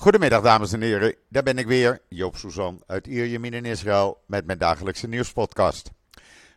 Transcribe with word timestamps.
Goedemiddag 0.00 0.42
dames 0.42 0.72
en 0.72 0.80
heren, 0.80 1.14
daar 1.28 1.42
ben 1.42 1.58
ik 1.58 1.66
weer, 1.66 2.00
Joop 2.08 2.36
Suzan 2.36 2.82
uit 2.86 3.06
Ierjemien 3.06 3.52
in 3.52 3.64
Israël 3.64 4.20
met 4.26 4.46
mijn 4.46 4.58
dagelijkse 4.58 5.08
nieuwspodcast. 5.08 5.90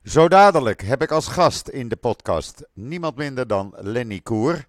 Zo 0.04 0.28
dadelijk 0.28 0.82
heb 0.82 1.02
ik 1.02 1.12
als 1.12 1.28
gast 1.28 1.68
in 1.68 1.88
de 1.88 1.96
podcast 1.96 2.64
niemand 2.74 3.16
minder 3.16 3.48
dan 3.48 3.76
Lenny 3.78 4.20
Koer. 4.20 4.66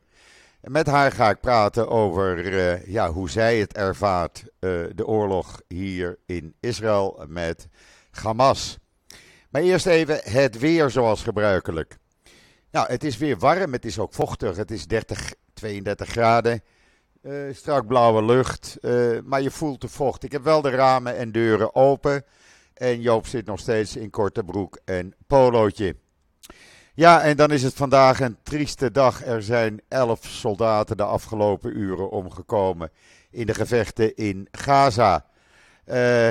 Met 0.61 0.87
haar 0.87 1.13
ga 1.13 1.31
ik 1.31 1.41
praten 1.41 1.89
over 1.89 2.53
uh, 2.53 2.87
ja, 2.87 3.11
hoe 3.11 3.31
zij 3.31 3.59
het 3.59 3.73
ervaart, 3.73 4.43
uh, 4.43 4.85
de 4.95 5.07
oorlog 5.07 5.61
hier 5.69 6.19
in 6.27 6.55
Israël 6.61 7.25
met 7.29 7.69
Hamas. 8.11 8.79
Maar 9.51 9.63
eerst 9.63 9.87
even 9.87 10.21
het 10.23 10.59
weer 10.59 10.91
zoals 10.91 11.23
gebruikelijk. 11.23 11.99
Nou, 12.71 12.87
het 12.87 13.05
is 13.05 13.17
weer 13.17 13.39
warm, 13.39 13.73
het 13.73 13.85
is 13.85 13.99
ook 13.99 14.15
vochtig, 14.15 14.57
het 14.57 14.71
is 14.71 14.87
30, 14.87 15.35
32 15.55 16.09
graden. 16.09 16.63
Uh, 17.23 17.55
strak 17.55 17.87
blauwe 17.87 18.25
lucht, 18.25 18.79
uh, 18.81 19.19
maar 19.25 19.43
je 19.43 19.51
voelt 19.51 19.81
de 19.81 19.89
vocht. 19.89 20.23
Ik 20.23 20.33
heb 20.33 20.43
wel 20.43 20.61
de 20.61 20.71
ramen 20.71 21.17
en 21.17 21.33
deuren 21.33 21.75
open. 21.75 22.25
En 22.75 23.01
Joop 23.01 23.27
zit 23.27 23.47
nog 23.47 23.59
steeds 23.59 23.97
in 23.97 24.11
korte 24.11 24.45
broek 24.45 24.79
en 24.85 25.15
polootje. 25.27 25.97
Ja, 26.95 27.23
en 27.23 27.37
dan 27.37 27.51
is 27.51 27.63
het 27.63 27.75
vandaag 27.75 28.21
een 28.21 28.37
trieste 28.43 28.91
dag. 28.91 29.25
Er 29.25 29.43
zijn 29.43 29.81
elf 29.89 30.25
soldaten 30.25 30.97
de 30.97 31.05
afgelopen 31.05 31.77
uren 31.77 32.11
omgekomen 32.11 32.91
in 33.31 33.47
de 33.47 33.55
gevechten 33.55 34.17
in 34.17 34.49
Gaza. 34.51 35.27
Uh, 35.87 36.31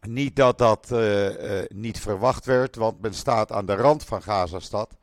niet 0.00 0.36
dat 0.36 0.58
dat 0.58 0.94
niet 1.68 2.00
verwacht 2.00 2.44
werd, 2.44 2.76
want 2.76 3.00
men 3.00 3.14
staat 3.14 3.52
aan 3.52 3.66
de 3.66 3.74
rand 3.74 4.04
van 4.04 4.22
Gazastad. 4.22 4.96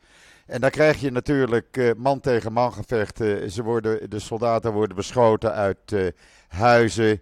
En 0.49 0.61
dan 0.61 0.69
krijg 0.69 0.99
je 0.99 1.11
natuurlijk 1.11 1.77
uh, 1.77 1.91
man 1.97 2.19
tegen 2.19 2.53
man 2.53 2.73
gevechten. 2.73 3.51
Ze 3.51 3.63
worden, 3.63 4.09
de 4.09 4.19
soldaten 4.19 4.73
worden 4.73 4.95
beschoten 4.95 5.53
uit 5.53 5.91
uh, 5.93 6.07
huizen, 6.47 7.21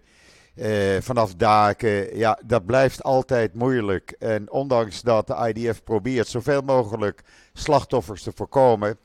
uh, 0.54 1.00
vanaf 1.00 1.34
daken. 1.34 2.16
Ja, 2.16 2.38
dat 2.44 2.66
blijft 2.66 3.02
altijd 3.02 3.54
moeilijk. 3.54 4.10
En 4.18 4.50
ondanks 4.50 5.02
dat 5.02 5.26
de 5.26 5.52
IDF 5.54 5.82
probeert 5.84 6.28
zoveel 6.28 6.60
mogelijk 6.60 7.22
slachtoffers 7.52 8.22
te 8.22 8.32
voorkomen, 8.34 8.98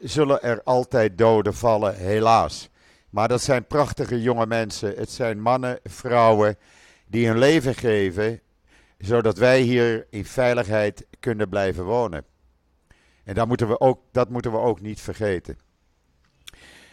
zullen 0.00 0.42
er 0.42 0.60
altijd 0.62 1.18
doden 1.18 1.54
vallen, 1.54 1.94
helaas. 1.96 2.70
Maar 3.10 3.28
dat 3.28 3.42
zijn 3.42 3.66
prachtige 3.66 4.22
jonge 4.22 4.46
mensen. 4.46 4.94
Het 4.96 5.10
zijn 5.10 5.40
mannen, 5.40 5.78
vrouwen 5.84 6.56
die 7.06 7.26
hun 7.26 7.38
leven 7.38 7.74
geven, 7.74 8.40
zodat 8.98 9.38
wij 9.38 9.60
hier 9.60 10.06
in 10.10 10.24
veiligheid 10.24 11.06
kunnen 11.20 11.48
blijven 11.48 11.84
wonen. 11.84 12.24
En 13.28 13.34
dat 13.34 13.46
moeten, 13.46 13.68
we 13.68 13.80
ook, 13.80 14.00
dat 14.12 14.28
moeten 14.28 14.52
we 14.52 14.58
ook 14.58 14.80
niet 14.80 15.00
vergeten. 15.00 15.58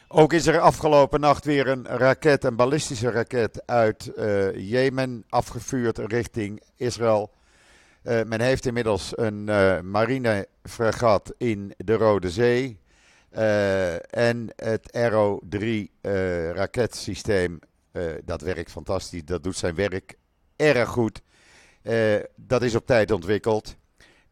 Ook 0.07 0.33
is 0.33 0.47
er 0.47 0.59
afgelopen 0.59 1.19
nacht 1.19 1.45
weer 1.45 1.67
een 1.67 1.85
raket, 1.87 2.43
een 2.43 2.55
ballistische 2.55 3.11
raket 3.11 3.67
uit 3.67 4.11
uh, 4.17 4.55
Jemen 4.55 5.23
afgevuurd 5.29 5.97
richting 5.97 6.61
Israël. 6.75 7.31
Uh, 8.03 8.23
men 8.23 8.41
heeft 8.41 8.65
inmiddels 8.65 9.17
een 9.17 9.47
uh, 9.47 9.79
marinefregat 9.79 11.33
in 11.37 11.73
de 11.77 11.93
Rode 11.93 12.29
Zee. 12.29 12.79
en 14.09 14.47
het 14.55 14.91
Arrow 14.93 15.41
3 15.49 15.91
raketsysteem, 16.53 17.59
dat 18.23 18.41
werkt 18.41 18.71
fantastisch. 18.71 19.25
Dat 19.25 19.43
doet 19.43 19.57
zijn 19.57 19.75
werk 19.75 20.17
erg 20.55 20.89
goed. 20.89 21.21
dat 22.35 22.61
is 22.61 22.75
op 22.75 22.85
tijd 22.85 23.11
ontwikkeld. 23.11 23.75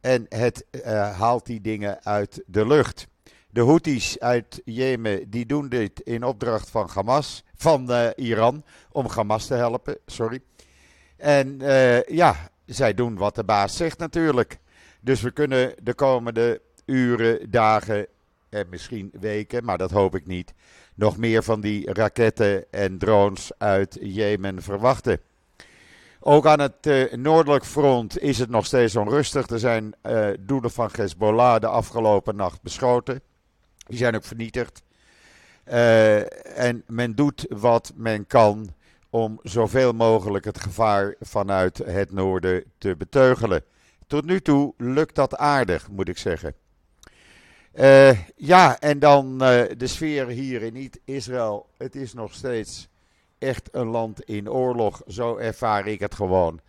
En 0.03 0.25
het 0.29 0.65
uh, 0.71 1.19
haalt 1.19 1.45
die 1.45 1.61
dingen 1.61 2.03
uit 2.03 2.43
de 2.45 2.67
lucht. 2.67 3.07
De 3.49 3.61
Houthis 3.61 4.19
uit 4.19 4.61
Jemen 4.65 5.29
die 5.29 5.45
doen 5.45 5.69
dit 5.69 5.99
in 5.99 6.23
opdracht 6.23 6.69
van 6.69 6.89
Hamas, 6.93 7.43
van 7.55 7.91
uh, 7.91 8.09
Iran, 8.15 8.63
om 8.91 9.07
Hamas 9.07 9.47
te 9.47 9.53
helpen, 9.53 9.97
sorry. 10.05 10.41
En 11.17 11.59
uh, 11.61 12.03
ja, 12.03 12.35
zij 12.65 12.93
doen 12.93 13.17
wat 13.17 13.35
de 13.35 13.43
baas 13.43 13.77
zegt 13.77 13.97
natuurlijk. 13.97 14.59
Dus 15.01 15.21
we 15.21 15.31
kunnen 15.31 15.73
de 15.83 15.93
komende 15.93 16.61
uren, 16.85 17.51
dagen 17.51 18.07
en 18.49 18.69
misschien 18.69 19.11
weken, 19.19 19.65
maar 19.65 19.77
dat 19.77 19.91
hoop 19.91 20.15
ik 20.15 20.25
niet, 20.25 20.53
nog 20.95 21.17
meer 21.17 21.43
van 21.43 21.61
die 21.61 21.93
raketten 21.93 22.71
en 22.71 22.97
drones 22.97 23.51
uit 23.57 23.97
Jemen 24.01 24.61
verwachten. 24.61 25.19
Ook 26.25 26.45
aan 26.45 26.59
het 26.59 26.87
uh, 26.87 27.13
noordelijk 27.13 27.65
front 27.65 28.19
is 28.19 28.39
het 28.39 28.49
nog 28.49 28.65
steeds 28.65 28.95
onrustig. 28.95 29.47
Er 29.47 29.59
zijn 29.59 29.93
uh, 30.03 30.29
doelen 30.39 30.71
van 30.71 30.89
Hezbollah 30.91 31.61
de 31.61 31.67
afgelopen 31.67 32.35
nacht 32.35 32.61
beschoten. 32.61 33.21
Die 33.87 33.97
zijn 33.97 34.15
ook 34.15 34.23
vernietigd. 34.23 34.83
Uh, 35.67 36.57
en 36.59 36.83
men 36.87 37.15
doet 37.15 37.45
wat 37.49 37.91
men 37.95 38.27
kan 38.27 38.73
om 39.09 39.39
zoveel 39.41 39.93
mogelijk 39.93 40.45
het 40.45 40.59
gevaar 40.59 41.15
vanuit 41.19 41.77
het 41.77 42.11
noorden 42.11 42.63
te 42.77 42.95
beteugelen. 42.97 43.63
Tot 44.07 44.25
nu 44.25 44.41
toe 44.41 44.73
lukt 44.77 45.15
dat 45.15 45.37
aardig, 45.37 45.89
moet 45.89 46.09
ik 46.09 46.17
zeggen. 46.17 46.55
ja, 48.35 48.79
en 48.79 48.99
dan 48.99 49.37
de 49.37 49.87
sfeer 49.87 50.27
hier 50.27 50.61
in 50.61 50.91
Israël. 51.05 51.69
Het 51.77 51.95
is 51.95 52.13
nog 52.13 52.33
steeds 52.33 52.89
echt 53.43 53.69
een 53.71 53.87
land 53.87 54.23
in 54.23 54.49
oorlog. 54.49 55.01
Zo 55.07 55.37
ervaar 55.37 55.87
ik 55.87 55.99
het 55.99 56.15
gewoon. 56.15 56.59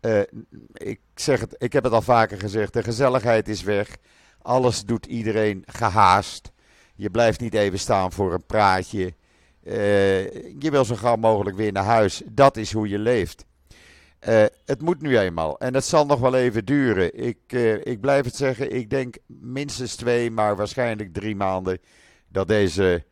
Uh, 0.00 0.20
ik, 0.72 1.00
zeg 1.14 1.40
het, 1.40 1.54
ik 1.58 1.72
heb 1.72 1.84
het 1.84 1.92
al 1.92 2.02
vaker 2.02 2.38
gezegd: 2.38 2.72
de 2.72 2.82
gezelligheid 2.82 3.48
is 3.48 3.62
weg. 3.62 3.96
Alles 4.38 4.84
doet 4.84 5.06
iedereen 5.06 5.62
gehaast. 5.66 6.52
Je 6.94 7.10
blijft 7.10 7.40
niet 7.40 7.54
even 7.54 7.78
staan 7.78 8.12
voor 8.12 8.32
een 8.32 8.46
praatje. 8.46 9.14
Uh, 9.64 10.32
je 10.58 10.70
wil 10.70 10.84
zo 10.84 10.94
gauw 10.94 11.16
mogelijk 11.16 11.56
weer 11.56 11.72
naar 11.72 11.84
huis. 11.84 12.22
Dat 12.26 12.56
is 12.56 12.72
hoe 12.72 12.88
je 12.88 12.98
leeft. 12.98 13.44
Uh, 14.28 14.44
het 14.64 14.80
moet 14.80 15.02
nu 15.02 15.18
eenmaal. 15.18 15.58
En 15.58 15.74
het 15.74 15.84
zal 15.84 16.06
nog 16.06 16.20
wel 16.20 16.34
even 16.34 16.64
duren. 16.64 17.24
Ik, 17.26 17.52
ik 17.82 18.00
blijf 18.00 18.24
het 18.24 18.36
zeggen. 18.36 18.72
Ik 18.72 18.90
denk 18.90 19.16
minstens 19.26 19.94
twee, 19.94 20.30
maar 20.30 20.56
waarschijnlijk 20.56 21.12
drie 21.12 21.36
maanden. 21.36 21.78
Dat 22.28 22.48
deze 22.48 23.04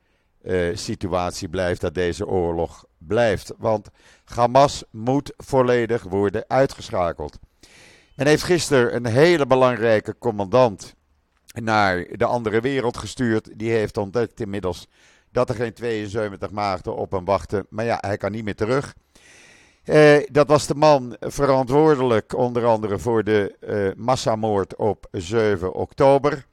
situatie 0.74 1.48
blijft. 1.48 1.80
Dat 1.80 1.94
deze 1.94 2.26
oorlog 2.26 2.84
blijft. 3.06 3.52
Want 3.58 3.88
Hamas 4.24 4.84
moet 4.90 5.32
volledig 5.36 6.02
worden 6.02 6.44
uitgeschakeld. 6.48 7.38
Men 8.14 8.26
heeft 8.26 8.42
gisteren 8.42 8.94
een 8.94 9.06
hele 9.06 9.46
belangrijke 9.46 10.18
commandant 10.18 10.94
naar 11.54 12.06
de 12.10 12.24
andere 12.24 12.60
wereld 12.60 12.96
gestuurd. 12.96 13.58
Die 13.58 13.70
heeft 13.70 13.96
ontdekt 13.96 14.40
inmiddels 14.40 14.88
dat 15.32 15.48
er 15.48 15.54
geen 15.54 15.72
72 15.72 16.50
maagden 16.50 16.96
op 16.96 17.12
hem 17.12 17.24
wachten. 17.24 17.66
Maar 17.68 17.84
ja, 17.84 17.98
hij 18.00 18.16
kan 18.16 18.32
niet 18.32 18.44
meer 18.44 18.54
terug. 18.54 18.94
Eh, 19.84 20.16
dat 20.30 20.48
was 20.48 20.66
de 20.66 20.74
man 20.74 21.16
verantwoordelijk 21.20 22.36
onder 22.36 22.66
andere 22.66 22.98
voor 22.98 23.24
de 23.24 23.56
uh, 23.60 24.04
massamoord 24.04 24.76
op 24.76 25.06
7 25.10 25.72
oktober. 25.72 26.46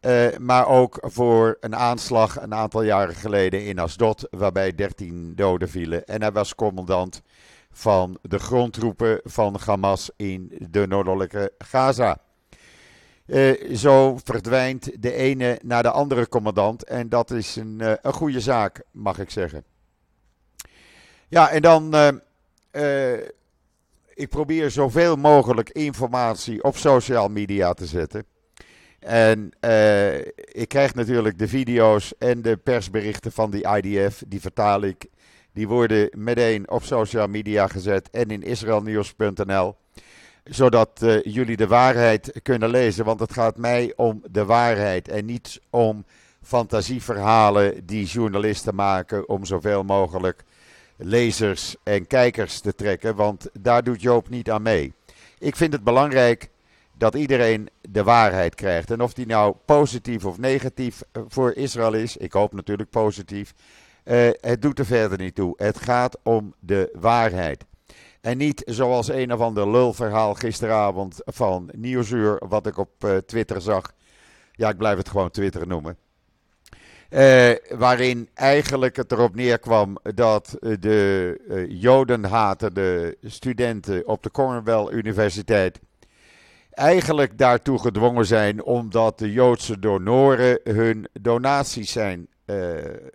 Uh, 0.00 0.36
maar 0.36 0.66
ook 0.66 0.98
voor 1.00 1.56
een 1.60 1.76
aanslag 1.76 2.40
een 2.40 2.54
aantal 2.54 2.82
jaren 2.82 3.14
geleden 3.14 3.64
in 3.64 3.78
Asdod, 3.78 4.26
waarbij 4.30 4.74
13 4.74 5.32
doden 5.34 5.68
vielen. 5.68 6.04
En 6.04 6.20
hij 6.20 6.32
was 6.32 6.54
commandant 6.54 7.22
van 7.70 8.18
de 8.22 8.38
grondtroepen 8.38 9.20
van 9.24 9.56
Hamas 9.64 10.10
in 10.16 10.52
de 10.70 10.86
noordelijke 10.86 11.52
Gaza. 11.58 12.18
Uh, 13.26 13.76
zo 13.76 14.18
verdwijnt 14.24 15.02
de 15.02 15.12
ene 15.12 15.58
naar 15.62 15.82
de 15.82 15.90
andere 15.90 16.28
commandant. 16.28 16.84
En 16.84 17.08
dat 17.08 17.30
is 17.30 17.56
een, 17.56 17.78
uh, 17.82 17.92
een 18.02 18.12
goede 18.12 18.40
zaak, 18.40 18.82
mag 18.90 19.18
ik 19.18 19.30
zeggen. 19.30 19.64
Ja, 21.28 21.50
en 21.50 21.62
dan. 21.62 21.94
ik 24.14 24.28
probeer 24.28 24.70
zoveel 24.70 25.16
mogelijk 25.16 25.70
informatie 25.70 26.62
op 26.62 26.76
social 26.76 27.28
media 27.28 27.72
te 27.72 27.86
zetten. 27.86 28.24
En 28.98 29.50
uh, 29.60 30.18
ik 30.34 30.68
krijg 30.68 30.94
natuurlijk 30.94 31.38
de 31.38 31.48
video's 31.48 32.12
en 32.18 32.42
de 32.42 32.56
persberichten 32.56 33.32
van 33.32 33.50
die 33.50 33.68
IDF, 33.76 34.22
die 34.26 34.40
vertaal 34.40 34.82
ik. 34.82 35.06
Die 35.52 35.68
worden 35.68 36.10
meteen 36.16 36.70
op 36.70 36.84
social 36.84 37.26
media 37.26 37.66
gezet 37.66 38.10
en 38.10 38.30
in 38.30 38.42
israelnieuws.nl. 38.42 39.76
Zodat 40.44 41.02
uh, 41.02 41.22
jullie 41.22 41.56
de 41.56 41.66
waarheid 41.66 42.40
kunnen 42.42 42.70
lezen. 42.70 43.04
Want 43.04 43.20
het 43.20 43.32
gaat 43.32 43.56
mij 43.56 43.92
om 43.96 44.22
de 44.30 44.44
waarheid 44.44 45.08
en 45.08 45.24
niet 45.24 45.60
om 45.70 46.04
fantasieverhalen 46.42 47.86
die 47.86 48.04
journalisten 48.04 48.74
maken 48.74 49.28
om 49.28 49.44
zoveel 49.44 49.84
mogelijk 49.84 50.44
lezers 50.96 51.76
en 51.82 52.06
kijkers 52.06 52.60
te 52.60 52.74
trekken. 52.74 53.14
Want 53.14 53.48
daar 53.60 53.84
doet 53.84 54.02
Joop 54.02 54.28
niet 54.28 54.50
aan 54.50 54.62
mee. 54.62 54.92
Ik 55.38 55.56
vind 55.56 55.72
het 55.72 55.84
belangrijk 55.84 56.50
dat 56.98 57.14
iedereen 57.14 57.68
de 57.80 58.02
waarheid 58.02 58.54
krijgt. 58.54 58.90
En 58.90 59.00
of 59.00 59.12
die 59.12 59.26
nou 59.26 59.54
positief 59.64 60.24
of 60.24 60.38
negatief 60.38 61.02
eh, 61.12 61.22
voor 61.28 61.52
Israël 61.52 61.92
is, 61.92 62.16
ik 62.16 62.32
hoop 62.32 62.52
natuurlijk 62.52 62.90
positief, 62.90 63.54
uh, 64.04 64.28
het 64.40 64.62
doet 64.62 64.78
er 64.78 64.86
verder 64.86 65.18
niet 65.18 65.34
toe. 65.34 65.54
Het 65.56 65.78
gaat 65.78 66.18
om 66.22 66.54
de 66.60 66.90
waarheid. 66.92 67.64
En 68.20 68.38
niet 68.38 68.62
zoals 68.66 69.08
een 69.08 69.32
of 69.32 69.40
ander 69.40 69.70
lulverhaal 69.70 70.34
gisteravond 70.34 71.20
van 71.24 71.70
Nieuwsuur, 71.76 72.40
wat 72.48 72.66
ik 72.66 72.76
op 72.76 73.04
uh, 73.04 73.16
Twitter 73.16 73.60
zag. 73.60 73.92
Ja, 74.52 74.68
ik 74.68 74.76
blijf 74.76 74.96
het 74.96 75.08
gewoon 75.08 75.30
Twitter 75.30 75.66
noemen. 75.66 75.96
Waarin 77.68 78.28
eigenlijk 78.34 78.96
het 78.96 79.12
erop 79.12 79.34
neerkwam 79.34 79.98
dat 80.14 80.56
de 80.60 81.66
jodenhatende 81.68 83.16
studenten 83.22 84.06
op 84.06 84.22
de 84.22 84.30
Cornell 84.30 84.88
Universiteit 84.90 85.80
eigenlijk 86.78 87.38
daartoe 87.38 87.78
gedwongen 87.78 88.26
zijn 88.26 88.62
omdat 88.62 89.18
de 89.18 89.32
Joodse 89.32 89.78
donoren 89.78 90.60
hun 90.62 91.08
donaties 91.20 91.92
zijn, 91.92 92.28
uh, 92.46 92.56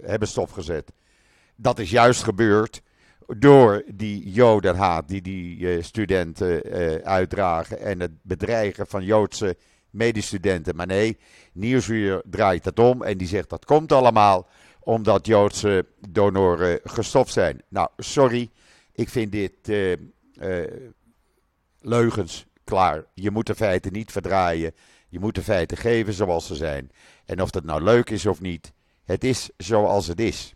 hebben 0.04 0.28
stopgezet. 0.28 0.92
Dat 1.56 1.80
is 1.80 1.90
juist 1.90 2.24
gebeurd 2.24 2.82
door 3.38 3.84
die 3.88 4.32
jodenhaat 4.32 5.08
die 5.08 5.22
die 5.22 5.82
studenten 5.82 6.64
uitdragen 7.04 7.80
en 7.80 8.00
het 8.00 8.12
bedreigen 8.22 8.88
van 8.88 9.04
Joodse 9.04 9.58
medestudenten. 9.90 10.76
Maar 10.76 10.88
nee, 10.88 11.18
Nieuwsuur 11.54 12.22
draait 12.30 12.64
dat 12.64 12.80
om 12.80 13.04
en 13.04 13.18
die 13.18 13.28
zegt 13.28 13.50
dat 13.50 13.66
komt 13.66 13.92
allemaal 13.92 14.48
omdat 14.80 15.26
Joodse 15.26 15.86
donoren 16.10 16.80
gestopt 16.84 17.32
zijn. 17.32 17.62
Nou, 17.68 17.90
sorry, 17.98 18.50
ik 18.92 19.10
vind 19.10 19.32
dit 19.32 19.72
leugens. 21.80 22.46
Klaar, 22.64 23.06
je 23.14 23.32
moet 23.32 23.48
de 23.48 23.56
feiten 23.56 23.94
niet 23.94 24.12
verdraaien. 24.12 24.74
Je 25.14 25.20
moet 25.20 25.36
de 25.36 25.44
feiten 25.44 25.78
geven 25.78 26.14
zoals 26.14 26.48
ze 26.48 26.56
zijn. 26.56 26.92
En 27.26 27.42
of 27.42 27.50
dat 27.50 27.64
nou 27.64 27.82
leuk 27.82 28.10
is 28.10 28.26
of 28.26 28.42
niet, 28.42 28.74
het 29.04 29.24
is 29.24 29.50
zoals 29.58 30.08
het 30.08 30.20
is. 30.20 30.54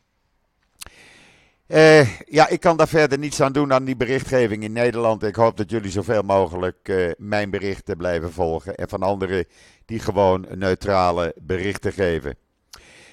Uh, 1.67 2.19
ja, 2.19 2.47
ik 2.47 2.59
kan 2.59 2.77
daar 2.77 2.87
verder 2.87 3.17
niets 3.17 3.41
aan 3.41 3.51
doen 3.51 3.73
aan 3.73 3.83
die 3.83 3.95
berichtgeving 3.95 4.63
in 4.63 4.71
Nederland. 4.71 5.23
Ik 5.23 5.35
hoop 5.35 5.57
dat 5.57 5.69
jullie 5.69 5.91
zoveel 5.91 6.21
mogelijk 6.21 6.87
uh, 6.89 7.11
mijn 7.17 7.49
berichten 7.49 7.97
blijven 7.97 8.31
volgen. 8.31 8.75
En 8.75 8.89
van 8.89 9.01
anderen 9.01 9.45
die 9.85 9.99
gewoon 9.99 10.45
neutrale 10.53 11.35
berichten 11.41 11.93
geven. 11.93 12.35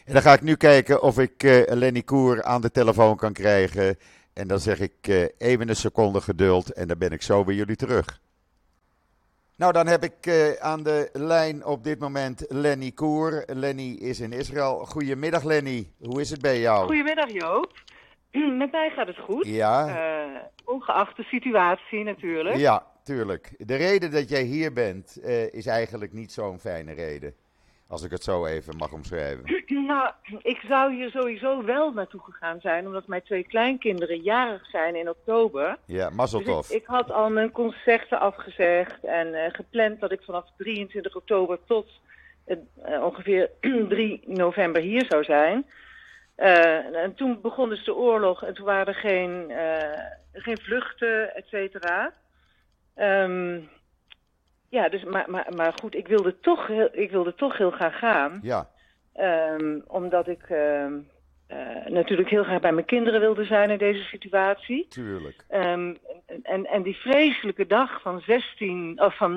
En 0.05 0.13
dan 0.13 0.23
ga 0.23 0.33
ik 0.33 0.43
nu 0.43 0.55
kijken 0.55 1.03
of 1.03 1.19
ik 1.19 1.43
uh, 1.43 1.63
Lenny 1.67 2.03
Koer 2.03 2.43
aan 2.43 2.61
de 2.61 2.71
telefoon 2.71 3.17
kan 3.17 3.33
krijgen. 3.33 3.99
En 4.33 4.49
dan 4.49 4.61
zeg 4.61 4.81
ik 4.81 5.31
even 5.39 5.69
een 5.69 5.77
seconde 5.77 6.21
geduld 6.21 6.73
en 6.73 6.89
dan 6.89 6.99
ben 6.99 7.11
ik 7.11 7.23
zo 7.23 7.45
bij 7.45 7.55
jullie 7.55 7.77
terug. 7.77 8.23
Nou, 9.57 9.73
dan 9.73 9.87
heb 9.87 10.03
ik 10.03 10.29
aan 10.61 10.83
de 10.83 11.09
lijn 11.13 11.65
op 11.65 11.85
dit 11.85 11.99
moment 11.99 12.45
Lenny 12.49 12.91
Koer. 12.91 13.45
Lenny 13.47 13.91
is 13.93 14.21
in 14.21 14.33
Israël. 14.33 14.85
Goedemiddag 14.85 15.45
Lenny, 15.45 15.91
hoe 16.01 16.21
is 16.21 16.31
het 16.31 16.41
bij 16.41 16.61
jou? 16.61 16.87
Goedemiddag 16.87 17.31
Joop. 17.33 17.73
Met 18.59 18.73
mij 18.73 18.91
gaat 18.91 19.07
het 19.07 19.19
goed. 19.19 19.47
Ja. 19.47 19.89
Uh, 19.89 20.41
ongeacht 20.65 21.17
de 21.17 21.23
situatie 21.23 22.05
natuurlijk. 22.05 22.57
Ja, 22.57 22.87
tuurlijk. 23.05 23.55
De 23.59 23.77
reden 23.77 24.11
dat 24.11 24.29
jij 24.29 24.43
hier 24.43 24.73
bent 24.73 25.19
uh, 25.23 25.53
is 25.53 25.67
eigenlijk 25.67 26.13
niet 26.13 26.33
zo'n 26.33 26.59
fijne 26.59 26.93
reden. 26.93 27.35
Als 27.95 28.03
ik 28.03 28.11
het 28.11 28.25
zo 28.25 28.47
even 28.47 28.77
mag 28.77 28.93
omschrijven. 28.93 29.45
Nou, 29.87 30.11
ik 30.43 30.61
zou 30.69 30.95
hier 30.95 31.11
sowieso 31.11 31.65
wel 31.65 31.93
naartoe 31.93 32.21
gegaan 32.21 32.61
zijn, 32.61 32.87
omdat 32.87 33.07
mijn 33.07 33.23
twee 33.23 33.45
kleinkinderen 33.45 34.21
jarig 34.21 34.67
zijn 34.67 34.97
in 34.97 35.09
oktober. 35.09 35.77
Ja, 35.87 36.11
mazzeltof. 36.11 36.67
Dus 36.67 36.77
ik, 36.77 36.83
ik, 36.83 36.87
had 36.87 37.11
al 37.11 37.31
mijn 37.31 37.51
concerten 37.51 38.21
afgezegd 38.21 39.05
en 39.05 39.27
uh, 39.27 39.41
gepland 39.53 40.01
dat 40.01 40.13
ik 40.13 40.23
vanaf 40.23 40.45
23 40.57 41.17
oktober 41.17 41.59
tot 41.67 41.87
ongeveer 43.01 43.51
3 43.89 44.23
november 44.27 44.83
hier 44.83 45.05
zou 45.09 45.25
zijn. 45.25 45.67
Uh, 46.37 47.03
en 47.03 47.15
toen 47.15 47.41
begon 47.41 47.69
dus 47.69 47.85
de 47.85 47.95
oorlog 47.95 48.45
en 48.45 48.55
toen 48.55 48.65
waren 48.65 48.87
er 48.87 49.01
geen, 49.01 49.53
geen 50.33 50.59
vluchten, 50.59 51.35
et 51.35 51.47
cetera. 51.47 52.13
Um, 52.97 53.69
ja, 54.75 54.89
dus, 54.89 55.05
maar, 55.05 55.25
maar, 55.31 55.47
maar 55.57 55.73
goed, 55.81 55.95
ik 55.95 56.07
wilde, 56.07 56.41
toch 56.41 56.67
heel, 56.67 56.89
ik 56.93 57.11
wilde 57.11 57.35
toch 57.35 57.59
heel 57.59 57.71
graag 57.71 57.99
gaan. 57.99 58.39
Ja. 58.43 58.71
Um, 59.59 59.85
omdat 59.87 60.29
ik 60.29 60.49
uh, 60.51 60.87
natuurlijk 61.87 62.29
heel 62.29 62.45
graag 62.45 62.61
bij 62.61 62.73
mijn 62.73 62.87
kinderen 62.87 63.21
wilde 63.21 63.45
zijn 63.45 63.71
in 63.71 63.79
deze 63.79 64.03
situatie. 64.03 64.87
Tuurlijk. 64.89 65.45
Um, 65.51 65.99
en, 66.43 66.67
en 66.67 66.83
die 66.83 66.97
vreselijke 66.97 67.67
dag 67.67 68.01
van, 68.01 68.21
16, 68.21 69.03
of 69.03 69.17
van, 69.17 69.37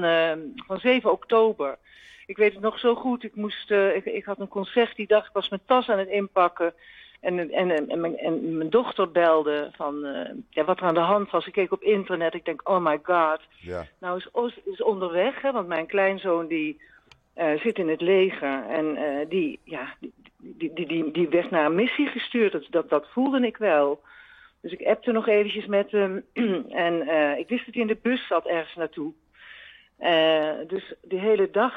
van 0.68 0.80
7 0.80 1.12
oktober. 1.12 1.78
Ik 2.26 2.38
weet 2.38 2.54
het 2.54 2.62
nog 2.62 2.80
zo 2.80 2.96
goed. 2.96 3.24
Ik, 3.24 3.36
moest, 3.36 3.72
uh, 3.72 3.96
ik, 3.96 4.06
ik, 4.06 4.26
had 4.26 4.40
een 4.40 4.48
concert 4.48 4.96
die 4.96 5.08
dag. 5.08 5.28
Ik 5.28 5.34
was 5.34 5.50
mijn 5.50 5.62
tas 5.66 5.90
aan 5.90 6.00
het 6.00 6.10
inpakken. 6.10 6.74
En, 7.20 7.52
en, 7.52 7.90
en, 7.90 8.00
mijn, 8.00 8.18
en 8.18 8.58
mijn, 8.58 8.70
dochter 8.70 9.12
belde 9.12 9.70
van 9.72 10.06
uh, 10.06 10.30
ja, 10.50 10.64
wat 10.64 10.80
er 10.80 10.86
aan 10.86 10.94
de 10.94 11.00
hand 11.00 11.32
was. 11.32 11.48
Ik 11.48 11.54
keek 11.54 11.72
op 11.72 11.82
internet. 11.82 12.34
Ik 12.34 12.46
denk, 12.46 12.70
oh 12.70 12.84
my 12.84 13.00
god. 13.04 13.40
Ja. 13.60 13.86
Nou 14.00 14.18
is 14.18 14.32
Os 14.32 14.60
is 14.66 14.84
onderweg. 14.84 15.42
Hè, 15.42 15.52
want 15.52 15.68
mijn 15.68 15.86
kleinzoon 15.86 16.48
die 16.48 16.82
uh, 17.38 17.60
zit 17.60 17.78
in 17.78 17.90
het 17.90 18.02
leger. 18.02 18.66
En 18.70 18.98
die, 19.30 19.60
ja, 19.64 19.94
die, 20.38 20.74
die, 20.74 20.88
die, 20.88 21.12
die, 21.12 21.30
werd 21.30 21.50
naar 21.50 21.66
een 21.66 21.76
missie 21.76 22.08
gestuurd. 22.08 22.52
Dat, 22.52 22.66
dat, 22.70 22.90
dat 22.90 23.08
voelde 23.12 23.46
ik 23.46 23.58
wel. 23.58 24.02
Dus 24.62 24.72
ik 24.72 24.88
appte 24.88 25.12
nog 25.12 25.28
eventjes 25.28 25.66
met 25.66 25.92
hem. 25.92 26.26
en 26.86 27.08
ik 27.38 27.48
wist 27.48 27.66
dat 27.66 27.74
hij 27.74 27.84
in 27.84 27.88
de 27.88 28.00
bus 28.02 28.28
zat 28.28 28.46
ergens 28.46 28.76
naartoe. 28.76 29.14
dus 30.68 30.94
die 31.02 31.20
hele 31.20 31.52
dag 31.52 31.74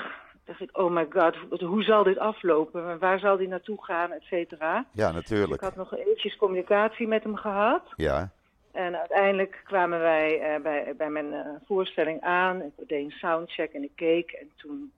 dacht 0.51 0.71
ik, 0.71 0.79
oh 0.79 0.91
my 0.91 1.07
god, 1.11 1.61
hoe 1.61 1.83
zal 1.83 2.03
dit 2.03 2.19
aflopen? 2.19 2.99
Waar 2.99 3.19
zal 3.19 3.37
hij 3.37 3.47
naartoe 3.47 3.85
gaan, 3.85 4.13
et 4.13 4.23
cetera? 4.23 4.87
Ja, 4.93 5.11
natuurlijk. 5.11 5.55
Ik 5.55 5.61
had 5.61 5.77
nog 5.77 5.97
eventjes 5.97 6.37
communicatie 6.37 7.09
met 7.09 7.23
hem 7.23 7.37
gehad. 7.37 7.83
Ja. 7.97 8.31
En 8.73 8.99
uiteindelijk 8.99 9.61
kwamen 9.65 10.01
wij 10.01 10.57
uh, 10.57 10.63
bij, 10.63 10.95
bij 10.97 11.11
mijn 11.11 11.33
uh, 11.33 11.47
voorstelling 11.67 12.21
aan. 12.21 12.63
Ik 12.63 12.89
deed 12.89 13.05
een 13.05 13.11
soundcheck 13.11 13.73
en 13.73 13.83
ik 13.83 13.91
keek. 13.95 14.31
En 14.31 14.51
toen 14.57 14.93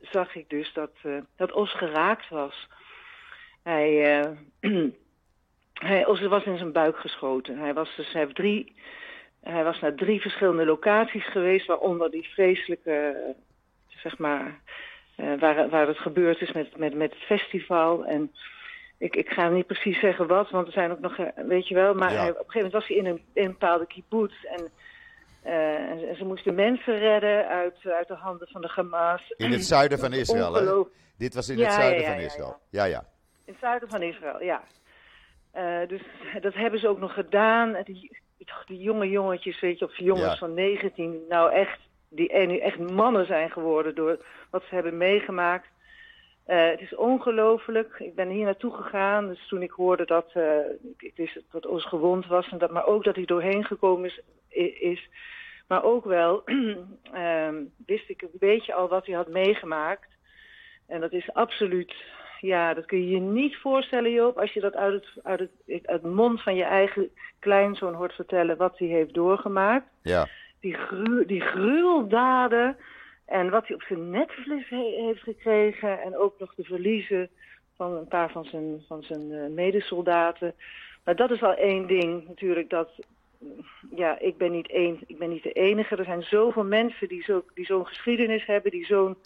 zag 0.00 0.34
ik 0.34 0.48
dus 0.48 0.72
dat, 0.72 0.92
uh, 1.02 1.20
dat 1.36 1.52
Os 1.52 1.72
geraakt 1.76 2.28
was. 2.28 2.68
Hij, 3.62 3.92
hij, 5.90 6.06
Os 6.06 6.20
was 6.20 6.44
in 6.44 6.58
zijn 6.58 6.72
buik 6.72 6.96
geschoten. 6.96 7.58
Hij 7.58 7.74
was 7.74 7.96
dus, 7.96 8.12
hij 8.12 8.20
heeft 8.20 8.34
drie... 8.34 8.74
Hij 9.40 9.64
was 9.64 9.80
naar 9.80 9.94
drie 9.94 10.20
verschillende 10.20 10.64
locaties 10.64 11.30
geweest, 11.30 11.66
waaronder 11.66 12.10
die 12.10 12.28
vreselijke 12.28 13.34
zeg 14.02 14.18
maar, 14.18 14.60
uh, 15.16 15.40
waar, 15.40 15.68
waar 15.68 15.86
het 15.86 15.98
gebeurd 15.98 16.40
is 16.40 16.52
met, 16.52 16.76
met, 16.76 16.94
met 16.94 17.10
het 17.10 17.22
festival. 17.22 18.04
En 18.04 18.32
ik, 18.98 19.16
ik 19.16 19.28
ga 19.28 19.48
niet 19.48 19.66
precies 19.66 20.00
zeggen 20.00 20.26
wat, 20.26 20.50
want 20.50 20.66
er 20.66 20.72
zijn 20.72 20.90
ook 20.90 21.00
nog, 21.00 21.16
weet 21.34 21.68
je 21.68 21.74
wel, 21.74 21.94
maar 21.94 22.12
ja. 22.12 22.20
hij, 22.20 22.30
op 22.30 22.36
een 22.36 22.50
gegeven 22.50 22.70
moment 22.70 22.72
was 22.72 22.86
hij 22.86 22.96
in 22.96 23.06
een, 23.06 23.22
in 23.32 23.44
een 23.44 23.50
bepaalde 23.50 23.86
kibbutz 23.86 24.44
en, 24.44 24.68
uh, 25.44 25.74
en, 25.90 26.08
en, 26.08 26.16
ze 26.16 26.24
moesten 26.24 26.54
mensen 26.54 26.98
redden 26.98 27.48
uit, 27.48 27.74
uit 27.84 28.08
de 28.08 28.14
handen 28.14 28.48
van 28.48 28.60
de 28.60 28.70
Hamas. 28.74 29.34
In 29.36 29.50
het 29.52 29.64
zuiden 29.64 29.98
van 29.98 30.12
Israël, 30.12 30.54
hè? 30.54 30.82
Dit 31.16 31.34
was 31.34 31.48
in 31.48 31.56
ja, 31.58 31.64
het 31.64 31.72
zuiden 31.72 32.02
ja, 32.02 32.12
van 32.12 32.20
Israël. 32.20 32.56
Ja, 32.70 32.84
ja. 32.84 33.04
In 33.44 33.52
het 33.52 33.60
zuiden 33.60 33.88
van 33.88 34.02
Israël, 34.02 34.42
ja. 34.42 34.62
Uh, 35.54 35.88
dus 35.88 36.00
dat 36.40 36.54
hebben 36.54 36.80
ze 36.80 36.88
ook 36.88 36.98
nog 36.98 37.14
gedaan. 37.14 37.76
Die, 37.84 38.18
die 38.66 38.78
jonge 38.78 39.08
jongetjes, 39.08 39.60
weet 39.60 39.78
je, 39.78 39.84
of 39.84 39.96
jongens 39.96 40.38
van 40.38 40.54
19, 40.54 41.20
nou 41.28 41.52
echt 41.52 41.78
die 42.10 42.46
nu 42.46 42.58
echt 42.58 42.78
mannen 42.78 43.26
zijn 43.26 43.50
geworden 43.50 43.94
door 43.94 44.18
wat 44.50 44.62
ze 44.68 44.74
hebben 44.74 44.96
meegemaakt. 44.96 45.68
Uh, 46.46 46.70
het 46.70 46.80
is 46.80 46.94
ongelooflijk. 46.94 47.94
Ik 47.98 48.14
ben 48.14 48.28
hier 48.28 48.44
naartoe 48.44 48.74
gegaan. 48.74 49.28
Dus 49.28 49.48
toen 49.48 49.62
ik 49.62 49.70
hoorde 49.70 50.04
dat, 50.04 50.32
uh, 50.34 50.58
dat 51.50 51.66
Os 51.66 51.84
gewond 51.84 52.26
was, 52.26 52.48
en 52.48 52.58
dat, 52.58 52.70
maar 52.70 52.86
ook 52.86 53.04
dat 53.04 53.14
hij 53.14 53.24
doorheen 53.24 53.64
gekomen 53.64 54.04
is, 54.04 54.20
is 54.80 55.08
maar 55.68 55.84
ook 55.84 56.04
wel 56.04 56.42
uh, 57.14 57.48
wist 57.86 58.08
ik 58.08 58.22
een 58.22 58.28
beetje 58.32 58.74
al 58.74 58.88
wat 58.88 59.06
hij 59.06 59.14
had 59.14 59.28
meegemaakt. 59.28 60.08
En 60.86 61.00
dat 61.00 61.12
is 61.12 61.32
absoluut, 61.32 61.94
ja, 62.40 62.74
dat 62.74 62.86
kun 62.86 62.98
je 62.98 63.08
je 63.08 63.20
niet 63.20 63.56
voorstellen, 63.56 64.10
Joop, 64.10 64.38
als 64.38 64.52
je 64.52 64.60
dat 64.60 64.74
uit 64.74 64.92
het, 64.92 65.24
uit 65.24 65.40
het, 65.40 65.50
uit 65.66 66.02
het 66.02 66.12
mond 66.12 66.42
van 66.42 66.54
je 66.54 66.64
eigen 66.64 67.10
kleinzoon 67.38 67.94
hoort 67.94 68.12
vertellen 68.12 68.56
wat 68.56 68.78
hij 68.78 68.88
heeft 68.88 69.14
doorgemaakt. 69.14 69.86
Ja 70.02 70.28
die, 70.60 70.74
gru 70.74 71.26
die 71.26 71.40
gruweldaden 71.40 72.76
en 73.24 73.50
wat 73.50 73.66
hij 73.66 73.76
op 73.76 73.82
zijn 73.82 74.10
netvlies 74.10 74.68
he 74.68 75.04
heeft 75.06 75.22
gekregen 75.22 76.00
en 76.02 76.16
ook 76.16 76.34
nog 76.38 76.54
de 76.54 76.64
verliezen 76.64 77.28
van 77.76 77.96
een 77.96 78.08
paar 78.08 78.30
van 78.30 78.44
zijn, 78.44 78.82
van 78.88 79.02
zijn 79.02 79.30
uh, 79.30 79.46
medesoldaten. 79.48 80.54
Maar 81.04 81.16
dat 81.16 81.30
is 81.30 81.42
al 81.42 81.54
één 81.54 81.86
ding 81.86 82.28
natuurlijk 82.28 82.70
dat, 82.70 82.90
ja, 83.96 84.18
ik 84.18 84.36
ben 84.36 84.52
niet, 84.52 84.70
één, 84.70 84.98
ik 85.06 85.18
ben 85.18 85.28
niet 85.28 85.42
de 85.42 85.52
enige. 85.52 85.96
Er 85.96 86.04
zijn 86.04 86.22
zoveel 86.22 86.64
mensen 86.64 87.08
die 87.08 87.22
zo'n 87.22 87.42
die 87.54 87.64
zo'n 87.64 87.86
geschiedenis 87.86 88.46
hebben, 88.46 88.70
die 88.70 88.84
zo'n 88.84 89.16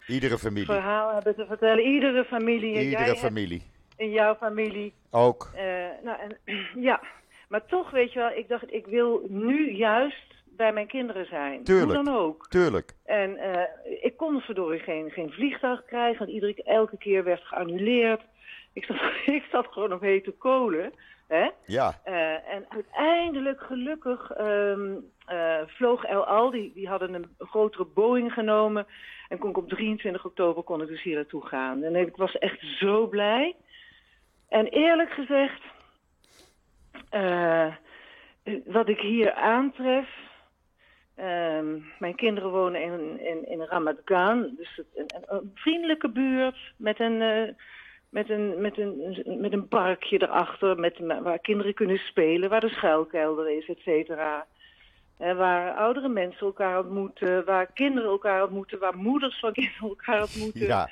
verhaal 0.65 1.13
hebben 1.13 1.35
te 1.35 1.45
vertellen. 1.45 1.83
Iedere 1.83 2.25
familie. 2.25 2.81
Iedere 2.81 3.05
jij 3.05 3.15
familie. 3.15 3.61
In 3.97 4.11
jouw 4.11 4.35
familie. 4.35 4.93
Ook. 5.11 5.51
Uh, 5.55 5.61
nou, 6.03 6.19
en, 6.19 6.37
ja, 6.89 7.01
maar 7.49 7.65
toch 7.65 7.91
weet 7.91 8.13
je 8.13 8.19
wel, 8.19 8.31
ik 8.31 8.47
dacht, 8.47 8.73
ik 8.73 8.85
wil 8.85 9.25
nu 9.29 9.71
juist 9.71 10.33
bij 10.55 10.73
mijn 10.73 10.87
kinderen 10.87 11.25
zijn. 11.25 11.63
Tuurlijk. 11.63 11.95
Hoe 11.95 12.03
dan 12.03 12.15
ook. 12.15 12.47
Tuurlijk. 12.47 12.95
En 13.05 13.37
uh, 13.37 13.61
ik 14.01 14.17
kon 14.17 14.41
verdorie 14.41 14.79
geen, 14.79 15.11
geen 15.11 15.31
vliegtuig 15.31 15.85
krijgen, 15.85 16.17
want 16.17 16.29
iedere, 16.29 16.63
elke 16.63 16.97
keer 16.97 17.23
werd 17.23 17.43
geannuleerd. 17.43 18.21
Ik 18.73 18.85
zat, 18.85 18.97
ik 19.35 19.43
zat 19.51 19.67
gewoon 19.67 19.93
op 19.93 20.01
hete 20.01 20.31
kolen. 20.31 20.93
Hè? 21.27 21.49
Ja. 21.65 22.01
Uh, 22.05 22.53
en 22.53 22.65
uiteindelijk, 22.69 23.61
gelukkig, 23.61 24.37
um, 24.39 25.11
uh, 25.31 25.61
vloog 25.65 26.03
El 26.03 26.25
Al. 26.25 26.51
Die, 26.51 26.71
die 26.73 26.87
hadden 26.87 27.13
een, 27.13 27.35
grotere 27.39 27.85
Boeing 27.85 28.33
genomen. 28.33 28.85
En 29.29 29.37
kon 29.37 29.49
ik 29.49 29.57
op 29.57 29.69
23 29.69 30.25
oktober 30.25 30.63
kon 30.63 30.81
ik 30.81 30.87
dus 30.87 31.03
hier 31.03 31.15
naartoe 31.15 31.45
gaan. 31.45 31.83
En 31.83 31.95
ik 31.95 32.15
was 32.15 32.37
echt 32.37 32.59
zo 32.79 33.07
blij. 33.07 33.55
En 34.49 34.67
eerlijk 34.67 35.09
gezegd, 35.09 35.61
uh, 37.11 37.75
wat 38.65 38.87
ik 38.87 38.99
hier 38.99 39.33
aantref. 39.33 40.09
Uh, 41.19 41.81
mijn 41.99 42.15
kinderen 42.15 42.49
wonen 42.49 42.81
in, 42.81 43.19
in, 43.19 43.49
in 43.49 43.61
Ramat 43.61 43.97
Gan, 44.05 44.53
dus 44.57 44.81
een, 44.95 45.05
een, 45.25 45.51
vriendelijke 45.53 46.09
buurt 46.09 46.73
met 46.77 46.99
een, 46.99 47.21
uh, 47.21 47.49
met, 48.09 48.29
een, 48.29 48.61
met, 48.61 48.77
een, 48.77 49.23
met 49.39 49.53
een 49.53 49.67
parkje 49.67 50.21
erachter, 50.21 50.79
met, 50.79 50.99
waar 50.99 51.39
kinderen 51.39 51.73
kunnen 51.73 51.97
spelen, 51.97 52.49
waar 52.49 52.59
de 52.59 52.69
schuilkelder 52.69 53.57
is, 53.57 53.67
et 53.67 53.79
cetera. 53.79 54.45
Uh, 55.19 55.37
waar 55.37 55.73
oudere 55.73 56.07
mensen 56.09 56.45
elkaar 56.45 56.79
ontmoeten, 56.79 57.45
waar 57.45 57.71
kinderen 57.73 58.09
elkaar 58.09 58.43
ontmoeten, 58.43 58.79
waar 58.79 58.97
moeders 58.97 59.39
van 59.39 59.53
kinderen 59.61 59.89
elkaar 59.89 60.21
ontmoeten. 60.21 60.65
Ja. 60.65 60.89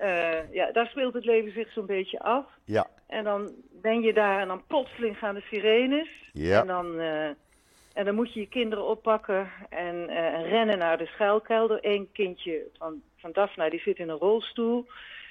Uh, 0.00 0.52
ja, 0.52 0.72
daar 0.72 0.86
speelt 0.86 1.14
het 1.14 1.24
leven 1.24 1.52
zich 1.52 1.72
zo'n 1.72 1.86
beetje 1.86 2.20
af. 2.20 2.44
Ja. 2.64 2.86
En 3.06 3.24
dan 3.24 3.50
ben 3.72 4.00
je 4.00 4.12
daar 4.12 4.40
en 4.40 4.48
dan 4.48 4.66
plotseling 4.66 5.18
gaan 5.18 5.34
de 5.34 5.40
sirenes. 5.40 6.08
Ja. 6.32 6.60
En 6.60 6.66
dan, 6.66 7.00
en 7.92 8.04
dan 8.04 8.14
moet 8.14 8.32
je 8.32 8.40
je 8.40 8.48
kinderen 8.48 8.84
oppakken 8.84 9.50
en, 9.68 9.94
uh, 9.94 10.16
en 10.16 10.42
rennen 10.42 10.78
naar 10.78 10.98
de 10.98 11.06
schuilkelder. 11.06 11.78
Eén 11.80 12.08
kindje 12.12 12.62
van, 12.78 13.02
van 13.16 13.32
Daphne, 13.32 13.70
die 13.70 13.80
zit 13.80 13.98
in 13.98 14.08
een 14.08 14.16
rolstoel. 14.16 14.86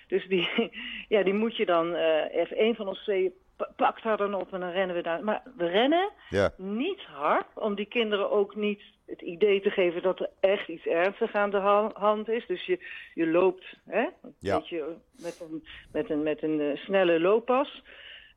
Dus 0.08 0.28
die, 0.28 0.50
ja, 1.14 1.24
die 1.24 1.34
moet 1.34 1.58
je 1.58 1.66
dan, 1.66 1.96
even 2.32 2.58
één 2.58 2.76
van 2.76 2.88
ons 2.88 3.04
twee 3.04 3.34
pakt 3.76 4.04
haar 4.04 4.18
dan 4.18 4.34
op 4.34 4.54
en 4.54 4.60
dan 4.60 4.72
rennen 4.72 4.96
we 4.96 5.02
daar. 5.02 5.24
Maar 5.24 5.44
we 5.58 5.68
rennen 5.68 6.12
ja. 6.30 6.54
niet 6.58 7.02
hard, 7.02 7.48
om 7.56 7.76
die 7.76 7.86
kinderen 7.86 8.32
ook 8.32 8.56
niet 8.56 8.82
het 9.06 9.22
idee 9.22 9.62
te 9.62 9.70
geven 9.70 10.02
dat 10.02 10.20
er 10.20 10.30
echt 10.40 10.68
iets 10.68 10.86
ernstigs 10.86 11.34
aan 11.34 11.50
de 11.50 11.90
hand 11.94 12.30
is. 12.30 12.46
Dus 12.48 12.66
je, 12.66 12.80
je 13.14 13.28
loopt 13.28 13.78
hè, 13.86 14.08
een 14.22 14.36
ja. 14.40 14.58
beetje 14.58 14.98
met 15.22 15.40
een, 15.40 15.64
met 15.92 16.10
een, 16.10 16.24
met 16.24 16.44
een 16.44 16.60
uh, 16.60 16.76
snelle 16.76 17.20
looppas 17.20 17.84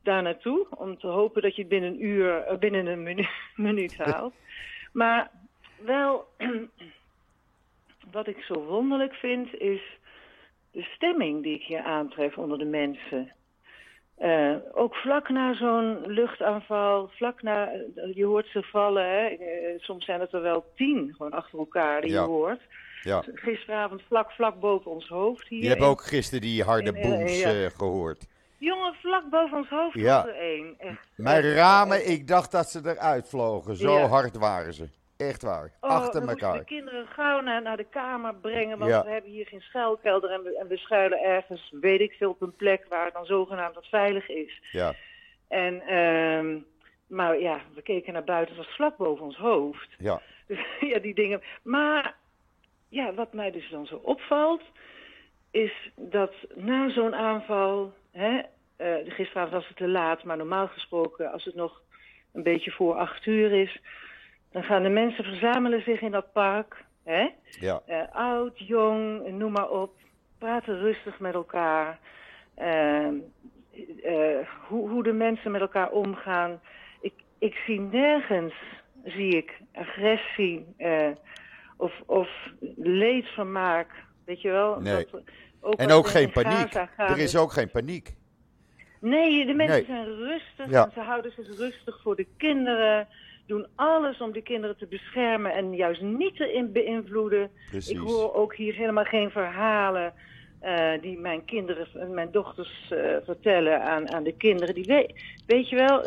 daar 0.03 0.21
naartoe. 0.21 0.67
Om 0.69 0.97
te 0.99 1.07
hopen 1.07 1.41
dat 1.41 1.55
je 1.55 1.61
het 1.61 1.69
binnen 1.69 1.89
een 1.89 2.05
uur, 2.05 2.51
uh, 2.51 2.57
binnen 2.57 2.85
een 2.85 3.03
minu 3.03 3.27
minuut 3.55 3.97
haalt. 3.97 4.33
maar 4.91 5.31
wel, 5.85 6.27
wat 8.11 8.27
ik 8.27 8.41
zo 8.41 8.63
wonderlijk 8.63 9.13
vind, 9.13 9.55
is 9.55 9.81
de 10.71 10.81
stemming 10.81 11.43
die 11.43 11.55
ik 11.55 11.63
hier 11.63 11.81
aantref 11.81 12.37
onder 12.37 12.57
de 12.57 12.65
mensen. 12.65 13.31
Uh, 14.19 14.55
ook 14.73 14.95
vlak 14.95 15.29
na 15.29 15.55
zo'n 15.55 16.01
luchtaanval, 16.05 17.09
vlak 17.15 17.41
na, 17.41 17.69
je 18.13 18.25
hoort 18.25 18.47
ze 18.47 18.63
vallen, 18.63 19.09
hè? 19.09 19.29
Uh, 19.29 19.79
soms 19.79 20.05
zijn 20.05 20.19
het 20.19 20.33
er 20.33 20.41
wel 20.41 20.65
tien, 20.75 21.13
gewoon 21.17 21.31
achter 21.31 21.59
elkaar, 21.59 22.01
die 22.01 22.11
ja. 22.11 22.21
je 22.21 22.27
hoort. 22.27 22.61
Ja. 23.01 23.23
Gisteravond 23.33 24.01
vlak, 24.07 24.31
vlak 24.31 24.59
boven 24.59 24.91
ons 24.91 25.07
hoofd 25.07 25.47
hier. 25.47 25.63
Je 25.63 25.69
hebt 25.69 25.81
ook 25.81 26.03
gisteren 26.03 26.41
die 26.41 26.63
harde 26.63 26.91
in, 26.93 27.01
booms 27.01 27.41
ja. 27.41 27.53
uh, 27.53 27.65
gehoord. 27.65 28.27
Jongen, 28.63 28.93
vlak 28.93 29.29
boven 29.29 29.57
ons 29.57 29.69
hoofd 29.69 29.93
Ja. 29.99 30.15
was 30.23 30.31
er 30.33 30.39
één. 30.39 30.75
Echt. 30.77 31.09
Mijn 31.15 31.53
ramen, 31.53 32.09
ik 32.09 32.27
dacht 32.27 32.51
dat 32.51 32.69
ze 32.69 32.81
eruit 32.83 33.29
vlogen. 33.29 33.75
Zo 33.75 33.97
Ja. 33.97 34.05
hard 34.07 34.37
waren 34.37 34.73
ze. 34.73 34.89
Echt 35.17 35.41
waar. 35.41 35.71
Oh, 35.81 35.89
Achter 35.89 36.19
we 36.21 36.25
moesten 36.25 36.43
elkaar. 36.47 36.59
de 36.59 36.65
kinderen 36.65 37.07
gauw 37.07 37.41
naar, 37.41 37.61
naar 37.61 37.77
de 37.77 37.83
kamer 37.89 38.35
brengen, 38.35 38.77
want 38.77 38.91
Ja. 38.91 39.03
we 39.03 39.09
hebben 39.09 39.31
hier 39.31 39.45
geen 39.47 39.61
schuilkelder 39.61 40.29
en 40.31 40.43
we, 40.43 40.57
en 40.57 40.67
we 40.67 40.77
schuilen 40.77 41.19
ergens, 41.23 41.73
weet 41.81 41.99
ik 42.01 42.11
veel, 42.13 42.29
op 42.29 42.41
een 42.41 42.55
plek 42.55 42.85
waar 42.89 43.05
het 43.05 43.13
dan 43.13 43.25
zogenaamd 43.25 43.75
wat 43.75 43.85
veilig 43.87 44.29
is. 44.29 44.61
Ja. 44.71 44.93
En, 45.47 45.81
ehm 45.81 46.57
maar 47.07 47.39
ja, 47.39 47.59
we 47.75 47.81
keken 47.81 48.13
naar 48.13 48.23
buiten, 48.23 48.55
het 48.55 48.65
was 48.65 48.75
vlak 48.75 48.97
boven 48.97 49.25
ons 49.25 49.37
hoofd. 49.37 49.87
Ja. 49.97 50.21
Dus 50.47 50.59
ja, 50.91 50.99
die 50.99 51.13
dingen. 51.13 51.41
Maar 51.63 52.15
ja, 52.89 53.13
wat 53.13 53.33
mij 53.33 53.51
dus 53.51 53.69
dan 53.69 53.85
zo 53.85 53.95
opvalt, 53.95 54.61
is 55.51 55.91
dat 55.95 56.33
na 56.55 56.89
zo'n 56.89 57.15
aanval, 57.15 57.93
hè, 58.13 58.41
eh, 58.75 58.95
gisteravond 59.13 59.53
was 59.53 59.67
het 59.67 59.77
te 59.77 59.87
laat, 59.87 60.23
maar 60.23 60.37
normaal 60.37 60.67
gesproken, 60.67 61.31
als 61.31 61.43
het 61.43 61.55
nog 61.55 61.81
een 62.33 62.43
beetje 62.43 62.71
voor 62.71 62.93
acht 62.93 63.25
uur 63.25 63.51
is, 63.51 63.81
dan 64.51 64.63
gaan 64.63 64.83
de 64.83 64.89
mensen 64.89 65.23
verzamelen 65.23 65.83
zich 65.83 66.01
in 66.01 66.11
dat 66.11 66.31
park. 66.31 66.85
Hè? 67.03 67.29
Ja. 67.59 67.81
Eh, 67.85 68.15
oud, 68.15 68.59
jong, 68.67 69.31
noem 69.31 69.51
maar 69.51 69.69
op. 69.69 69.95
Praten 70.37 70.79
rustig 70.79 71.19
met 71.19 71.33
elkaar. 71.33 71.99
Eh, 72.53 73.07
eh, 74.03 74.47
hoe, 74.67 74.89
hoe 74.89 75.03
de 75.03 75.13
mensen 75.13 75.51
met 75.51 75.61
elkaar 75.61 75.91
omgaan. 75.91 76.61
Ik, 77.01 77.13
ik 77.37 77.55
zie 77.65 77.79
nergens, 77.79 78.53
zie 79.03 79.37
ik, 79.37 79.61
agressie 79.73 80.65
of, 81.77 81.93
of 82.05 82.29
leedvermaak. 82.75 83.89
Weet 84.25 84.41
je 84.41 84.49
wel? 84.49 84.79
Nee. 84.79 85.07
Dat, 85.11 85.21
ook 85.63 85.75
En 85.79 85.91
ook 85.91 86.07
geen 86.07 86.31
paniek. 86.31 86.73
Er 86.97 87.17
is 87.17 87.35
ook 87.37 87.51
geen 87.51 87.71
paniek. 87.71 88.13
Nee, 88.99 89.45
de 89.45 89.53
mensen 89.53 89.75
Nee. 89.77 89.85
zijn 89.85 90.15
rustig 90.15 90.69
Ja. 90.69 90.83
en 90.85 90.91
ze 90.93 90.99
houden 90.99 91.31
zich 91.31 91.57
rustig 91.57 92.01
voor 92.01 92.15
de 92.15 92.27
kinderen. 92.37 93.07
Doen 93.47 93.67
alles 93.75 94.21
om 94.21 94.31
de 94.31 94.41
kinderen 94.41 94.77
te 94.77 94.85
beschermen 94.87 95.53
en 95.53 95.75
juist 95.75 96.01
niet 96.01 96.35
te 96.35 96.69
beïnvloeden. 96.73 97.51
Precies. 97.69 97.91
Ik 97.91 97.97
hoor 97.97 98.33
ook 98.33 98.55
hier 98.55 98.73
helemaal 98.73 99.03
geen 99.03 99.31
verhalen 99.31 100.13
eh, 100.59 100.91
die 101.01 101.19
mijn 101.19 101.45
kinderen, 101.45 102.13
mijn 102.13 102.31
dochters 102.31 102.87
eh, 102.89 103.15
vertellen 103.25 103.81
aan, 103.83 104.11
aan 104.13 104.23
de 104.23 104.37
kinderen. 104.37 104.75
Die 104.75 104.85
we, 104.85 105.09
weet 105.47 105.69
je 105.69 105.75
wel, 105.75 106.05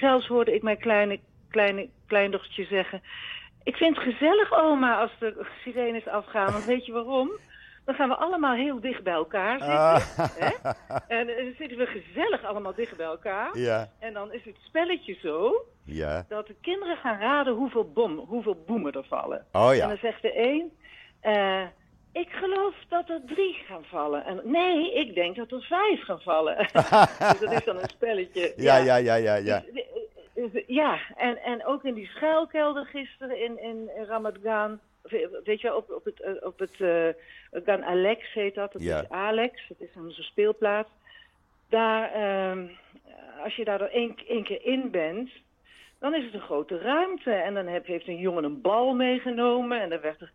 zelfs 0.00 0.26
hoorde 0.26 0.54
ik 0.54 0.62
mijn 0.62 0.78
kleine, 0.78 1.18
kleine 1.48 1.88
kleindochtertje 2.06 2.64
zeggen... 2.64 3.02
Ik 3.62 3.76
vind 3.76 3.96
het 3.96 4.04
gezellig, 4.04 4.52
oma, 4.52 5.00
als 5.00 5.10
de 5.18 5.46
sirenes 5.64 6.06
afgaan. 6.06 6.52
Want 6.52 6.64
weet 6.64 6.86
je 6.86 6.92
waarom? 6.92 7.30
Dan 7.90 7.98
gaan 7.98 8.08
we 8.08 8.24
allemaal 8.24 8.54
heel 8.54 8.80
dicht 8.80 9.02
bij 9.02 9.12
elkaar 9.12 9.58
zitten. 9.58 9.78
Ah. 9.78 10.00
Hè? 10.38 10.50
En 11.18 11.28
eh, 11.28 11.36
dan 11.44 11.54
zitten 11.58 11.78
we 11.78 11.86
gezellig 11.86 12.44
allemaal 12.44 12.74
dicht 12.74 12.96
bij 12.96 13.06
elkaar. 13.06 13.58
Ja. 13.58 13.88
En 13.98 14.12
dan 14.12 14.32
is 14.32 14.44
het 14.44 14.56
spelletje 14.60 15.14
zo 15.22 15.64
Ja. 15.84 16.24
dat 16.28 16.46
de 16.46 16.54
kinderen 16.60 16.96
gaan 16.96 17.18
raden 17.18 17.54
hoeveel, 17.54 17.92
bom, 17.92 18.18
hoeveel 18.18 18.62
boemen 18.66 18.92
er 18.92 19.04
vallen. 19.04 19.46
Oh 19.52 19.70
En 19.70 19.76
ja. 19.76 19.86
dan 19.86 19.96
zegt 19.96 20.22
de 20.22 20.38
een, 20.38 20.72
eh, 21.20 21.62
ik 22.12 22.28
geloof 22.30 22.74
dat 22.88 23.08
er 23.08 23.20
drie 23.26 23.54
gaan 23.66 23.84
vallen. 23.84 24.24
En 24.24 24.40
nee, 24.44 24.92
ik 24.94 25.14
denk 25.14 25.36
dat 25.36 25.50
er 25.50 25.62
vijf 25.62 26.04
gaan 26.04 26.20
vallen. 26.20 26.56
dus 27.30 27.40
dat 27.40 27.52
is 27.52 27.64
dan 27.64 27.76
een 27.78 27.88
spelletje. 27.88 28.52
Ja, 28.66 28.76
ja, 28.76 28.96
ja, 28.96 29.14
ja, 29.14 29.34
ja. 29.34 29.62
Dus, 30.34 30.52
eh, 30.52 30.62
ja, 30.66 30.98
en, 31.16 31.42
en 31.42 31.66
ook 31.66 31.84
in 31.84 31.94
die 31.94 32.06
schuilkelder 32.06 32.84
gisteren 32.86 33.42
in, 33.42 33.62
in, 33.62 33.90
in 33.96 34.04
Ramat 34.04 34.36
Gan. 34.42 34.80
Weet 35.44 35.60
je 35.60 35.76
op, 35.76 35.90
op 35.90 36.04
het, 36.04 36.20
eh, 36.20 36.32
op 36.40 36.58
het 36.58 36.80
eh, 36.80 37.08
Gan 37.64 37.84
Alex 37.84 38.32
heet 38.32 38.54
dat. 38.54 38.72
Dat 38.72 38.82
Ja. 38.82 39.00
is 39.02 39.08
Alex, 39.08 39.68
dat 39.68 39.80
is 39.80 39.96
onze 39.96 40.22
speelplaats. 40.22 40.88
Daar, 41.68 42.12
ehm, 42.12 42.66
als 43.44 43.56
je 43.56 43.64
daar 43.64 43.80
er 43.80 43.90
één, 43.90 44.14
één 44.28 44.44
keer 44.44 44.64
in 44.64 44.90
bent, 44.90 45.30
dan 45.98 46.14
is 46.14 46.24
het 46.24 46.34
een 46.34 46.40
grote 46.40 46.78
ruimte. 46.78 47.30
En 47.32 47.54
dan 47.54 47.66
heb, 47.66 47.86
heeft 47.86 48.08
een 48.08 48.18
jongen 48.18 48.44
een 48.44 48.60
bal 48.60 48.94
meegenomen. 48.94 49.80
En 49.80 49.88
dan 49.88 50.00
werd 50.00 50.20
er, 50.20 50.30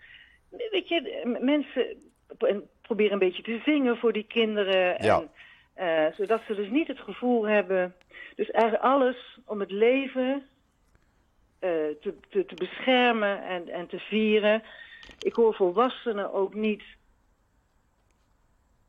weet 0.72 0.88
je, 0.88 1.38
mensen 1.42 1.86
proberen 2.82 3.14
een 3.14 3.20
beetje 3.20 3.44
te 3.44 3.62
zingen 3.66 3.98
voor 3.98 4.14
die 4.14 4.26
kinderen. 4.28 5.04
Ja. 5.04 5.20
En, 5.20 5.30
eh, 5.74 6.14
zodat 6.18 6.42
ze 6.48 6.56
dus 6.56 6.70
niet 6.70 6.88
het 6.88 7.00
gevoel 7.00 7.48
hebben. 7.48 7.96
Dus 8.36 8.52
eigenlijk 8.52 8.84
alles 8.84 9.38
om 9.46 9.60
het 9.60 9.72
leven 9.72 10.44
te, 12.02 12.14
te, 12.30 12.46
te 12.46 12.56
beschermen 12.56 13.44
en, 13.44 13.70
en 13.70 13.88
te 13.88 14.00
vieren. 14.00 14.64
Ik 15.20 15.34
hoor 15.34 15.54
volwassenen 15.56 16.34
ook 16.34 16.54
niet. 16.54 16.84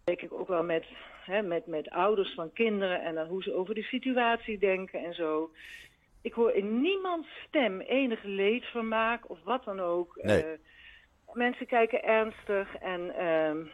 Denk 0.04 0.22
ik 0.22 0.32
ook 0.32 0.48
wel 0.48 0.64
met, 0.64 0.84
hè, 1.24 1.42
met, 1.42 1.66
met 1.66 1.90
ouders 1.90 2.34
van 2.34 2.52
kinderen 2.52 3.02
en 3.02 3.14
dan 3.14 3.26
hoe 3.26 3.42
ze 3.42 3.54
over 3.54 3.74
de 3.74 3.82
situatie 3.82 4.58
denken 4.58 5.04
en 5.04 5.14
zo. 5.14 5.50
Ik 6.22 6.32
hoor 6.32 6.52
in 6.52 6.80
niemands 6.80 7.28
stem 7.46 7.80
enig 7.80 8.22
leedvermaak 8.22 9.30
of 9.30 9.38
wat 9.44 9.64
dan 9.64 9.80
ook. 9.80 10.18
Nee. 10.22 10.42
Eh, 10.42 10.58
mensen 11.32 11.66
kijken 11.66 12.02
ernstig 12.02 12.76
en 12.76 13.16
ehm, 13.16 13.64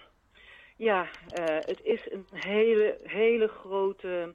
ja, 0.77 1.09
eh, 1.29 1.45
het 1.45 1.81
is 1.83 2.11
een 2.11 2.27
hele, 2.31 2.99
hele 3.03 3.49
grote, 3.49 4.35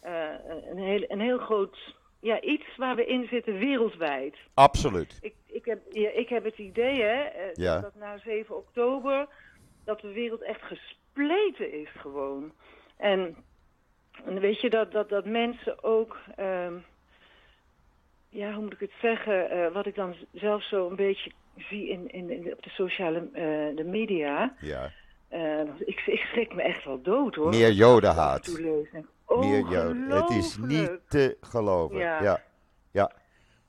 eh, 0.00 0.34
een, 0.70 0.78
heel, 0.78 1.04
een 1.08 1.20
heel 1.20 1.38
groot, 1.38 1.94
ja, 2.22 2.40
iets 2.40 2.76
waar 2.76 2.96
we 2.96 3.06
in 3.06 3.26
zitten 3.30 3.58
wereldwijd. 3.58 4.36
Absoluut. 4.54 5.18
Ik, 5.20 5.34
ik, 5.46 5.64
heb, 5.64 5.78
ja, 5.90 6.10
ik 6.10 6.28
heb 6.28 6.44
het 6.44 6.58
idee, 6.58 7.02
hè, 7.02 7.20
eh, 7.22 7.54
Ja. 7.54 7.80
dat 7.80 7.94
na 7.94 8.18
7 8.18 8.56
oktober, 8.56 9.26
dat 9.84 10.00
de 10.00 10.12
wereld 10.12 10.42
echt 10.42 10.60
gespleten 10.62 11.72
is 11.72 11.88
gewoon. 11.96 12.52
En, 12.96 13.36
en 14.24 14.40
weet 14.40 14.60
je, 14.60 14.70
dat, 14.70 14.92
dat, 14.92 15.08
dat 15.08 15.24
mensen 15.24 15.84
ook, 15.84 16.18
ehm, 16.36 16.74
ja, 18.28 18.52
hoe 18.52 18.62
moet 18.62 18.72
ik 18.72 18.80
het 18.80 18.92
zeggen, 19.00 19.50
eh, 19.50 19.72
wat 19.72 19.86
ik 19.86 19.94
dan 19.94 20.14
zelf 20.32 20.62
zo 20.64 20.88
een 20.88 20.96
beetje 20.96 21.32
zie 21.56 21.88
in, 21.88 22.10
in, 22.10 22.30
in- 22.30 22.52
op 22.52 22.62
de 22.62 22.70
sociale 22.70 23.18
eh, 23.32 23.76
de 23.76 23.84
media. 23.84 24.54
Ja. 24.60 24.90
ik, 25.84 26.02
ik 26.06 26.20
schrik 26.20 26.54
me 26.54 26.62
echt 26.62 26.84
wel 26.84 27.02
dood 27.02 27.34
hoor. 27.34 27.48
Meer 27.48 27.70
jodenhaat. 27.72 28.60
Meer. 29.40 30.14
Het 30.14 30.30
is 30.30 30.56
niet 30.56 31.00
te 31.08 31.36
geloven. 31.40 31.96
Ja. 31.98 32.22
Ja. 32.22 32.42
Ja. 32.92 33.10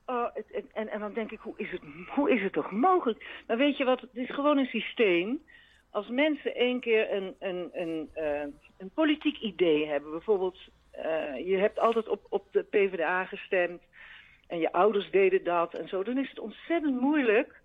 Oh, 0.05 0.25
het, 0.33 0.45
het- 0.51 0.71
en, 0.73 0.87
en 0.89 0.99
dan 0.99 1.13
denk 1.13 1.31
ik, 1.31 1.39
hoe 1.39 1.53
is, 1.57 1.71
het, 1.71 1.81
hoe 2.15 2.31
is 2.31 2.41
het 2.41 2.53
toch 2.53 2.71
mogelijk? 2.71 3.25
Maar 3.47 3.57
weet 3.57 3.77
je 3.77 3.83
wat, 3.83 4.01
het 4.01 4.09
is 4.13 4.29
gewoon 4.33 4.57
een 4.57 4.65
systeem. 4.65 5.41
Als 5.91 6.07
mensen 6.09 6.55
één 6.55 6.79
keer 6.79 7.13
een, 7.13 7.35
een, 7.39 7.69
een, 7.73 8.09
eh, 8.13 8.41
een 8.77 8.91
politiek 8.93 9.37
idee 9.37 9.87
hebben, 9.87 10.11
bijvoorbeeld 10.11 10.57
je 11.45 11.57
hebt 11.59 11.79
altijd 11.79 12.07
op, 12.07 12.25
op 12.29 12.45
de 12.51 12.63
PvdA 12.63 13.25
gestemd 13.25 13.81
en 14.47 14.59
je 14.59 14.71
ouders 14.71 15.11
deden 15.11 15.43
dat 15.43 15.73
en 15.73 15.87
zo, 15.87 16.03
dan 16.03 16.17
is 16.17 16.29
het 16.29 16.39
ontzettend 16.39 17.01
moeilijk 17.01 17.61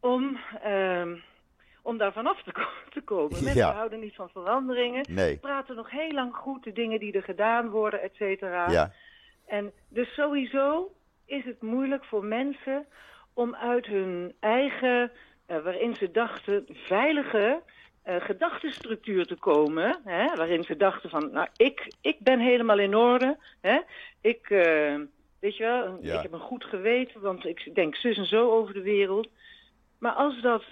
om, 0.00 0.38
uh, 0.66 1.12
om 1.82 1.98
daar 1.98 2.12
vanaf 2.12 2.42
te, 2.42 2.52
te 2.90 3.00
komen. 3.00 3.44
Mensen 3.44 3.74
houden 3.74 4.00
niet 4.00 4.14
van 4.14 4.28
veranderingen. 4.28 5.04
Nee. 5.08 5.36
praten 5.36 5.76
nog 5.76 5.90
heel 5.90 6.12
lang 6.12 6.34
goed 6.34 6.64
de 6.64 6.72
dingen 6.72 6.98
die 7.00 7.12
er 7.12 7.22
gedaan 7.22 7.68
worden, 7.68 8.02
et 8.02 8.14
cetera. 8.14 8.70
Ja. 8.70 8.92
En 9.46 9.72
dus 9.88 10.14
sowieso 10.14 10.92
is 11.26 11.44
het 11.44 11.62
moeilijk 11.62 12.04
voor 12.04 12.24
mensen 12.24 12.86
om 13.34 13.54
uit 13.54 13.86
hun 13.86 14.34
eigen, 14.40 15.10
uh, 15.46 15.62
waarin 15.62 15.94
ze 15.94 16.10
dachten, 16.10 16.66
veilige 16.68 17.62
uh, 18.08 18.16
gedachtenstructuur 18.20 19.26
te 19.26 19.34
komen. 19.34 20.00
Hè, 20.04 20.36
waarin 20.36 20.64
ze 20.64 20.76
dachten 20.76 21.10
van, 21.10 21.30
nou, 21.32 21.48
ik, 21.56 21.92
ik 22.00 22.16
ben 22.18 22.40
helemaal 22.40 22.78
in 22.78 22.94
orde. 22.94 23.36
Hè, 23.60 23.78
ik, 24.20 24.50
uh, 24.50 24.94
weet 25.40 25.56
je 25.56 25.64
wel, 25.64 25.98
Ja. 26.00 26.16
ik 26.16 26.22
heb 26.22 26.32
een 26.32 26.40
goed 26.40 26.64
geweten, 26.64 27.20
want 27.20 27.44
ik 27.46 27.74
denk 27.74 27.96
zus 27.96 28.16
en 28.16 28.26
zo 28.26 28.50
over 28.50 28.74
de 28.74 28.82
wereld. 28.82 29.28
Maar 29.98 30.12
als 30.12 30.40
dat 30.40 30.62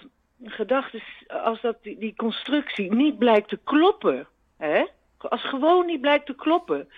gedachten, 0.44 1.02
als 1.26 1.60
dat 1.60 1.76
die, 1.82 1.98
die 1.98 2.14
constructie 2.16 2.94
niet 2.94 3.18
blijkt 3.18 3.48
te 3.48 3.58
kloppen, 3.64 4.26
hè, 4.56 4.84
als 5.18 5.44
gewoon 5.44 5.86
niet 5.86 6.00
blijkt 6.00 6.26
te 6.26 6.34
kloppen, 6.34 6.88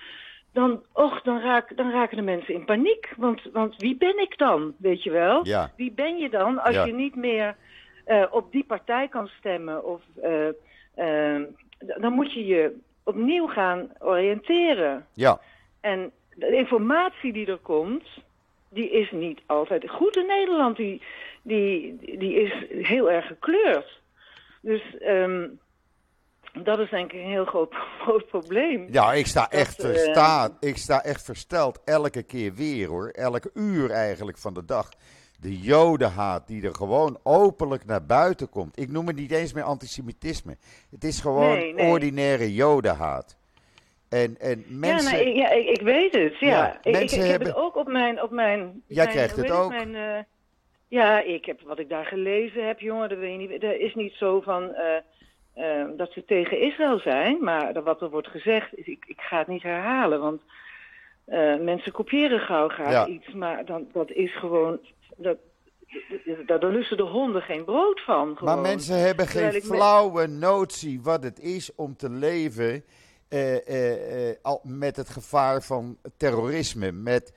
dan, 0.53 0.83
och, 0.93 1.23
dan, 1.23 1.41
raak, 1.41 1.77
dan 1.77 1.91
raken 1.91 2.17
de 2.17 2.23
mensen 2.23 2.55
in 2.55 2.65
paniek. 2.65 3.13
Want, 3.17 3.43
want 3.53 3.77
wie 3.77 3.97
ben 3.97 4.19
ik 4.19 4.39
dan, 4.39 4.75
weet 4.79 5.03
je 5.03 5.11
wel? 5.11 5.47
Ja. 5.47 5.73
Wie 5.77 5.93
ben 5.93 6.17
je 6.19 6.29
dan 6.29 6.59
als 6.63 6.75
Ja. 6.75 6.85
je 6.85 6.93
niet 6.93 7.15
meer 7.15 7.57
eh, 8.05 8.25
op 8.31 8.53
die 8.53 8.65
partij 8.65 9.09
kan 9.09 9.29
stemmen? 9.39 9.85
Of, 9.85 10.03
eh, 10.23 10.49
eh, 10.95 11.43
dan 11.79 12.13
moet 12.13 12.33
je 12.33 12.47
je 12.47 12.77
opnieuw 13.05 13.47
gaan 13.47 13.91
oriënteren. 13.99 15.07
Ja. 15.15 15.41
En 15.81 16.13
de 16.35 16.57
informatie 16.57 17.33
die 17.33 17.47
er 17.47 17.59
komt, 17.59 18.05
die 18.71 18.91
is 18.91 19.11
niet 19.11 19.41
altijd 19.47 19.91
goed 19.91 20.17
in 20.17 20.27
Nederland. 20.27 20.77
Die, 20.77 21.03
die, 21.43 21.97
die 22.19 22.35
is 22.35 22.53
heel 22.87 23.11
erg 23.11 23.27
gekleurd. 23.27 24.01
Dus 24.63 24.97
ehm, 24.99 25.49
dat 26.63 26.79
is 26.79 26.91
denk 26.91 27.13
ik 27.13 27.21
een 27.21 27.31
heel 27.31 27.45
groot, 27.45 27.75
groot 28.03 28.27
probleem. 28.27 28.87
Ja, 28.91 29.13
ik 29.13 29.27
sta, 29.27 29.51
echt 29.51 29.79
eh, 29.79 29.91
versta- 29.91 30.57
ik 30.61 30.77
sta 30.77 31.03
echt 31.05 31.25
versteld 31.25 31.81
elke 31.85 32.23
keer 32.23 32.55
weer 32.55 32.89
hoor. 32.89 33.09
Elke 33.09 33.51
uur 33.55 33.91
eigenlijk 33.91 34.39
van 34.39 34.55
de 34.55 34.65
dag. 34.65 34.89
De 35.41 35.59
jodenhaat 35.59 36.47
die 36.47 36.63
er 36.67 36.75
gewoon 36.75 37.19
openlijk 37.23 37.85
naar 37.85 38.05
buiten 38.07 38.49
komt. 38.49 38.79
Ik 38.81 38.91
noem 38.91 39.07
het 39.07 39.17
niet 39.17 39.31
eens 39.31 39.53
meer 39.53 39.63
antisemitisme. 39.63 40.57
Het 40.91 41.05
is 41.05 41.21
gewoon 41.21 41.57
Nee, 41.57 41.75
nee. 41.75 41.87
ordinaire 41.91 42.55
jodenhaat. 42.55 43.38
En, 44.09 44.37
en 44.39 44.65
mensen... 44.69 45.11
Ja, 45.19 45.25
nou, 45.25 45.29
ik, 45.31 45.37
ja 45.37 45.51
ik, 45.51 45.69
ik 45.69 45.81
weet 45.81 46.13
het. 46.13 46.39
Ja. 46.39 46.49
Ja, 46.49 46.79
ik, 46.83 46.97
ik, 46.97 47.11
heb 47.11 47.29
hebben- 47.31 47.49
het 47.49 47.57
ook 47.57 47.77
op 47.77 47.89
mijn. 47.89 48.23
Op 48.23 48.31
mijn 48.31 48.83
Jij 48.87 49.05
mijn- 49.05 49.17
krijgt 49.17 49.37
het 49.37 49.51
ook. 49.51 49.69
Mijn, 49.71 49.95
eh, 49.95 50.23
ja, 50.89 51.21
ik 51.21 51.45
heb 51.45 51.61
wat 51.61 51.79
ik 51.79 51.89
daar 51.89 52.05
gelezen 52.07 52.67
heb, 52.67 52.81
jongen. 52.81 53.09
Dat, 53.09 53.19
weet 53.19 53.41
je 53.41 53.49
niet, 53.49 53.61
dat 53.61 53.75
is 53.75 53.95
niet 53.95 54.13
zo 54.13 54.41
van. 54.41 54.75
eh, 54.75 54.97
eh, 55.55 55.87
dat 55.97 56.13
ze 56.13 56.25
tegen 56.25 56.61
Israël 56.61 56.99
zijn, 56.99 57.45
maar 57.45 57.83
wat 57.83 58.01
er 58.03 58.11
wordt 58.11 58.29
gezegd, 58.29 58.69
is, 58.77 58.87
ik, 58.87 59.05
ik 59.07 59.21
ga 59.21 59.39
het 59.39 59.47
niet 59.47 59.63
herhalen, 59.63 60.21
want 60.21 60.43
mensen 61.61 61.93
kopiëren 61.93 62.41
gauw 62.41 62.69
graag 62.69 62.91
Ja. 62.91 63.07
iets, 63.07 63.33
maar 63.33 63.65
dan, 63.65 63.89
dat 63.93 64.11
is 64.11 64.37
gewoon, 64.39 64.79
dat, 65.17 65.37
daar 66.47 66.65
lusten 66.65 66.97
de 66.97 67.03
honden 67.03 67.43
geen 67.43 67.65
brood 67.65 68.01
van. 68.01 68.37
Gewoon. 68.37 68.55
Maar 68.55 68.63
mensen 68.63 68.99
hebben 69.01 69.27
geen 69.27 69.63
flauwe 69.63 70.27
notie 70.27 71.01
wat 71.03 71.23
het 71.23 71.41
is 71.41 71.75
om 71.75 71.97
te 71.97 72.11
leven 72.11 72.85
eh, 73.29 73.57
eh, 73.69 74.29
eh, 74.31 74.37
al, 74.43 74.61
met 74.65 74.97
het 74.97 75.09
gevaar 75.09 75.63
van 75.63 75.99
terrorisme. 76.17 76.93
Met, 76.93 77.33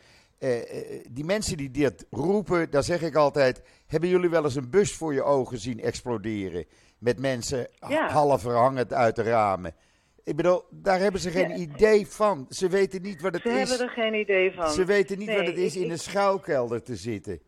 die 1.09 1.25
mensen 1.25 1.57
die 1.57 1.71
dit 1.71 2.05
roepen, 2.09 2.69
daar 2.71 2.83
zeg 2.83 3.01
ik 3.01 3.15
altijd: 3.15 3.61
hebben 3.87 4.09
jullie 4.09 4.29
wel 4.29 4.43
eens 4.43 4.55
een 4.55 4.69
bus 4.69 4.93
voor 4.95 5.13
je 5.13 5.23
ogen 5.23 5.57
zien 5.57 5.79
exploderen? 5.79 6.65
Met 6.97 7.19
mensen 7.19 7.67
Ja. 7.87 8.09
half 8.09 8.41
verhangend 8.41 8.93
uit 8.93 9.15
de 9.15 9.23
ramen. 9.23 9.75
Ik 10.23 10.35
bedoel, 10.35 10.63
daar 10.69 10.99
hebben 10.99 11.21
ze 11.21 11.29
geen 11.31 11.49
Ja. 11.49 11.55
idee 11.55 12.07
van. 12.07 12.45
Ze 12.49 12.67
weten 12.69 13.01
niet 13.01 13.21
wat 13.21 13.33
het 13.33 13.41
Ze 13.41 13.49
is. 13.49 13.69
hebben 13.69 13.87
er 13.87 13.93
geen 13.93 14.13
idee 14.13 14.51
van. 14.51 14.71
Ze 14.71 14.85
weten 14.85 15.17
niet 15.17 15.27
wat 15.35 15.45
het 15.45 15.57
is 15.57 15.75
ik- 15.75 15.79
in 15.79 15.85
ik- 15.85 15.91
een 15.91 15.99
schuilkelder 15.99 16.83
te 16.83 16.95
zitten. 16.95 17.39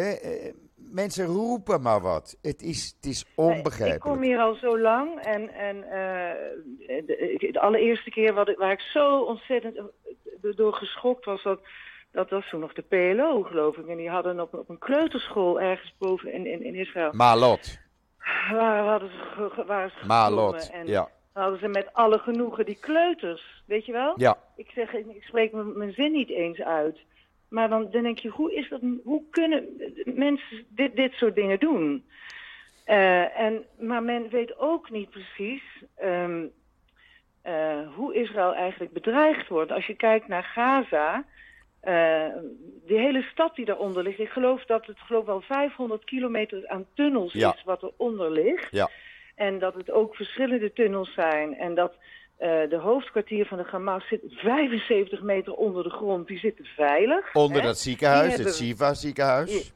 Eh, 0.00 0.52
mensen 0.76 1.26
roepen 1.26 1.82
maar 1.82 2.00
wat. 2.00 2.38
Het 2.42 2.62
is, 2.62 2.94
het 2.96 3.10
is 3.10 3.20
Ik 3.20 3.26
kom 3.34 3.44
onbegrijpelijk. 3.44 4.22
hier 4.22 4.38
al 4.38 4.54
zo 4.54 4.78
lang 4.78 5.20
en, 5.20 5.54
en 5.54 5.82
eh, 5.84 6.34
de, 7.06 7.48
de 7.52 7.60
allereerste 7.60 8.10
keer 8.10 8.34
wat 8.34 8.48
ik, 8.48 8.56
waar 8.58 8.72
ik 8.72 8.80
zo 8.80 9.20
ontzettend 9.20 9.76
eh, 9.76 9.84
door 10.56 10.72
geschokt 10.74 11.24
was, 11.24 11.42
dat, 11.42 11.60
dat 12.12 12.30
was 12.30 12.48
toen 12.48 12.60
nog 12.60 12.72
de 12.72 12.82
PLO, 12.82 13.42
geloof 13.42 13.76
ik. 13.76 13.86
En 13.86 13.96
die 13.96 14.10
hadden 14.10 14.40
op, 14.40 14.54
op 14.54 14.68
een 14.68 14.78
kleuterschool 14.78 15.60
ergens 15.60 15.94
boven 15.98 16.32
in, 16.32 16.46
in, 16.46 16.64
in 16.64 16.74
Israël, 16.74 17.12
Malot. 17.12 17.78
waar 18.52 18.84
hadden 18.86 19.10
ze, 19.10 19.64
waren 19.66 19.90
ze 20.00 20.06
Malot. 20.06 20.70
En 20.70 20.86
Ja. 20.86 21.08
hadden 21.32 21.58
ze 21.58 21.68
met 21.68 21.88
alle 21.92 22.18
genoegen 22.18 22.64
die 22.64 22.78
kleuters, 22.80 23.62
weet 23.66 23.86
je 23.86 23.92
wel? 23.92 24.12
ja. 24.16 24.38
Ik 24.56 24.70
zeg, 24.74 24.92
ik 24.92 25.22
spreek 25.22 25.52
mijn, 25.52 25.78
mijn 25.78 25.92
zin 25.92 26.12
niet 26.12 26.30
eens 26.30 26.60
uit. 26.60 26.98
Maar 27.54 27.68
dan, 27.68 27.90
dan 27.90 28.02
denk 28.02 28.18
je, 28.18 28.28
hoe, 28.28 28.54
is 28.54 28.68
dat, 28.68 28.80
hoe 29.04 29.22
kunnen 29.30 29.64
mensen 30.04 30.64
dit, 30.68 30.96
dit 30.96 31.12
soort 31.12 31.34
dingen 31.34 31.58
doen? 31.60 32.04
Eh, 32.84 33.38
en, 33.40 33.64
maar 33.78 34.02
men 34.02 34.28
weet 34.28 34.58
ook 34.58 34.90
niet 34.90 35.10
precies 35.10 35.62
ehm, 35.96 36.46
eh, 37.42 37.94
hoe 37.94 38.14
Israël 38.14 38.54
eigenlijk 38.54 38.92
bedreigd 38.92 39.48
wordt. 39.48 39.72
Als 39.72 39.86
je 39.86 39.94
kijkt 39.94 40.28
naar 40.28 40.42
Gaza, 40.44 41.24
eh, 41.80 42.28
die 42.86 42.98
hele 42.98 43.22
stad 43.22 43.54
die 43.54 43.64
daaronder 43.64 44.02
ligt, 44.02 44.18
ik 44.18 44.28
geloof 44.28 44.64
dat 44.64 44.86
het 44.86 44.98
geloof 44.98 45.24
wel 45.26 45.40
500 45.40 46.04
kilometer 46.04 46.68
aan 46.68 46.86
tunnels 46.94 47.32
Ja. 47.32 47.54
is 47.54 47.64
wat 47.64 47.82
eronder 47.82 48.30
ligt. 48.30 48.68
Ja. 48.70 48.90
En 49.34 49.58
dat 49.58 49.74
het 49.74 49.90
ook 49.90 50.16
verschillende 50.16 50.72
tunnels 50.72 51.12
zijn. 51.12 51.56
En 51.56 51.74
dat 51.74 51.96
eh, 52.44 52.70
de 52.70 52.76
hoofdkwartier 52.76 53.46
van 53.46 53.58
de 53.58 53.64
Hamas 53.70 54.08
zit 54.08 54.20
75 54.28 55.22
meter 55.22 55.52
onder 55.52 55.82
de 55.82 55.90
grond. 55.90 56.26
Die 56.26 56.38
zitten 56.38 56.64
veilig. 56.64 57.34
Onder 57.34 57.60
hè. 57.60 57.66
dat 57.66 57.78
ziekenhuis, 57.78 58.36
het 58.36 58.54
Siva 58.54 58.94
ziekenhuis. 58.94 59.72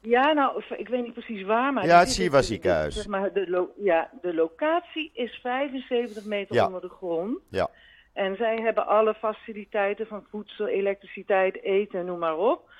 Ja, 0.00 0.32
nou, 0.32 0.62
ik 0.76 0.88
weet 0.88 1.02
niet 1.02 1.12
precies 1.12 1.42
waar, 1.42 1.72
maar... 1.72 1.86
Ja, 1.86 1.98
het 1.98 2.10
Siva 2.10 2.42
ziekenhuis. 2.42 2.94
Zeg 2.94 3.06
maar, 3.06 3.32
de, 3.32 3.68
ja, 3.76 4.10
de 4.22 4.34
locatie 4.34 5.10
is 5.14 5.38
75 5.42 6.24
meter 6.24 6.54
Ja. 6.54 6.66
onder 6.66 6.80
de 6.80 6.88
grond. 6.88 7.38
Ja. 7.50 7.70
En 8.12 8.36
zij 8.36 8.56
hebben 8.56 8.86
alle 8.86 9.14
faciliteiten 9.14 10.06
van 10.06 10.24
voedsel, 10.30 10.66
elektriciteit, 10.66 11.62
eten, 11.62 12.04
noem 12.06 12.18
maar 12.18 12.36
op. 12.36 12.70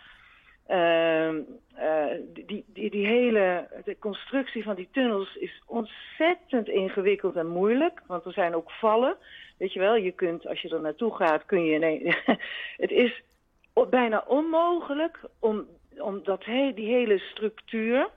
Ehm, 0.68 1.40
eh, 1.74 2.04
die, 2.32 2.64
die, 2.66 2.90
die 2.90 3.06
hele 3.06 3.68
de 3.84 3.98
constructie 3.98 4.62
van 4.62 4.74
die 4.74 4.88
tunnels 4.92 5.36
is 5.36 5.62
ontzettend 5.66 6.68
ingewikkeld 6.68 7.36
en 7.36 7.46
moeilijk. 7.46 8.02
Want 8.06 8.24
er 8.24 8.32
zijn 8.32 8.54
ook 8.54 8.70
vallen. 8.70 9.16
Weet 9.58 9.72
je 9.72 9.78
wel, 9.78 9.96
je 9.96 10.12
kunt, 10.12 10.46
als 10.46 10.60
je 10.60 10.68
er 10.68 10.80
naartoe 10.80 11.14
gaat, 11.14 11.46
kun 11.46 11.64
je... 11.64 11.78
Nee, 11.78 12.16
het 12.84 12.90
is 12.90 13.22
bijna 13.90 14.24
onmogelijk 14.26 15.20
om, 15.38 15.66
om 15.98 16.20
dat 16.22 16.44
die 16.44 16.94
hele 16.94 17.18
structuur... 17.18 18.08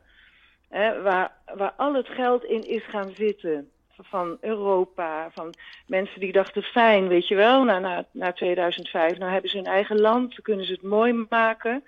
Hè, 0.69 1.01
waar, 1.01 1.31
waar 1.55 1.73
al 1.77 1.93
het 1.93 2.07
geld 2.07 2.43
in 2.43 2.67
is 2.67 2.83
gaan 2.85 3.11
zitten 3.15 3.71
van 3.97 4.37
Europa, 4.41 5.29
van 5.31 5.53
mensen 5.87 6.19
die 6.19 6.31
dachten 6.31 6.63
fijn, 6.63 7.07
weet 7.07 7.27
je 7.27 7.35
wel, 7.35 7.63
na, 7.63 7.79
na, 7.79 8.05
na 8.11 8.31
2005, 8.33 9.17
nou 9.17 9.31
hebben 9.31 9.49
ze 9.49 9.57
hun 9.57 9.65
eigen 9.65 9.99
land, 9.99 10.41
kunnen 10.41 10.65
ze 10.65 10.71
het 10.71 10.81
mooi 10.81 11.25
maken. 11.29 11.83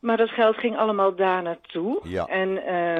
Maar 0.00 0.16
dat 0.16 0.30
geld 0.30 0.56
ging 0.56 0.76
allemaal 0.76 1.14
daar 1.14 1.42
naartoe. 1.42 2.00
Ja. 2.02 2.26
En, 2.26 2.66
eh, 2.66 2.98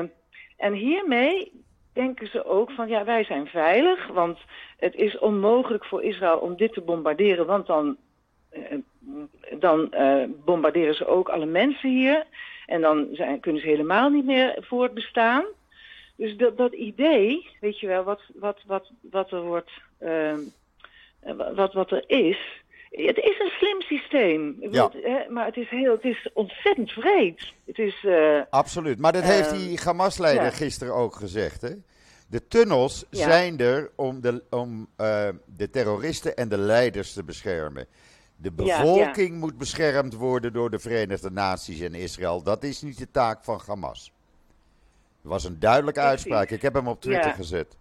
en 0.56 0.72
hiermee 0.72 1.52
denken 1.92 2.26
ze 2.26 2.44
ook 2.44 2.70
van 2.70 2.88
ja, 2.88 3.04
wij 3.04 3.24
zijn 3.24 3.46
veilig, 3.46 4.06
want 4.06 4.38
het 4.76 4.94
is 4.94 5.18
onmogelijk 5.18 5.84
voor 5.84 6.02
Israël 6.02 6.38
om 6.38 6.56
dit 6.56 6.72
te 6.72 6.80
bombarderen, 6.80 7.46
want 7.46 7.66
dan, 7.66 7.96
eh, 8.48 8.60
dan 9.58 9.92
eh, 9.92 10.24
bombarderen 10.44 10.94
ze 10.94 11.06
ook 11.06 11.28
alle 11.28 11.46
mensen 11.46 11.90
hier. 11.90 12.26
En 12.66 12.80
dan 12.80 13.08
zijn, 13.12 13.40
kunnen 13.40 13.60
ze 13.60 13.68
helemaal 13.68 14.08
niet 14.08 14.24
meer 14.24 14.56
voortbestaan. 14.60 15.44
Dus 16.16 16.36
dat, 16.36 16.56
dat 16.56 16.72
idee, 16.72 17.48
weet 17.60 17.80
je 17.80 17.86
wel, 17.86 18.02
wat, 18.02 18.20
wat, 18.34 18.62
wat, 18.66 18.90
wat 19.10 19.30
er 19.30 19.42
wordt, 19.42 19.70
wat, 21.54 21.72
wat 21.72 21.90
er 21.90 22.04
is. 22.06 22.64
Het 22.96 23.16
is 23.16 23.38
een 23.38 23.50
slim 23.58 23.80
systeem, 23.80 24.56
Ja. 24.70 24.90
maar 25.28 25.46
het 25.46 25.56
is, 25.56 25.68
heel, 25.68 25.92
het 25.92 26.04
is 26.04 26.30
ontzettend 26.34 26.90
vreed. 26.90 27.52
Het 27.66 27.78
is, 27.78 28.04
eh, 28.04 28.40
Absoluut. 28.50 28.98
Maar 28.98 29.12
dat 29.12 29.22
heeft 29.22 29.50
die 29.50 29.78
Hamas-leider 29.84 30.44
ja. 30.44 30.50
gisteren 30.50 30.94
ook 30.94 31.14
gezegd. 31.14 31.62
Hè? 31.62 31.70
De 32.28 32.48
tunnels 32.48 33.04
Ja. 33.10 33.28
zijn 33.28 33.58
er 33.58 33.90
om, 33.94 34.20
de, 34.20 34.42
om 34.50 34.88
eh, 34.96 35.28
de 35.56 35.70
terroristen 35.70 36.36
en 36.36 36.48
de 36.48 36.58
leiders 36.58 37.12
te 37.12 37.24
beschermen. 37.24 37.86
De 38.36 38.52
bevolking 38.52 39.38
moet 39.38 39.58
beschermd 39.58 40.14
worden 40.14 40.52
door 40.52 40.70
de 40.70 40.78
Verenigde 40.78 41.30
Naties 41.30 41.80
en 41.80 41.94
Israël. 41.94 42.42
Dat 42.42 42.62
is 42.64 42.82
niet 42.82 42.98
de 42.98 43.10
taak 43.10 43.44
van 43.44 43.60
Hamas. 43.66 44.12
Dat 45.22 45.32
was 45.32 45.44
een 45.44 45.58
duidelijke 45.58 46.00
Precies. 46.00 46.16
uitspraak. 46.16 46.50
Ik 46.50 46.62
heb 46.62 46.74
hem 46.74 46.88
op 46.88 47.00
Twitter 47.00 47.32
gezet. 47.32 47.76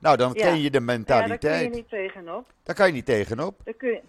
Nou, 0.00 0.16
dan 0.16 0.32
Ja. 0.34 0.42
ken 0.42 0.60
je 0.60 0.70
de 0.70 0.78
Ja, 0.80 0.86
daar 0.86 0.86
kun 0.86 0.94
je 0.94 0.98
mentaliteit. 0.98 1.72
niet 1.74 1.88
tegenop. 1.88 2.52
Daar 2.62 2.74
kan 2.74 2.86
je 2.86 2.92
niet 2.92 3.06
tegenop. 3.06 3.60
Daar 3.64 3.74
kun 3.74 3.88
je, 3.90 4.00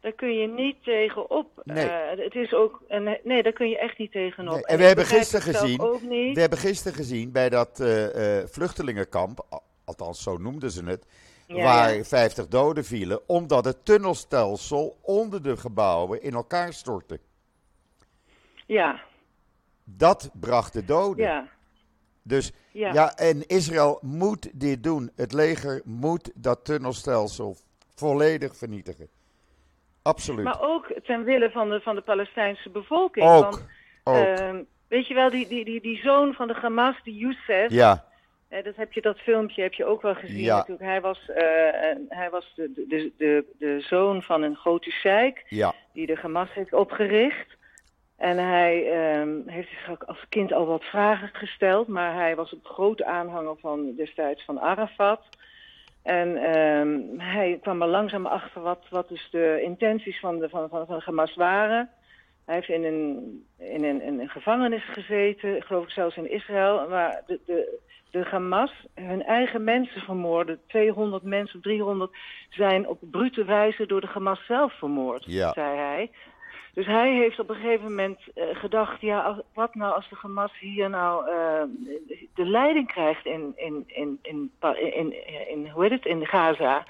daar 0.00 0.12
kun 0.12 0.32
je 0.34 0.48
niet 0.48 0.76
tegenop. 0.82 1.62
Nee. 1.64 1.86
Eh, 1.88 2.24
het 2.24 2.34
is 2.34 2.52
ook, 2.52 2.82
een- 2.88 3.18
nee, 3.24 3.42
daar 3.42 3.52
kun 3.52 3.68
je 3.68 3.78
echt 3.78 3.98
niet 3.98 4.12
tegenop. 4.12 4.54
Nee, 4.54 4.62
en 4.64 4.68
En 4.72 4.78
we 4.78 4.84
hebben 4.84 5.04
gisteren 5.06 5.54
gezien- 5.54 5.80
Ook 5.80 6.02
niet. 6.02 6.34
We 6.34 6.40
hebben 6.40 6.58
gisteren 6.58 6.96
gezien 6.96 7.32
bij 7.32 7.48
dat 7.48 7.80
eh, 7.80 8.38
eh, 8.40 8.46
vluchtelingenkamp, 8.48 9.44
al- 9.48 9.62
althans 9.84 10.22
zo 10.22 10.36
noemden 10.36 10.70
ze 10.70 10.84
het, 10.84 11.06
Ja, 11.46 11.62
waar 11.62 11.94
ja. 11.94 12.04
50 12.04 12.48
doden 12.48 12.84
vielen, 12.84 13.20
omdat 13.28 13.64
het 13.64 13.84
tunnelstelsel 13.84 14.96
onder 15.00 15.42
de 15.42 15.56
gebouwen 15.56 16.22
in 16.22 16.34
elkaar 16.34 16.72
stortte. 16.72 17.18
Ja, 18.66 19.00
Dat 19.84 20.30
bracht 20.32 20.72
de 20.72 20.84
doden. 20.84 21.24
ja, 21.24 21.48
Dus 22.24 22.52
ja. 22.72 22.92
ja. 22.92 23.16
en 23.16 23.46
Israël 23.46 23.98
moet 24.02 24.50
dit 24.60 24.82
doen. 24.82 25.10
Het 25.16 25.32
leger 25.32 25.82
moet 25.84 26.30
dat 26.34 26.64
tunnelstelsel 26.64 27.56
volledig 27.94 28.56
vernietigen. 28.56 29.08
Absoluut. 30.02 30.44
Maar 30.44 30.60
ook 30.60 30.92
ten 31.04 31.24
wille 31.24 31.50
van 31.50 31.70
de, 31.70 31.80
van 31.80 31.94
de 31.94 32.00
Palestijnse 32.00 32.70
bevolking. 32.70 33.26
ook. 33.26 33.42
Want, 33.42 33.66
ook. 34.04 34.14
ehm, 34.14 34.62
weet 34.88 35.06
je 35.06 35.14
wel, 35.14 35.30
die, 35.30 35.48
die, 35.48 35.64
die, 35.64 35.80
die 35.80 35.98
zoon 35.98 36.34
van 36.34 36.48
de 36.48 36.54
Hamas, 36.54 36.96
die 37.02 37.14
Youssef, 37.14 37.70
ja, 37.70 38.04
dat, 38.48 38.76
heb 38.76 38.92
je, 38.92 39.00
dat 39.00 39.18
filmpje 39.18 39.62
heb 39.62 39.74
je 39.74 39.84
ook 39.84 40.02
wel 40.02 40.14
gezien 40.14 40.42
Ja. 40.42 40.56
natuurlijk. 40.56 40.84
Hij 40.84 41.00
was, 41.00 41.28
eh, 41.28 41.44
hij 42.08 42.30
was 42.30 42.52
de, 42.54 42.72
de, 42.88 43.12
de, 43.16 43.44
de 43.58 43.80
zoon 43.80 44.22
van 44.22 44.42
een 44.42 44.56
grote 44.56 44.90
sheik 44.90 45.44
ja, 45.48 45.74
die 45.92 46.06
de 46.06 46.18
Hamas 46.22 46.52
heeft 46.54 46.72
opgericht. 46.72 47.56
En 48.24 48.38
hij 48.38 48.90
ehm, 48.90 49.38
heeft 49.46 49.68
zich 49.68 49.90
ook 49.90 50.02
als 50.02 50.24
kind 50.28 50.52
al 50.52 50.66
wat 50.66 50.84
vragen 50.84 51.30
gesteld, 51.32 51.88
maar 51.88 52.14
hij 52.14 52.36
was 52.36 52.52
een 52.52 52.60
grote 52.62 53.04
aanhanger 53.04 53.56
van 53.60 53.94
destijds 53.96 54.44
van 54.44 54.60
Arafat. 54.60 55.20
En 56.02 56.36
ehm, 56.36 57.18
hij 57.18 57.58
kwam 57.62 57.82
er 57.82 57.88
langzaam 57.88 58.26
achter 58.26 58.62
wat, 58.62 58.86
wat 58.90 59.08
dus 59.08 59.28
de 59.30 59.60
intenties 59.62 60.20
van 60.20 60.38
de, 60.38 60.48
van, 60.48 60.68
van, 60.68 60.86
van 60.86 61.00
Hamas 61.04 61.34
waren. 61.34 61.90
Hij 62.44 62.54
heeft 62.54 62.68
in 62.68 62.84
een, 62.84 63.44
in, 63.58 63.84
een, 63.84 64.02
in 64.02 64.20
een 64.20 64.28
gevangenis 64.28 64.84
gezeten, 64.84 65.62
geloof 65.62 65.84
ik 65.84 65.90
zelfs 65.90 66.16
in 66.16 66.30
Israël, 66.30 66.88
waar 66.88 67.22
de, 67.26 67.40
de, 67.46 67.78
de 68.10 68.22
Hamas 68.22 68.86
hun 68.94 69.22
eigen 69.22 69.64
mensen 69.64 70.00
vermoorden. 70.00 70.60
200 70.66 71.22
mensen, 71.22 71.60
300 71.60 72.16
zijn 72.50 72.88
op 72.88 72.98
brute 73.00 73.44
wijze 73.44 73.86
door 73.86 74.00
de 74.00 74.10
Hamas 74.12 74.46
zelf 74.46 74.78
vermoord, 74.78 75.24
Ja. 75.26 75.52
zei 75.52 75.76
hij. 75.76 76.10
Dus 76.74 76.86
hij 76.86 77.12
heeft 77.12 77.38
op 77.38 77.48
een 77.48 77.54
gegeven 77.56 77.84
moment 77.84 78.18
eh, 78.34 78.44
gedacht, 78.52 79.00
ja, 79.00 79.20
als, 79.20 79.36
wat 79.54 79.74
nou 79.74 79.94
als 79.94 80.08
de 80.08 80.16
Hamas 80.20 80.58
hier 80.58 80.90
nou 80.90 81.28
eh, 81.28 81.62
de 82.34 82.46
leiding 82.46 82.86
krijgt 82.86 83.26
in, 83.26 83.52
in, 83.56 83.84
in, 83.86 84.18
in, 84.22 84.50
in, 84.94 85.14
in, 85.48 85.68
hoe 85.68 85.82
heet 85.82 85.90
het, 85.90 86.06
in 86.06 86.26
Gaza. 86.26 86.86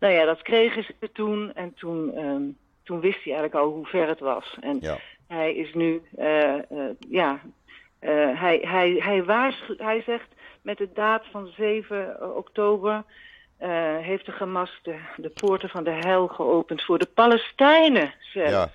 Nou 0.00 0.12
ja, 0.12 0.24
dat 0.24 0.42
kregen 0.42 0.84
ze 0.84 1.12
toen 1.12 1.54
en 1.54 1.74
toen, 1.74 2.14
ehm, 2.14 2.42
toen 2.82 3.00
wist 3.00 3.24
hij 3.24 3.32
eigenlijk 3.32 3.54
al 3.54 3.70
hoe 3.70 3.86
ver 3.86 4.08
het 4.08 4.20
was. 4.20 4.56
En 4.60 4.78
ja. 4.80 4.96
hij 5.26 5.54
is 5.54 5.74
nu, 5.74 6.02
eh, 6.16 6.54
eh, 6.54 6.90
ja, 7.08 7.40
hij, 8.34 8.58
hij, 8.62 8.96
hij, 8.98 9.24
waarschuwt, 9.24 9.78
hij 9.78 10.02
zegt 10.02 10.28
met 10.62 10.78
de 10.78 10.88
daad 10.94 11.24
van 11.30 11.46
7 11.56 12.36
oktober 12.36 13.04
heeft 14.00 14.26
de 14.26 14.32
Hamas 14.32 14.78
de, 14.82 14.98
de 15.16 15.28
poorten 15.28 15.68
van 15.68 15.84
de 15.84 15.90
hel 15.90 16.28
geopend 16.28 16.82
voor 16.82 16.98
de 16.98 17.08
Palestijnen 17.14 18.14
zelf. 18.20 18.50
ja, 18.50 18.70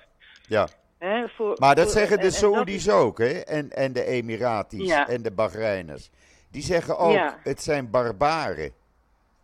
ja. 0.48 0.68
Hè, 0.98 1.28
voor, 1.28 1.56
Maar 1.58 1.74
dat 1.74 1.84
voor- 1.84 2.00
zeggen 2.00 2.20
de 2.20 2.30
Saoedi's 2.30 2.88
ook, 2.88 3.18
hè? 3.18 3.30
En, 3.40 3.70
en 3.70 3.92
de 3.92 4.04
Emiratis 4.04 4.88
Ja. 4.88 5.08
en 5.08 5.22
de 5.22 5.32
Bahreiners. 5.32 6.10
Die 6.50 6.62
zeggen 6.62 6.98
ook, 6.98 7.12
Ja. 7.12 7.38
het 7.42 7.62
zijn 7.62 7.90
barbaren. 7.90 8.72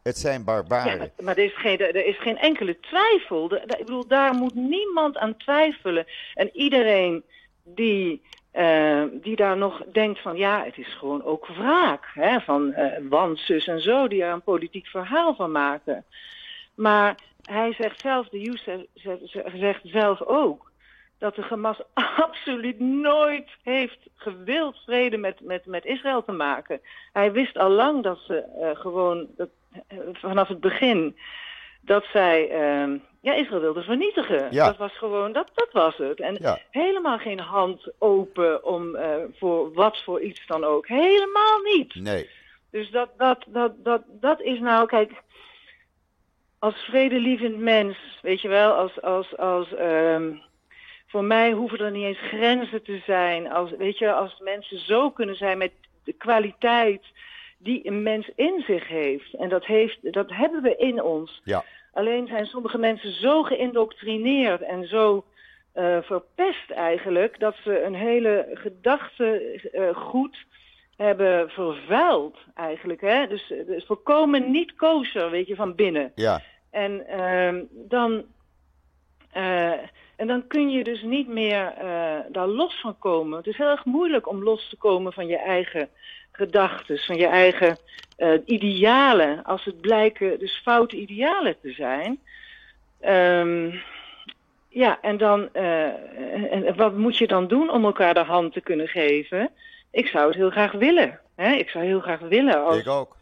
Het 0.03 0.19
zijn 0.19 0.39
Ja, 0.39 0.45
barbaren. 0.45 0.99
maar, 0.99 1.11
maar 1.25 1.37
er, 1.37 1.45
is 1.45 1.57
geen, 1.57 1.79
er 1.79 2.07
is 2.07 2.19
geen 2.19 2.39
enkele 2.39 2.81
twijfel. 2.81 3.55
Ik 3.55 3.67
bedoel, 3.79 4.07
daar 4.07 4.35
moet 4.35 4.55
niemand 4.55 5.17
aan 5.17 5.37
twijfelen. 5.37 6.07
En 6.35 6.51
iedereen 6.53 7.25
die, 7.63 8.23
eh, 8.51 9.03
die 9.13 9.37
daar 9.37 9.57
nog 9.57 9.83
denkt 9.93 10.21
van... 10.23 10.37
ja, 10.37 10.65
het 10.65 10.79
is 10.79 10.95
gewoon 10.99 11.25
ook 11.25 11.47
wraak. 11.47 12.11
Hè, 12.15 12.41
van 12.41 12.75
want, 13.09 13.39
zus 13.39 13.67
en 13.67 13.81
zo, 13.81 14.09
die 14.09 14.23
er 14.23 14.33
een 14.33 14.43
politiek 14.43 14.87
verhaal 14.87 15.35
van 15.35 15.53
maken. 15.53 16.05
Maar 16.75 17.15
hij 17.43 17.73
zegt 17.73 18.01
zelf, 18.01 18.29
de 18.29 18.41
Youssef 18.41 18.81
zegt 19.55 19.81
zelf 19.83 20.23
ook... 20.23 20.70
dat 21.21 21.35
de 21.35 21.43
Hamas 21.43 21.81
absoluut 22.27 22.81
nooit 22.81 23.49
heeft 23.63 23.99
gewild 24.15 24.77
vrede 24.85 25.17
met, 25.17 25.41
met, 25.41 25.67
met 25.67 25.85
Israël 25.85 26.25
te 26.25 26.33
maken. 26.33 26.81
Hij 27.13 27.33
wist 27.33 27.59
al 27.59 27.71
lang 27.71 28.03
dat 28.03 28.19
ze 28.27 28.37
eh, 28.39 28.81
gewoon... 28.81 29.27
Dat, 29.37 29.49
eh, 29.89 29.99
vanaf 30.13 30.49
het 30.49 30.61
begin 30.61 31.17
dat 31.81 32.05
zij 32.13 32.51
ehm, 32.51 32.97
ja, 33.21 33.35
Israël 33.35 33.61
wilden 33.61 33.85
vernietigen. 33.85 34.47
Ja. 34.51 34.67
Dat 34.67 34.77
was 34.77 34.99
gewoon, 34.99 35.33
dat, 35.33 35.51
dat 35.55 35.69
was 35.73 35.97
het. 35.97 36.21
En 36.21 36.37
Ja. 36.41 36.59
helemaal 36.71 37.19
geen 37.19 37.41
hand 37.41 37.91
open 37.99 38.65
om 38.65 38.95
eh, 38.97 39.15
voor 39.39 39.73
wat 39.73 40.03
voor 40.03 40.21
iets 40.21 40.47
dan 40.47 40.65
ook. 40.65 40.87
Helemaal 40.87 41.61
niet. 41.75 41.95
Nee, 41.95 42.29
Dus 42.71 42.91
dat, 42.91 43.09
dat, 43.17 43.45
dat, 43.47 43.73
dat, 43.85 44.03
dat 44.07 44.41
is 44.41 44.59
nou, 44.59 44.87
kijk, 44.87 45.13
als 46.59 46.75
vredelievend 46.75 47.59
mens, 47.59 47.97
weet 48.23 48.41
je 48.41 48.49
wel, 48.49 48.73
als, 48.73 49.03
als, 49.03 49.37
als, 49.37 49.75
ehm, 49.75 50.33
voor 51.11 51.25
mij 51.25 51.53
hoeven 51.53 51.79
er 51.79 51.91
niet 51.91 52.05
eens 52.05 52.29
grenzen 52.29 52.83
te 52.83 53.01
zijn. 53.07 53.51
Als, 53.51 53.71
weet 53.71 53.99
je, 53.99 54.13
als 54.13 54.41
mensen 54.41 54.79
zo 54.79 55.11
kunnen 55.11 55.37
zijn 55.37 55.59
met 55.59 55.73
de 56.05 56.13
kwaliteit 56.13 57.03
die 57.59 57.87
een 57.87 58.03
mens 58.03 58.31
in 58.35 58.63
zich 58.67 58.89
heeft. 58.89 59.35
En 59.35 59.49
dat, 59.49 59.65
heeft, 59.67 60.13
dat 60.13 60.31
hebben 60.31 60.63
we 60.63 60.77
in 60.77 61.03
ons. 61.03 61.41
ja, 61.45 61.65
Alleen 61.93 62.27
zijn 62.27 62.47
sommige 62.47 62.79
mensen 62.79 63.13
zo 63.13 63.43
geïndoctrineerd 63.43 64.61
en 64.61 64.87
zo 64.87 65.25
eh, 65.73 65.99
verpest 66.03 66.71
eigenlijk, 66.71 67.39
dat 67.39 67.55
ze 67.65 67.83
een 67.83 67.95
hele 67.95 68.49
gedachtegoed 68.55 70.47
hebben 70.97 71.51
vervuild 71.51 72.37
eigenlijk. 72.55 73.01
Hè? 73.01 73.27
Dus, 73.27 73.53
dus 73.67 73.85
volkomen 73.85 74.51
niet 74.51 74.75
kosher, 74.75 75.31
weet 75.31 75.47
je, 75.47 75.55
van 75.55 75.75
binnen. 75.75 76.13
ja, 76.15 76.43
En 76.71 77.07
ehm, 77.07 77.65
dan... 77.71 78.25
eh, 79.33 79.73
en 80.17 80.27
dan 80.27 80.47
kun 80.47 80.71
je 80.71 80.85
dus 80.85 81.03
niet 81.03 81.29
meer 81.29 81.73
eh, 81.79 82.19
daar 82.29 82.47
los 82.47 82.81
van 82.81 82.99
komen. 82.99 83.37
Het 83.37 83.47
is 83.47 83.57
heel 83.57 83.69
erg 83.69 83.85
moeilijk 83.85 84.29
om 84.29 84.43
los 84.43 84.69
te 84.69 84.77
komen 84.77 85.13
van 85.13 85.27
je 85.27 85.39
eigen 85.39 85.89
gedachten, 86.33 86.99
van 86.99 87.17
je 87.17 87.27
eigen 87.27 87.79
eh, 88.17 88.33
idealen. 88.45 89.45
Als 89.45 89.65
het 89.65 89.81
blijken 89.81 90.39
dus 90.39 90.61
foute 90.63 90.97
idealen 90.97 91.57
te 91.61 91.73
zijn. 91.73 92.19
Ehm, 93.01 93.77
ja, 94.69 94.99
en 95.01 95.17
dan, 95.17 95.53
en, 95.53 96.65
en 96.65 96.77
wat 96.77 96.97
moet 96.97 97.17
je 97.17 97.27
dan 97.27 97.49
doen 97.49 97.71
om 97.71 97.85
elkaar 97.85 98.15
de 98.15 98.21
hand 98.21 98.53
te 98.53 98.61
kunnen 98.61 98.89
geven? 98.89 99.51
Ik 99.91 100.07
zou 100.07 100.27
het 100.27 100.37
heel 100.37 100.51
graag 100.51 100.73
willen. 100.73 101.21
Hè? 101.37 101.53
Ik 101.53 101.69
zou 101.69 101.85
heel 101.85 102.01
graag 102.01 102.21
willen 102.21 102.65
als, 102.65 102.79
ik 102.79 102.89
ook. 102.89 103.17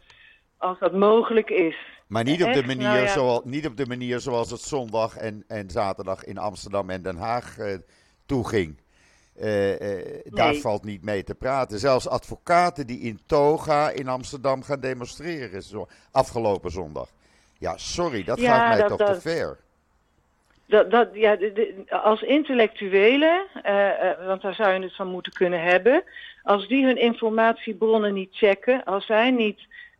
als 0.57 0.79
dat 0.79 0.93
mogelijk 0.93 1.49
is. 1.49 1.75
Maar 2.09 2.23
niet 2.23 2.43
op, 2.43 2.53
de 2.53 2.63
manier 2.65 2.87
Nou 2.87 2.97
ja. 2.99 3.07
zoals, 3.07 3.41
niet 3.43 3.65
op 3.67 3.77
de 3.77 3.85
manier 3.85 4.19
zoals 4.19 4.51
het 4.51 4.61
zondag 4.61 5.17
en, 5.17 5.43
en 5.47 5.69
zaterdag 5.69 6.23
in 6.25 6.37
Amsterdam 6.37 6.89
en 6.89 7.01
Den 7.01 7.17
Haag 7.17 7.57
eh, 7.57 7.77
toeging. 8.25 8.77
Eh, 9.35 9.99
eh, 9.99 10.19
Daar 10.25 10.53
valt 10.55 10.83
niet 10.83 11.03
mee 11.03 11.23
te 11.23 11.35
praten. 11.35 11.79
Zelfs 11.79 12.07
advocaten 12.07 12.87
die 12.87 12.99
in 12.99 13.19
toga 13.25 13.89
in 13.89 14.07
Amsterdam 14.07 14.63
gaan 14.63 14.79
demonstreren 14.79 15.61
zo, 15.63 15.87
afgelopen 16.11 16.71
zondag. 16.71 17.09
Ja, 17.57 17.77
sorry, 17.77 18.23
dat 18.23 18.39
Ja, 18.39 18.57
gaat 18.57 18.67
mij 18.69 18.77
dat- 18.77 18.87
toch 18.87 19.07
dat- 19.07 19.13
te 19.13 19.21
ver. 19.29 19.57
Dat, 20.65 20.91
dat, 20.91 21.09
ja, 21.13 21.35
de- 21.35 21.51
de- 21.53 21.85
als 22.01 22.21
intellectuelen, 22.21 23.45
want 24.25 24.41
daar 24.41 24.55
zou 24.55 24.73
je 24.73 24.79
het 24.81 24.95
van 24.95 25.07
moeten 25.07 25.31
kunnen 25.33 25.61
hebben, 25.61 26.03
als 26.43 26.67
die 26.67 26.85
hun 26.85 26.97
informatiebronnen 26.97 28.13
niet 28.13 28.29
checken, 28.35 28.83
als 28.83 29.05
zij 29.05 29.31
niet, 29.31 29.59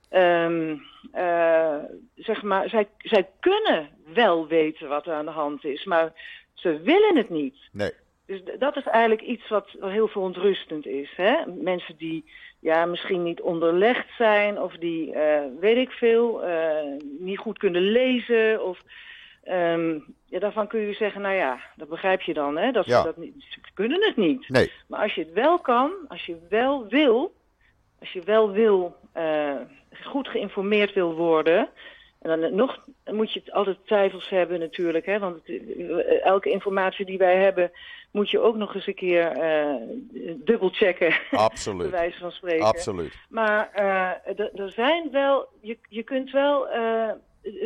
ehm, 0.10 0.78
eh, 1.12 1.76
zeg 2.16 2.42
maar, 2.42 2.70
zij, 2.70 2.88
zij 2.98 3.30
kunnen 3.40 3.90
wel 4.14 4.48
weten 4.48 4.88
wat 4.88 5.06
er 5.06 5.14
aan 5.14 5.26
de 5.26 5.32
hand 5.32 5.66
is, 5.66 5.86
maar 5.86 6.14
ze 6.54 6.82
willen 6.82 7.18
het 7.18 7.30
niet. 7.30 7.58
Nee, 7.72 7.92
Dus 8.26 8.42
dat 8.60 8.76
is 8.76 8.84
eigenlijk 8.86 9.22
iets 9.22 9.48
wat 9.48 9.68
heel 9.80 10.08
verontrustend 10.08 10.86
is. 10.86 11.14
Hè? 11.16 11.36
Mensen 11.46 11.98
die 11.98 12.26
ja, 12.60 12.86
misschien 12.86 13.24
niet 13.24 13.42
onderlegd 13.42 14.08
zijn 14.18 14.62
of 14.62 14.74
die, 14.74 15.14
eh, 15.14 15.44
weet 15.60 15.78
ik 15.78 15.92
veel, 15.92 16.44
eh, 16.44 16.98
niet 17.20 17.38
goed 17.38 17.58
kunnen 17.58 17.82
lezen. 17.82 18.64
Of, 18.64 18.80
ehm, 19.44 20.00
ja, 20.26 20.40
daarvan 20.40 20.68
kun 20.68 20.80
je 20.80 20.94
zeggen, 20.94 21.22
nou 21.22 21.36
ja, 21.36 21.60
dat 21.76 21.90
begrijp 21.90 22.22
je 22.22 22.34
dan. 22.34 22.58
Hè? 22.58 22.72
Dat 22.72 22.86
ze, 22.86 23.02
dat 23.04 23.18
niet, 23.18 23.34
ze 23.50 23.60
kunnen 23.74 24.06
het 24.06 24.16
niet. 24.16 24.50
nee, 24.50 24.72
Maar 24.88 25.02
als 25.02 25.14
je 25.14 25.22
het 25.22 25.34
wel 25.34 25.60
kan, 25.60 25.92
als 26.08 26.26
je 26.26 26.38
wel 26.50 26.88
wil, 26.88 27.34
als 28.00 28.12
je 28.12 28.22
wel 28.22 28.52
wil, 28.52 28.96
goed 30.04 30.28
geïnformeerd 30.28 30.94
wil 30.94 31.14
worden, 31.14 31.70
En 32.20 32.40
dan 32.40 32.56
nog 32.56 32.80
moet 33.06 33.34
je 33.34 33.42
altijd 33.52 33.78
twijfels 33.86 34.30
hebben 34.30 34.60
natuurlijk, 34.60 35.06
hè, 35.06 35.20
want 35.20 35.42
elke 36.24 36.50
informatie 36.50 37.06
die 37.06 37.18
wij 37.18 37.36
hebben 37.36 37.72
moet 38.12 38.30
je 38.30 38.40
ook 38.40 38.56
nog 38.56 38.76
eens 38.76 38.88
een 38.88 38.96
keer 38.96 39.38
uh, 39.38 39.76
dubbelchecken. 40.36 41.14
Absoluut. 41.32 41.90
bij 41.90 42.00
wijze 42.00 42.20
van 42.20 42.32
spreken. 42.32 42.66
Absoluut. 42.66 43.14
Maar 43.30 43.72
uh, 43.76 44.60
er 44.60 44.72
zijn 44.72 45.12
wel, 45.12 45.48
je, 45.62 45.78
je 45.90 46.04
kunt 46.04 46.32
wel 46.32 46.76
uh, 46.76 47.12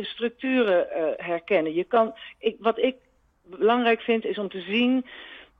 structuren 0.00 0.86
herkennen. 1.16 1.74
Je 1.74 1.84
kan, 1.84 2.14
ik, 2.38 2.56
wat 2.58 2.78
ik 2.78 2.96
belangrijk 3.42 4.00
vind 4.00 4.24
is 4.24 4.38
om 4.38 4.48
te 4.48 4.60
zien 4.60 5.04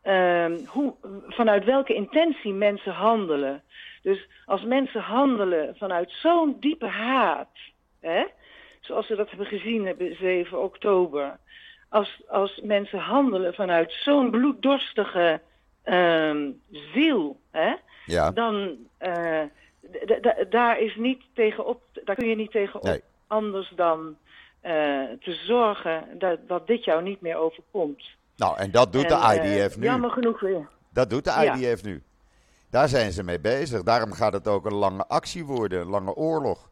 ehm, 0.04 0.64
hoe, 0.66 0.94
vanuit 1.28 1.64
welke 1.64 1.94
intentie 1.94 2.52
mensen 2.52 2.92
handelen. 2.92 3.62
Dus 4.02 4.28
als 4.44 4.62
mensen 4.62 5.00
handelen 5.00 5.76
vanuit 5.76 6.10
zo'n 6.10 6.56
diepe 6.60 6.86
haat, 6.86 7.58
hè, 8.00 8.24
zoals 8.80 9.08
we 9.08 9.16
dat 9.16 9.28
hebben 9.28 9.46
gezien 9.46 9.86
hebben 9.86 10.16
7 10.16 10.62
oktober. 10.62 11.38
Als, 11.88 12.22
als 12.28 12.60
mensen 12.62 12.98
handelen 12.98 13.54
vanuit 13.54 13.92
zo'n 13.92 14.30
bloeddorstige 14.30 15.40
uh, 15.84 16.48
ziel, 16.70 17.40
hè, 17.50 17.74
ja. 18.06 18.30
dan 18.30 18.76
uh, 19.00 19.42
daar 20.50 20.80
is 20.80 20.96
niet 20.96 21.22
tegenop, 21.34 21.82
daar 22.04 22.16
kun 22.16 22.28
je 22.28 22.36
niet 22.36 22.50
tegenop 22.50 22.82
nee. 22.82 23.02
anders 23.26 23.72
dan 23.76 24.16
uh, 24.62 24.70
te 25.20 25.34
zorgen 25.46 26.18
dat, 26.18 26.48
dat 26.48 26.66
dit 26.66 26.84
jou 26.84 27.02
niet 27.02 27.20
meer 27.20 27.36
overkomt. 27.36 28.04
Nou, 28.36 28.58
en 28.58 28.70
dat 28.70 28.92
doet 28.92 29.10
en, 29.10 29.20
de 29.20 29.58
IDF 29.58 29.76
nu. 29.76 29.84
Jammer 29.84 30.10
genoeg 30.10 30.40
weer. 30.40 30.68
Dat 30.92 31.10
doet 31.10 31.24
de 31.24 31.30
IDF 31.30 31.82
ja. 31.82 31.88
nu. 31.88 32.02
Daar 32.70 32.88
zijn 32.88 33.12
ze 33.12 33.22
mee 33.22 33.40
bezig. 33.40 33.82
Daarom 33.82 34.12
gaat 34.12 34.32
het 34.32 34.48
ook 34.48 34.66
een 34.66 34.74
lange 34.74 35.06
actie 35.06 35.44
worden, 35.44 35.80
een 35.80 35.88
lange 35.88 36.14
oorlog. 36.14 36.70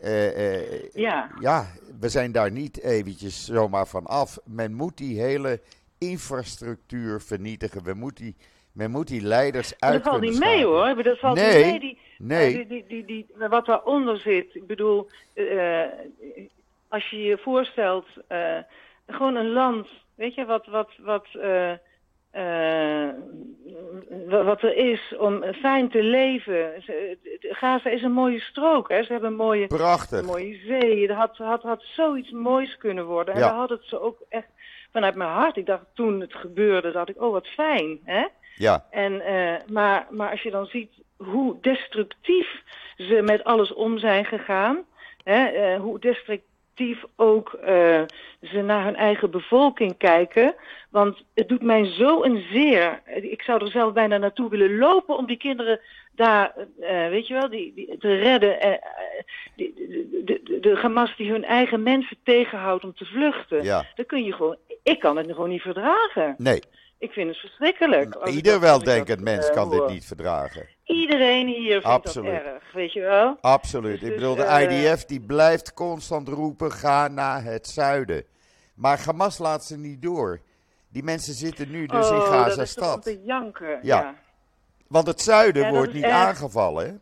Uh, 0.00 0.38
uh, 0.38 0.90
ja. 0.92 1.30
ja, 1.40 1.66
we 2.00 2.08
zijn 2.08 2.32
daar 2.32 2.50
niet 2.50 2.82
eventjes 2.82 3.44
zomaar 3.44 3.86
van 3.86 4.06
af. 4.06 4.38
Men 4.44 4.74
moet 4.74 4.96
die 4.96 5.20
hele 5.20 5.60
infrastructuur 5.98 7.20
vernietigen. 7.20 7.84
We 7.84 7.94
moet 7.94 8.16
die, 8.16 8.36
men 8.72 8.90
moet 8.90 9.06
die 9.06 9.22
leiders 9.22 9.74
uit 9.78 9.92
Dat 9.92 10.12
valt 10.12 10.20
niet 10.20 10.38
mee 10.38 10.64
hoor. 10.64 11.02
Dat 11.02 11.18
valt 11.18 11.36
nee, 11.36 11.64
niet 11.64 11.64
mee. 11.64 11.80
Die, 11.80 11.98
nee. 12.18 12.56
die, 12.56 12.66
die, 12.66 12.84
die, 12.86 13.04
die, 13.04 13.48
wat 13.48 13.66
daaronder 13.66 14.18
zit. 14.18 14.54
Ik 14.54 14.66
bedoel, 14.66 15.08
uh, 15.34 15.82
als 16.88 17.10
je 17.10 17.22
je 17.22 17.38
voorstelt, 17.38 18.06
gewoon 19.08 19.36
een 19.36 19.52
land, 19.52 19.88
weet 20.14 20.34
je, 20.34 20.44
wat, 20.44 20.66
wat, 20.66 20.90
wat 20.98 21.26
uh, 21.36 21.72
wat 24.28 24.62
er 24.62 24.76
is 24.76 25.14
om 25.18 25.44
fijn 25.54 25.88
te 25.88 26.02
leven. 26.02 26.72
Gaza 27.40 27.90
is 27.90 28.02
een 28.02 28.12
mooie 28.12 28.40
strook. 28.40 28.88
Hè? 28.88 29.02
Ze 29.02 29.12
hebben 29.12 29.30
een 29.30 29.36
mooie, 29.36 29.66
Prachtig. 29.66 30.18
Een 30.18 30.24
mooie 30.24 30.58
zee. 30.66 31.08
Er 31.08 31.14
had, 31.14 31.36
had, 31.36 31.62
had 31.62 31.82
zoiets 31.82 32.30
moois 32.30 32.76
kunnen 32.76 33.04
worden. 33.06 33.34
En 33.34 33.40
Ja. 33.40 33.48
daar 33.48 33.56
had 33.56 33.68
het 33.68 33.84
ze 33.84 34.00
ook 34.00 34.18
echt 34.28 34.48
vanuit 34.92 35.14
mijn 35.14 35.30
hart. 35.30 35.56
Ik 35.56 35.66
dacht 35.66 35.84
toen 35.94 36.20
het 36.20 36.34
gebeurde, 36.34 36.92
dacht 36.92 37.08
ik, 37.08 37.22
oh 37.22 37.32
wat 37.32 37.46
fijn. 37.46 37.98
Hè? 38.04 38.26
Ja, 38.56 38.86
En, 38.90 39.12
uh, 39.12 39.54
maar, 39.72 40.06
maar 40.10 40.30
als 40.30 40.42
je 40.42 40.50
dan 40.50 40.66
ziet 40.66 40.92
hoe 41.16 41.56
destructief 41.60 42.62
ze 42.96 43.20
met 43.24 43.44
alles 43.44 43.74
om 43.74 43.98
zijn 43.98 44.24
gegaan. 44.24 44.84
Hè? 45.24 45.72
Uh, 45.74 45.80
hoe 45.80 45.98
ook 47.16 47.58
uh, 47.60 48.02
ze 48.42 48.62
naar 48.62 48.84
hun 48.84 48.96
eigen 48.96 49.30
bevolking 49.30 49.96
kijken. 49.96 50.54
Want 50.90 51.22
het 51.34 51.48
doet 51.48 51.62
mij 51.62 51.84
zo 51.84 52.22
een 52.22 52.44
zeer. 52.52 53.02
Ik 53.22 53.42
zou 53.42 53.64
er 53.64 53.70
zelf 53.70 53.92
bijna 53.92 54.16
naartoe 54.16 54.50
willen 54.50 54.78
lopen 54.78 55.16
om 55.16 55.26
die 55.26 55.36
kinderen 55.36 55.80
daar, 56.14 56.52
uh, 56.80 57.08
weet 57.08 57.26
je 57.26 57.34
wel, 57.34 57.48
die, 57.48 57.72
die 57.74 57.96
te 57.98 58.14
redden. 58.14 58.66
Uh, 58.66 58.72
die, 59.56 59.74
de, 59.76 60.22
de, 60.24 60.40
de, 60.44 60.60
de 60.60 60.76
Hamas 60.76 61.16
die 61.16 61.30
hun 61.30 61.44
eigen 61.44 61.82
mensen 61.82 62.16
tegenhoudt 62.24 62.84
om 62.84 62.94
te 62.94 63.04
vluchten. 63.04 63.64
ja. 63.64 63.86
Dan 63.94 64.06
kun 64.06 64.24
je 64.24 64.32
gewoon, 64.32 64.56
ik 64.82 64.98
kan 64.98 65.16
het 65.16 65.26
gewoon 65.26 65.48
niet 65.48 65.62
verdragen. 65.62 66.34
Nee, 66.38 66.62
Ik 66.98 67.12
vind 67.12 67.28
het 67.28 67.38
verschrikkelijk. 67.38 68.14
ik 68.14 68.26
ieder 68.26 68.60
weldenkend 68.60 69.20
mens 69.20 69.48
eh, 69.48 69.54
kan 69.54 69.70
dit 69.70 69.88
niet 69.88 70.06
verdragen. 70.06 70.66
Iedereen 70.88 71.46
hier 71.46 71.70
vindt 71.72 71.86
Absoluut. 71.86 72.32
dat 72.32 72.42
erg, 72.54 72.72
weet 72.72 72.92
je 72.92 73.00
wel? 73.00 73.36
Absoluut. 73.40 74.00
Dus 74.00 74.08
Ik 74.08 74.14
bedoel, 74.14 74.34
de 74.34 74.42
eh, 74.42 74.84
IDF 74.92 75.04
die 75.04 75.20
blijft 75.20 75.74
constant 75.74 76.28
roepen, 76.28 76.72
ga 76.72 77.08
naar 77.08 77.44
het 77.44 77.66
zuiden. 77.68 78.24
Maar 78.74 79.00
Hamas 79.04 79.38
laat 79.38 79.64
ze 79.64 79.76
niet 79.78 80.02
door. 80.02 80.40
Die 80.88 81.02
mensen 81.02 81.34
zitten 81.34 81.70
nu 81.70 81.86
dus 81.86 82.08
in 82.08 82.14
oh, 82.16 82.28
Gaza-stad. 82.28 83.02
te 83.02 83.22
janken. 83.24 83.68
Ja. 83.68 83.78
Ja. 84.00 84.14
Want 84.86 85.06
het 85.06 85.20
zuiden 85.20 85.62
Ja, 85.62 85.70
wordt 85.70 85.92
niet 85.92 86.04
aangevallen. 86.04 86.86
hè? 86.86 86.94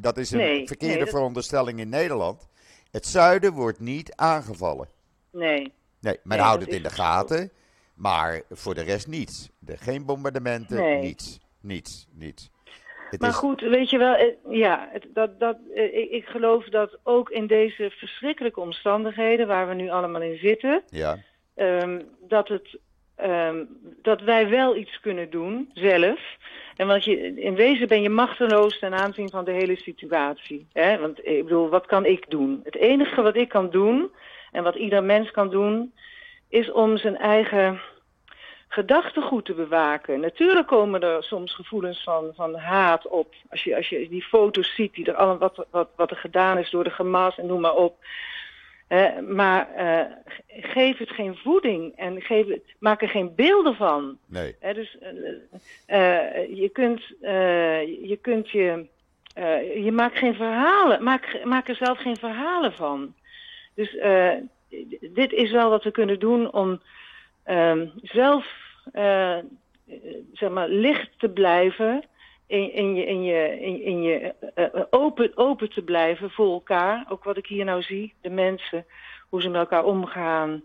Dat 0.00 0.16
is 0.18 0.30
een 0.30 0.38
Nee, 0.38 0.66
verkeerde 0.66 0.94
nee, 0.94 1.04
dat- 1.04 1.14
veronderstelling 1.14 1.78
in 1.78 1.88
Nederland. 1.88 2.48
Het 2.90 3.06
zuiden 3.06 3.52
wordt 3.52 3.80
niet 3.80 4.16
aangevallen. 4.16 4.88
Nee. 5.32 5.72
Nee, 6.00 6.18
men 6.22 6.36
Nee, 6.38 6.46
houdt 6.46 6.62
het 6.64 6.72
in 6.72 6.82
de 6.82 6.88
zo. 6.88 6.94
gaten. 6.94 7.50
Maar 7.94 8.42
voor 8.50 8.74
de 8.74 8.82
rest 8.82 9.06
niets. 9.06 9.50
Geen 9.66 10.04
bombardementen, 10.04 11.00
niets. 11.00 11.38
Niets, 11.60 12.06
niets. 12.12 12.50
Het 13.10 13.20
Maar 13.20 13.30
is, 13.30 13.36
goed, 13.36 13.60
weet 13.60 13.90
je 13.90 13.98
wel, 13.98 14.14
eh, 14.14 14.26
ja, 14.48 14.88
dat, 15.12 15.40
dat, 15.40 15.56
eh, 15.74 15.98
ik, 15.98 16.10
ik 16.10 16.24
geloof 16.24 16.64
dat 16.64 16.98
ook 17.02 17.30
in 17.30 17.46
deze 17.46 17.90
verschrikkelijke 17.90 18.60
omstandigheden 18.60 19.46
waar 19.46 19.68
we 19.68 19.74
nu 19.74 19.90
allemaal 19.90 20.22
in 20.22 20.38
zitten, 20.38 20.82
Ja, 20.88 21.18
ehm, 21.54 22.00
dat, 22.28 22.48
het, 22.48 22.78
ehm, 23.16 23.64
dat 24.02 24.20
wij 24.20 24.48
wel 24.48 24.76
iets 24.76 25.00
kunnen 25.00 25.30
doen, 25.30 25.70
zelf. 25.72 26.20
En 26.76 26.86
want 26.86 27.04
je, 27.04 27.34
in 27.34 27.54
wezen 27.54 27.88
ben 27.88 28.02
je 28.02 28.10
machteloos 28.10 28.78
ten 28.78 28.94
aanzien 28.94 29.30
van 29.30 29.44
de 29.44 29.52
hele 29.52 29.76
situatie. 29.76 30.66
Hè? 30.72 30.98
Want 30.98 31.26
ik 31.26 31.42
bedoel, 31.42 31.68
wat 31.68 31.86
kan 31.86 32.04
ik 32.04 32.30
doen? 32.30 32.60
Het 32.64 32.76
enige 32.76 33.22
wat 33.22 33.36
ik 33.36 33.48
kan 33.48 33.70
doen, 33.70 34.10
en 34.52 34.62
wat 34.62 34.74
ieder 34.74 35.04
mens 35.04 35.30
kan 35.30 35.50
doen, 35.50 35.92
is 36.48 36.72
om 36.72 36.96
zijn 36.96 37.16
eigen 37.16 37.80
gedachtegoed 38.72 39.44
te 39.44 39.54
bewaken. 39.54 40.20
Natuurlijk 40.20 40.66
komen 40.66 41.00
er 41.02 41.22
soms 41.22 41.54
gevoelens 41.54 42.02
van, 42.02 42.32
van 42.34 42.54
haat 42.54 43.06
op. 43.06 43.34
Als 43.50 43.64
je, 43.64 43.76
als 43.76 43.88
je 43.88 44.08
die 44.08 44.22
foto's 44.22 44.74
ziet, 44.74 44.94
die 44.94 45.06
er 45.06 45.14
allemaal, 45.14 45.38
wat, 45.38 45.66
wat, 45.70 45.88
wat 45.96 46.10
er 46.10 46.16
gedaan 46.16 46.58
is 46.58 46.70
door 46.70 46.84
de 46.84 46.90
Hamas 46.90 47.38
en 47.38 47.46
noem 47.46 47.60
maar 47.60 47.74
op. 47.76 47.96
Maar 49.28 49.70
eh, 49.74 50.04
ge- 50.26 50.42
geef 50.48 50.98
het 50.98 51.10
geen 51.10 51.36
voeding 51.36 51.96
en 51.96 52.20
geef 52.22 52.46
het, 52.46 52.62
maak 52.78 53.02
er 53.02 53.08
geen 53.08 53.34
beelden 53.34 53.74
van. 53.74 54.18
nee. 54.26 54.56
Dus 54.74 54.98
eh, 55.86 56.32
eh, 56.36 56.56
je 56.56 56.68
kunt 56.68 57.02
je, 58.08 58.18
kunt 58.20 58.50
je, 58.50 58.86
je 59.82 59.92
maakt 59.92 60.18
geen 60.18 60.34
verhalen, 60.34 61.02
maak, 61.02 61.40
maak 61.44 61.68
er 61.68 61.74
zelf 61.76 61.98
geen 61.98 62.16
verhalen 62.16 62.72
van. 62.72 63.14
Dus 63.74 63.96
dit 65.00 65.32
is 65.32 65.50
wel 65.50 65.70
wat 65.70 65.84
we 65.84 65.90
kunnen 65.90 66.18
doen 66.18 66.52
om 66.52 66.80
zelf 68.02 68.46
eh, 68.92 69.38
zeg 70.32 70.50
maar 70.50 70.68
licht 70.68 71.18
te 71.18 71.28
blijven. 71.28 72.04
In, 72.46 72.72
in 72.72 72.94
je, 72.94 73.06
in 73.06 73.22
je, 73.22 73.60
in, 73.60 73.82
in 73.82 74.02
je 74.02 74.34
eh, 74.54 74.64
eh, 74.64 74.82
open, 74.90 75.32
open 75.34 75.70
te 75.70 75.82
blijven 75.82 76.30
voor 76.30 76.52
elkaar. 76.52 77.06
Ook 77.08 77.24
wat 77.24 77.36
ik 77.36 77.46
hier 77.46 77.64
nou 77.64 77.82
zie, 77.82 78.14
de 78.20 78.30
mensen, 78.30 78.84
hoe 79.28 79.42
ze 79.42 79.48
met 79.48 79.60
elkaar 79.60 79.84
omgaan 79.84 80.62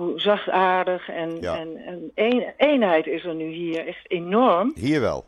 hoe 0.00 0.20
zachtaardig 0.20 1.08
en, 1.08 1.40
Ja. 1.40 1.58
en, 1.58 1.76
en 1.76 2.10
een, 2.14 2.52
eenheid 2.56 3.06
is 3.06 3.24
er 3.24 3.34
nu 3.34 3.48
hier 3.50 3.86
echt 3.86 4.10
enorm. 4.10 4.72
Hier 4.74 5.00
wel. 5.00 5.24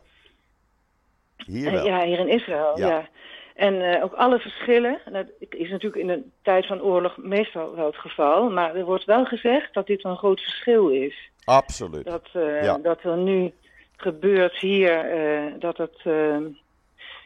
Hier 1.45 1.71
wel. 1.71 1.85
ja, 1.85 2.05
hier 2.05 2.19
in 2.19 2.29
Israël, 2.29 2.79
Ja. 2.79 2.87
ja. 2.87 3.09
En 3.55 3.81
eh, 3.81 4.03
ook 4.03 4.13
alle 4.13 4.39
verschillen, 4.39 4.99
en 5.05 5.13
dat 5.13 5.25
is 5.49 5.69
natuurlijk 5.69 6.01
in 6.01 6.09
een 6.09 6.31
tijd 6.41 6.65
van 6.65 6.81
oorlog 6.81 7.17
meestal 7.17 7.75
wel 7.75 7.85
het 7.85 7.97
geval, 7.97 8.49
maar 8.49 8.75
er 8.75 8.85
wordt 8.85 9.05
wel 9.05 9.25
gezegd 9.25 9.73
dat 9.73 9.87
dit 9.87 10.03
een 10.03 10.17
groot 10.17 10.41
verschil 10.41 10.89
is. 10.89 11.29
Absoluut. 11.45 12.05
Dat, 12.05 12.29
eh, 12.33 12.63
Ja. 12.63 12.77
dat 12.77 13.03
er 13.03 13.17
nu 13.17 13.51
gebeurt 13.97 14.57
hier, 14.57 14.99
eh, 14.99 15.53
dat 15.59 15.77
het 15.77 16.01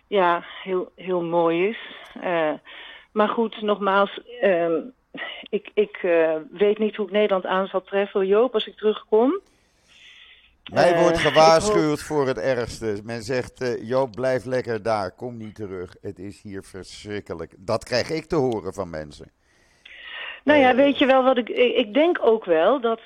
ja, 0.08 0.44
heel, 0.64 0.92
heel 0.96 1.22
mooi 1.22 1.68
is. 1.68 1.78
Maar 3.12 3.30
goed, 3.30 3.62
nogmaals, 3.62 4.22
ehm, 4.42 4.82
ik, 5.50 5.70
ik 5.74 5.98
weet 6.52 6.78
niet 6.78 6.96
hoe 6.96 7.06
ik 7.06 7.12
Nederland 7.12 7.46
aan 7.46 7.68
zal 7.68 7.82
treffen, 7.82 8.28
Joop, 8.28 8.54
als 8.54 8.68
ik 8.68 8.76
terugkom. 8.76 9.42
Mij 10.74 10.94
Eh, 10.94 11.02
wordt 11.02 11.18
gewaarschuwd 11.28 12.02
voor 12.02 12.28
het 12.28 12.38
ergste. 12.38 13.00
Men 13.04 13.22
zegt, 13.24 13.62
eh, 13.62 13.88
Joop, 13.88 14.12
blijf 14.12 14.46
lekker 14.46 14.84
daar. 14.84 15.12
Kom 15.12 15.38
niet 15.38 15.56
terug. 15.56 15.96
Het 16.02 16.20
is 16.20 16.42
hier 16.42 16.64
verschrikkelijk. 16.64 17.54
Dat 17.58 17.84
krijg 17.84 18.10
ik 18.10 18.26
te 18.26 18.36
horen 18.36 18.74
van 18.74 18.90
mensen. 18.90 19.32
Nou 20.44 20.60
ja, 20.60 20.70
Eh, 20.70 20.76
weet 20.76 20.98
je 20.98 21.06
wel 21.06 21.24
wat 21.24 21.38
ik. 21.38 21.50
Ik 21.50 21.94
denk 21.94 22.18
ook 22.22 22.46
wel 22.46 22.82
dat. 22.82 23.00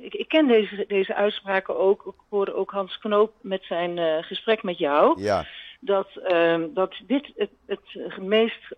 ik, 0.00 0.14
ik 0.14 0.28
ken 0.28 0.46
deze, 0.46 0.84
deze 0.88 1.14
uitspraken 1.14 1.78
ook. 1.78 2.02
Ik 2.06 2.20
hoorde 2.28 2.54
ook 2.54 2.70
Hans 2.70 2.98
Knoop 2.98 3.32
met 3.40 3.64
zijn 3.64 4.24
gesprek 4.24 4.62
met 4.62 4.78
jou. 4.78 5.22
Ja, 5.22 5.46
Dat, 5.80 6.08
ehm, 6.24 6.66
dat 6.74 6.94
dit 7.06 7.32
het, 7.36 7.50
het 7.66 8.18
meest 8.22 8.76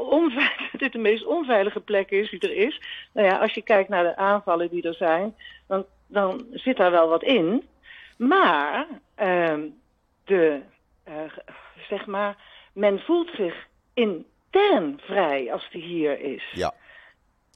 dit 0.78 0.92
de 0.92 0.98
meest 0.98 1.26
onveilige 1.26 1.80
plek 1.80 2.10
is 2.10 2.30
die 2.30 2.40
er 2.40 2.56
is. 2.56 2.80
Nou 3.12 3.26
ja, 3.26 3.36
als 3.38 3.52
je 3.52 3.62
kijkt 3.62 3.88
naar 3.88 4.04
de 4.04 4.16
aanvallen 4.16 4.70
die 4.70 4.82
er 4.88 4.94
zijn, 4.94 5.34
dan, 5.68 5.84
dan 6.12 6.46
zit 6.50 6.76
daar 6.76 6.90
wel 6.90 7.08
wat 7.08 7.22
in. 7.22 7.68
Maar 8.16 8.86
ehm, 9.14 9.60
de, 10.24 10.60
eh, 11.04 11.14
zeg 11.88 12.06
maar, 12.06 12.36
men 12.72 12.98
voelt 13.00 13.30
zich 13.36 13.66
intern 13.94 15.00
vrij 15.02 15.52
als 15.52 15.68
die 15.70 15.82
hier 15.82 16.20
is. 16.20 16.44
ja, 16.52 16.74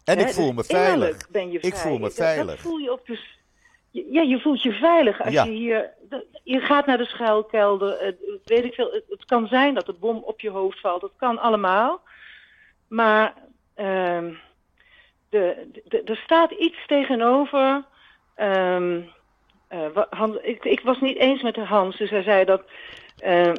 En 0.05 0.19
ik 0.19 0.29
voel 0.29 0.51
me 0.53 0.57
dus 0.57 0.67
veilig. 0.67 1.31
Ben 1.31 1.51
je 1.51 1.59
ik 1.61 1.75
voel 1.77 1.99
me 1.99 2.11
veilig. 2.11 2.47
Dat, 2.47 2.59
voel 2.61 2.79
je 2.79 2.93
op 2.93 3.07
de, 3.07 3.19
ja, 3.91 4.23
je 4.23 4.41
voelt 4.41 4.63
je 4.63 4.73
veilig 4.73 5.21
als 5.23 5.33
Ja. 5.35 5.45
je 5.45 5.51
hier. 5.51 5.91
Je 6.45 6.61
gaat 6.61 6.87
naar 6.87 6.99
de 6.99 7.05
schuilkelder. 7.07 7.99
eh, 7.99 8.13
weet 8.45 8.65
ik 8.65 8.75
veel. 8.75 8.93
Het, 8.93 9.05
het 9.09 9.25
kan 9.25 9.47
zijn 9.47 9.75
dat 9.75 9.87
de 9.87 9.93
bom 9.93 10.17
op 10.25 10.41
je 10.41 10.51
hoofd 10.51 10.81
valt. 10.81 11.01
Dat 11.01 11.13
kan 11.17 11.39
allemaal. 11.39 12.01
Maar 12.89 13.35
ehm, 13.75 14.33
de, 15.29 15.71
de, 15.85 16.03
er 16.03 16.17
staat 16.17 16.51
iets 16.51 16.87
tegenover. 16.87 17.85
Ehm, 18.37 19.01
eh, 19.69 20.29
ik, 20.43 20.65
ik 20.65 20.81
was 20.81 21.01
niet 21.01 21.17
eens 21.19 21.43
met 21.43 21.57
Hans. 21.57 21.97
Dus 21.97 22.11
hij 22.11 22.23
zei 22.23 22.45
dat. 22.45 22.63
ehm, 23.19 23.55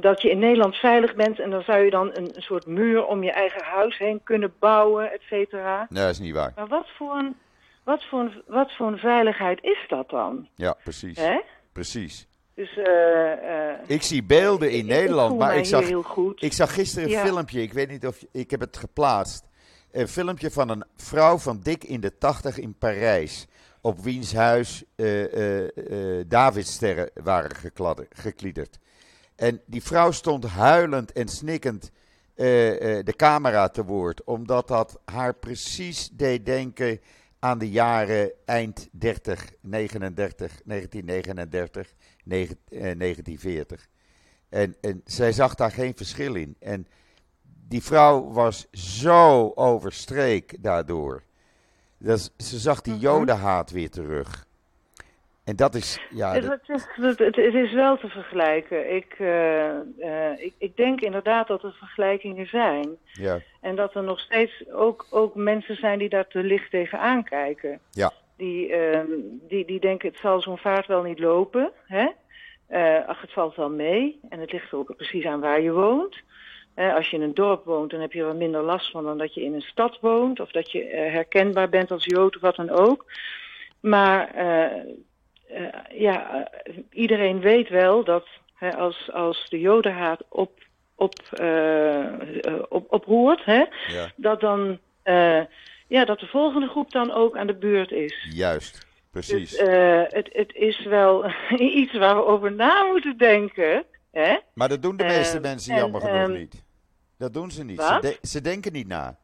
dat 0.00 0.22
je 0.22 0.30
in 0.30 0.38
Nederland 0.38 0.74
veilig 0.76 1.14
bent 1.14 1.38
en 1.40 1.50
dan 1.50 1.62
zou 1.62 1.78
je 1.84 1.90
dan 1.90 2.10
een, 2.14 2.36
een 2.36 2.42
soort 2.42 2.66
muur 2.66 3.06
om 3.06 3.22
je 3.22 3.30
eigen 3.32 3.62
huis 3.64 3.98
heen 3.98 4.20
kunnen 4.24 4.52
bouwen, 4.58 5.12
et 5.12 5.20
cetera. 5.28 5.86
Nee, 5.90 6.02
dat 6.02 6.12
is 6.12 6.18
niet 6.18 6.34
waar. 6.34 6.52
Maar 6.56 6.66
wat 6.66 6.86
voor 6.96 7.14
een, 7.16 7.36
wat 7.84 8.04
voor 8.04 8.20
een, 8.20 8.42
wat 8.46 8.72
voor 8.76 8.86
een 8.86 8.98
veiligheid 8.98 9.62
is 9.62 9.84
dat 9.88 10.10
dan? 10.10 10.48
Ja, 10.54 10.76
precies. 10.82 11.16
Hè? 11.18 11.40
Precies. 11.72 12.26
Dus, 12.54 12.76
eh, 12.76 13.32
eh, 13.70 13.78
Ik 13.86 14.02
zie 14.02 14.22
beelden 14.22 14.70
in 14.70 14.78
ik- 14.78 14.84
Nederland, 14.86 15.32
ik 15.32 15.38
maar 15.38 15.56
ik 15.56 15.64
zag, 15.64 15.86
heel 15.86 16.02
goed. 16.02 16.42
ik 16.42 16.52
zag 16.52 16.74
gisteren 16.74 17.10
een 17.12 17.18
filmpje, 17.26 17.62
ik 17.62 17.72
weet 17.72 17.88
niet 17.90 18.06
of 18.06 18.20
je- 18.20 18.28
ik 18.32 18.50
heb 18.50 18.60
het 18.60 18.76
geplaatst. 18.76 19.44
Een 19.92 20.08
filmpje 20.08 20.50
van 20.50 20.68
een 20.68 20.84
vrouw 20.96 21.38
van 21.38 21.60
dik 21.62 21.84
in 21.84 22.00
de 22.00 22.18
tachtig 22.18 22.58
in 22.58 22.74
Parijs. 22.78 23.46
Op 23.80 24.00
wiens 24.00 24.32
huis 24.32 24.84
eh 24.94 25.32
eh 25.32 25.68
eh, 26.18 26.24
Davidsterren 26.28 27.10
waren 27.14 27.56
gekladder- 27.56 28.08
gekliederd. 28.10 28.78
En 29.36 29.60
die 29.66 29.82
vrouw 29.82 30.10
stond 30.10 30.44
huilend 30.44 31.12
en 31.12 31.28
snikkend 31.28 31.90
de 32.34 33.14
camera 33.16 33.68
te 33.68 33.84
woord. 33.84 34.24
Omdat 34.24 34.68
dat 34.68 35.00
haar 35.04 35.34
precies 35.34 36.10
deed 36.12 36.46
denken 36.46 37.00
aan 37.38 37.58
de 37.58 37.70
jaren 37.70 38.32
eind 38.44 38.88
30, 38.92 39.52
39, 39.60 40.60
1939, 40.64 41.94
negen- 42.24 42.58
eh, 42.68 42.80
1940. 42.80 43.88
En, 44.48 44.76
en 44.80 45.00
zij 45.04 45.32
zag 45.32 45.54
daar 45.54 45.70
geen 45.72 45.96
verschil 45.96 46.34
in. 46.34 46.56
En 46.58 46.86
die 47.68 47.82
vrouw 47.82 48.30
was 48.32 48.66
zo 48.70 49.52
overstreek 49.54 50.62
daardoor. 50.62 51.22
Dat, 51.98 52.32
ze 52.36 52.58
zag 52.58 52.80
die 52.80 52.92
Mhm. 52.94 53.02
jodenhaat 53.02 53.70
weer 53.70 53.90
terug. 53.90 54.46
En 55.44 55.56
dat 55.56 55.74
is, 55.74 56.00
ja, 56.10 56.32
Het, 56.32 56.42
dat- 56.42 56.50
het 56.66 56.68
is, 56.76 56.86
het, 56.94 57.18
het- 57.36 57.54
is 57.54 57.72
wel 57.72 57.96
te 57.98 58.08
vergelijken. 58.08 58.94
Ik, 58.94 59.14
eh, 59.18 59.68
eh, 59.78 60.38
ik, 60.40 60.52
ik 60.58 60.76
denk 60.76 61.00
inderdaad 61.00 61.46
dat 61.48 61.62
er 61.62 61.72
vergelijkingen 61.78 62.46
zijn. 62.46 62.96
ja, 63.12 63.38
En 63.60 63.76
dat 63.76 63.94
er 63.94 64.02
nog 64.02 64.20
steeds 64.20 64.64
ook, 64.72 65.06
ook 65.10 65.34
mensen 65.34 65.76
zijn 65.76 65.98
die 65.98 66.08
daar 66.08 66.26
te 66.28 66.42
licht 66.42 66.70
tegenaan 66.70 67.24
kijken. 67.24 67.80
Ja. 67.90 68.12
Die, 68.36 68.72
ehm, 68.72 69.06
die, 69.48 69.64
die 69.66 69.80
denken, 69.80 70.08
het 70.08 70.18
zal 70.18 70.40
zo'n 70.40 70.58
vaart 70.58 70.86
wel 70.86 71.02
niet 71.02 71.18
lopen. 71.18 71.72
Hè? 71.86 72.08
Eh, 72.66 73.08
ach, 73.08 73.20
het 73.20 73.32
valt 73.32 73.56
wel 73.56 73.70
mee. 73.70 74.20
En 74.28 74.40
het 74.40 74.52
ligt 74.52 74.72
er 74.72 74.78
ook 74.78 74.96
precies 74.96 75.24
aan 75.24 75.40
waar 75.40 75.60
je 75.60 75.72
woont. 75.72 76.16
Als 76.78 77.10
je 77.10 77.16
in 77.16 77.22
een 77.22 77.34
dorp 77.34 77.64
woont, 77.64 77.90
dan 77.90 78.00
heb 78.00 78.12
je 78.12 78.20
er 78.20 78.26
wat 78.26 78.36
minder 78.36 78.62
last 78.62 78.90
van 78.90 79.04
dan 79.04 79.18
dat 79.18 79.34
je 79.34 79.42
in 79.42 79.54
een 79.54 79.60
stad 79.60 79.98
woont. 80.00 80.40
Of 80.40 80.50
dat 80.50 80.70
je 80.70 80.84
eh, 80.84 81.12
herkenbaar 81.12 81.68
bent 81.68 81.90
als 81.90 82.04
Jood 82.04 82.36
of 82.36 82.42
wat 82.42 82.56
dan 82.56 82.70
ook. 82.70 83.04
Maar 83.80 84.34
eh, 84.34 84.64
eh, 85.48 85.74
ja, 85.90 86.48
iedereen 86.90 87.40
weet 87.40 87.68
wel 87.68 88.04
dat 88.04 88.26
als, 88.76 89.12
als 89.12 89.46
de 89.48 89.60
jodenhaat 89.60 90.22
op, 90.28 90.52
op, 90.94 91.14
op, 92.68 92.92
oproert, 92.92 93.44
hè, 93.44 93.64
ja, 93.86 94.12
dat 94.16 94.40
dan 94.40 94.78
ja, 95.88 96.04
dat 96.04 96.20
de 96.20 96.26
volgende 96.26 96.68
groep 96.68 96.90
dan 96.90 97.12
ook 97.12 97.36
aan 97.36 97.46
de 97.46 97.54
beurt 97.54 97.90
is. 97.90 98.28
juist. 98.34 98.86
Precies. 99.10 99.50
Dus 99.50 99.58
het, 100.08 100.28
het 100.32 100.54
is 100.54 100.84
wel 100.84 101.32
iets 101.80 101.96
waar 101.96 102.16
we 102.16 102.24
over 102.24 102.52
na 102.52 102.84
moeten 102.84 103.16
denken. 103.16 103.84
Hè? 104.12 104.36
maar 104.54 104.68
dat 104.68 104.82
doen 104.82 104.96
de 104.96 105.04
meeste 105.04 105.40
mensen 105.40 105.72
en, 105.72 105.78
jammer 105.78 106.00
genoeg 106.00 106.16
ehm, 106.16 106.32
niet. 106.32 106.66
Dat 107.18 107.32
doen 107.34 107.50
ze 107.50 107.64
niet. 107.64 107.80
Ze, 107.82 107.98
de- 108.00 108.18
ze 108.28 108.40
denken 108.40 108.72
niet 108.72 108.86
na. 108.88 109.16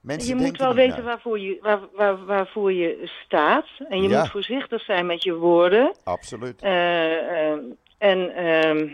Mensen 0.00 0.36
Je 0.38 0.44
moet 0.44 0.58
wel 0.58 0.74
weten 0.74 0.98
na. 0.98 1.04
waarvoor 1.04 1.38
je, 1.40 1.58
waar, 1.60 1.78
waar, 1.92 2.24
waarvoor 2.24 2.72
je 2.72 3.10
staat. 3.24 3.66
En 3.88 4.02
je 4.02 4.08
Ja. 4.08 4.20
moet 4.20 4.30
voorzichtig 4.30 4.82
zijn 4.82 5.06
met 5.06 5.22
je 5.22 5.34
woorden. 5.34 5.94
Absoluut. 6.04 6.62
Eh, 6.62 7.48
ehm, 7.50 7.60
en 7.98 8.34
ehm, 8.34 8.88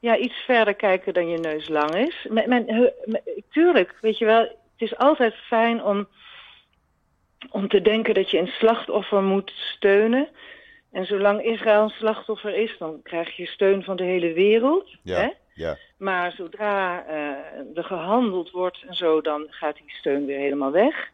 ja, 0.00 0.16
iets 0.16 0.34
verder 0.44 0.74
kijken 0.74 1.14
dan 1.14 1.28
je 1.28 1.38
neus 1.38 1.68
lang 1.68 1.94
is. 1.94 2.26
Men, 2.30 2.48
men, 2.48 2.64
he- 2.74 2.92
me- 3.04 3.42
tuurlijk, 3.50 3.94
weet 4.00 4.18
je 4.18 4.24
wel, 4.24 4.40
het 4.40 4.50
is 4.76 4.96
altijd 4.96 5.34
fijn 5.34 5.82
om, 5.84 6.08
om 7.50 7.68
te 7.68 7.80
denken 7.82 8.14
dat 8.14 8.30
je 8.30 8.38
een 8.38 8.46
slachtoffer 8.58 9.22
moet 9.22 9.50
steunen. 9.56 10.28
En 10.92 11.06
zolang 11.06 11.42
Israël 11.44 11.82
een 11.82 11.90
slachtoffer 11.90 12.54
is, 12.54 12.76
dan 12.78 13.00
krijg 13.02 13.36
je 13.36 13.46
steun 13.46 13.82
van 13.84 13.96
de 13.96 14.04
hele 14.04 14.32
wereld. 14.32 14.90
Hè? 15.04 15.28
Ja, 15.56 15.76
Maar 15.98 16.32
zodra 16.32 17.04
eh, 17.06 17.16
er 17.74 17.84
gehandeld 17.84 18.50
wordt 18.50 18.84
en 18.88 18.94
zo, 18.94 19.20
dan 19.20 19.46
gaat 19.50 19.76
die 19.76 19.84
steun 19.94 20.26
weer 20.26 20.38
helemaal 20.38 20.70
weg. 20.72 21.08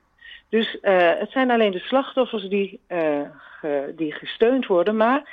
Dus 0.49 0.81
eh, 0.81 1.11
het 1.19 1.31
zijn 1.31 1.51
alleen 1.51 1.71
de 1.73 1.79
slachtoffers 1.79 2.49
die, 2.49 2.81
eh, 2.87 3.21
ge- 3.61 3.93
die 3.97 4.13
gesteund 4.13 4.67
worden. 4.67 4.97
Maar 4.97 5.29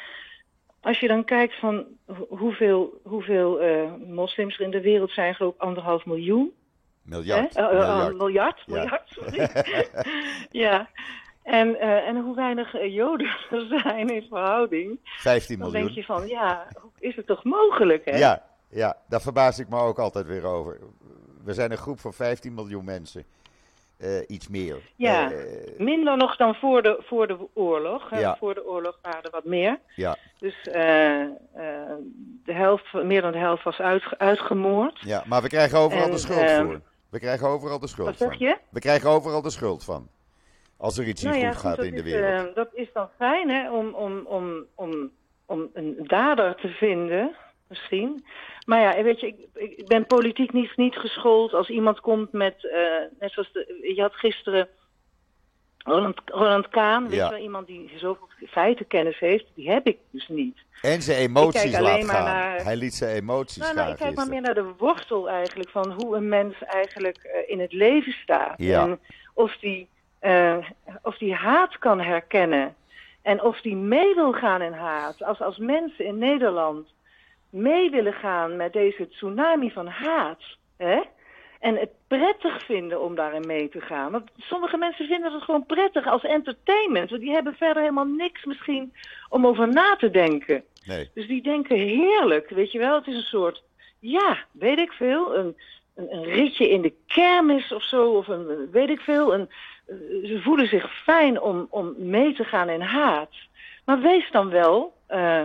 als 0.82 1.00
je 1.00 1.08
dan 1.08 1.24
kijkt 1.26 1.56
van 1.60 1.86
ho- 2.06 2.26
hoeveel, 2.30 3.00
hoeveel 3.04 3.60
moslims 4.08 4.56
er 4.58 4.66
in 4.66 4.72
de 4.72 4.82
wereld 4.82 5.12
zijn, 5.12 5.36
geloof 5.36 5.54
ik 5.54 5.62
anderhalf 5.62 6.06
miljoen. 6.06 6.52
miljard. 7.04 7.56
Hè? 7.56 7.62
Eh, 7.70 7.80
eh, 7.82 7.88
miljard. 7.88 8.18
miljard, 8.18 8.64
Ja. 8.66 8.74
miljard, 8.76 9.02
sorry. 9.10 9.50
ja. 10.66 10.90
En, 11.44 11.80
en 11.80 12.18
hoe 12.22 12.36
weinig 12.36 12.86
Joden 12.88 13.28
er 13.52 13.66
zijn 13.82 14.10
in 14.10 14.26
verhouding. 14.30 15.00
15 15.04 15.60
Dan 15.60 15.68
miljoen. 15.72 15.86
denk 15.86 15.98
je 15.98 16.04
van, 16.06 16.28
ja, 16.28 16.68
is 17.00 17.16
het 17.16 17.26
toch 17.28 17.44
mogelijk, 17.44 18.06
hè? 18.06 18.18
Ja, 18.18 18.46
ja, 18.70 18.98
daar 19.08 19.22
verbaas 19.22 19.60
ik 19.60 19.70
me 19.70 19.80
ook 19.80 20.00
altijd 20.00 20.26
weer 20.26 20.44
over. 20.46 20.80
We 21.44 21.54
zijn 21.54 21.72
een 21.72 21.78
groep 21.78 22.00
van 22.00 22.14
15 22.14 22.54
miljoen 22.54 22.86
mensen. 22.86 23.24
Eh, 23.98 24.20
iets 24.28 24.48
meer. 24.48 24.78
Ja. 24.96 25.32
Eh, 25.32 25.78
Minder 25.78 26.18
nog 26.18 26.36
dan 26.36 26.56
voor 26.56 26.82
de, 26.82 27.04
voor 27.06 27.28
de 27.28 27.38
oorlog. 27.54 28.10
Ja. 28.20 28.36
Voor 28.38 28.54
de 28.54 28.68
oorlog 28.68 29.00
waren 29.02 29.24
er 29.24 29.32
wat 29.32 29.46
meer. 29.46 29.80
ja, 29.96 30.18
Dus 30.40 30.62
eh, 30.62 30.74
de 32.44 32.54
helft, 32.54 32.94
meer 32.94 33.22
dan 33.22 33.32
de 33.32 33.38
helft 33.38 33.64
was 33.64 33.80
uit, 33.80 34.04
uitgemoord. 34.18 35.00
ja, 35.00 35.24
maar 35.28 35.42
we 35.42 35.48
krijgen 35.48 35.78
overal 35.78 36.06
En, 36.06 36.12
de 36.12 36.18
schuld 36.18 36.40
ehm, 36.40 36.66
voor. 36.66 36.82
We 37.10 37.20
krijgen 37.20 37.48
overal 37.48 37.80
de 37.80 37.88
schuld 37.88 38.08
Wat 38.08 38.18
zeg 38.18 38.28
van. 38.28 38.38
je? 38.48 38.58
We 38.70 38.80
krijgen 38.80 39.10
overal 39.10 39.42
de 39.42 39.50
schuld 39.50 39.84
van. 39.84 40.08
Als 40.78 40.98
er 40.98 41.08
iets 41.08 41.24
niet 41.24 41.32
Nou 41.32 41.44
ja, 41.44 41.52
goed 41.52 41.60
gaat 41.60 41.84
in 41.84 41.96
de 41.96 42.04
wereld. 42.04 42.56
dat 42.56 42.70
is 42.74 42.90
dan 42.94 43.10
fijn 43.18 43.50
hè, 43.50 43.72
om, 43.72 43.94
om, 43.94 44.26
om, 44.26 44.66
om, 44.76 45.12
om 45.46 45.70
een 45.74 45.96
dader 46.04 46.56
te 46.56 46.68
vinden, 46.68 47.36
misschien. 47.70 48.26
Maar 48.66 48.80
ja, 48.82 49.04
weet 49.04 49.20
je, 49.20 49.28
ik, 49.28 49.38
ik 49.78 49.88
ben 49.88 50.06
politiek 50.06 50.54
niet, 50.54 50.76
niet 50.78 50.96
geschoold. 50.96 51.54
Als 51.54 51.70
iemand 51.70 52.00
komt 52.00 52.32
met, 52.32 52.66
eh, 52.72 52.80
net 53.20 53.32
zoals 53.32 53.52
de, 53.52 53.92
je 53.96 54.02
had 54.02 54.14
gisteren 54.14 54.68
Roland, 55.78 56.22
Roland 56.26 56.70
Kaan, 56.70 57.04
weet 57.08 57.14
Ja. 57.18 57.26
je 57.26 57.32
wel, 57.32 57.40
iemand 57.42 57.68
die 57.68 57.92
zoveel 57.96 58.28
feitenkennis 58.48 59.20
heeft, 59.20 59.46
die 59.56 59.70
heb 59.72 59.88
ik 59.88 59.98
dus 60.12 60.28
niet. 60.28 60.58
en 60.82 61.02
zijn 61.02 61.18
emoties 61.20 61.80
laat 61.80 62.06
gaan. 62.06 62.24
naar- 62.24 62.64
Hij 62.64 62.76
liet 62.76 62.94
zijn 62.94 63.16
emoties 63.16 63.58
Nou, 63.58 63.68
gaan 63.68 63.76
nou, 63.82 63.92
ik 63.92 63.98
kijk 64.00 64.16
maar 64.16 64.28
meer 64.28 64.42
naar 64.42 64.54
de 64.54 64.72
wortel 64.78 65.30
eigenlijk 65.30 65.70
van 65.70 65.92
hoe 65.92 66.16
een 66.16 66.30
mens 66.30 66.56
eigenlijk 66.64 67.18
eh, 67.18 67.50
in 67.52 67.60
het 67.60 67.74
leven 67.74 68.12
staat. 68.12 68.54
Ja. 68.58 68.82
En 68.84 69.00
of 69.34 69.58
die, 69.58 69.88
eh, 70.20 70.58
of 71.02 71.18
die 71.18 71.34
haat 71.34 71.78
kan 71.78 72.00
herkennen. 72.02 72.76
En 73.22 73.42
of 73.44 73.62
die 73.62 73.76
mee 73.76 74.16
wil 74.16 74.32
gaan 74.34 74.62
in 74.62 74.74
haat. 74.74 75.24
Als, 75.24 75.42
als 75.42 75.58
mensen 75.58 76.06
in 76.06 76.18
Nederland 76.18 76.88
mee 77.50 77.90
willen 77.90 78.14
gaan 78.14 78.56
met 78.56 78.74
deze 78.74 79.08
tsunami 79.08 79.72
van 79.72 79.88
haat. 79.88 80.42
Hè? 80.78 81.02
En 81.60 81.76
het 81.76 81.90
prettig 82.08 82.64
vinden 82.64 83.02
om 83.02 83.16
daarin 83.16 83.48
mee 83.48 83.70
te 83.70 83.82
gaan. 83.82 84.12
Want 84.12 84.30
sommige 84.38 84.78
mensen 84.78 85.08
vinden 85.08 85.34
het 85.34 85.44
gewoon 85.44 85.66
prettig 85.66 86.08
als 86.08 86.24
entertainment. 86.24 87.10
Want 87.10 87.22
die 87.22 87.32
hebben 87.32 87.54
verder 87.54 87.82
helemaal 87.82 88.06
niks 88.06 88.46
misschien 88.46 88.94
om 89.30 89.48
over 89.48 89.68
na 89.68 89.96
te 89.96 90.10
denken. 90.10 90.64
Nee, 90.86 91.10
Dus 91.14 91.28
die 91.28 91.42
denken 91.42 91.78
heerlijk, 91.78 92.50
weet 92.50 92.72
je 92.72 92.80
wel. 92.80 92.96
Het 92.96 93.08
is 93.08 93.16
een 93.16 93.22
soort, 93.22 93.64
ja, 94.00 94.38
weet 94.52 94.80
ik 94.80 94.92
veel, 94.92 95.38
een, 95.38 95.58
een, 95.96 96.14
een 96.14 96.24
ritje 96.24 96.70
in 96.70 96.82
de 96.82 96.94
kermis 97.08 97.72
of 97.72 97.84
zo. 97.84 98.12
Of 98.12 98.28
een, 98.28 98.72
weet 98.72 98.90
ik 98.90 99.00
veel. 99.00 99.34
Een, 99.34 99.50
eh, 99.86 99.96
ze 100.24 100.40
voelen 100.42 100.68
zich 100.68 101.04
fijn 101.04 101.42
om, 101.42 101.68
om 101.70 101.94
mee 101.98 102.34
te 102.34 102.44
gaan 102.44 102.70
in 102.70 102.82
haat. 102.82 103.34
Maar 103.86 104.00
wees 104.00 104.32
dan 104.32 104.50
wel, 104.50 104.94
eh, 105.08 105.44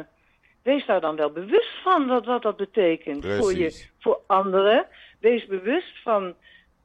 wees 0.65 0.87
daar 0.87 1.01
dan 1.01 1.17
wel 1.17 1.31
bewust 1.31 1.83
van 1.83 2.07
wat, 2.07 2.25
wat 2.27 2.43
dat 2.43 2.57
betekent 2.57 3.27
voor, 3.27 3.55
je, 3.55 3.85
voor 3.99 4.21
anderen. 4.27 4.87
Wees 5.21 5.47
bewust 5.47 6.03
van, 6.03 6.35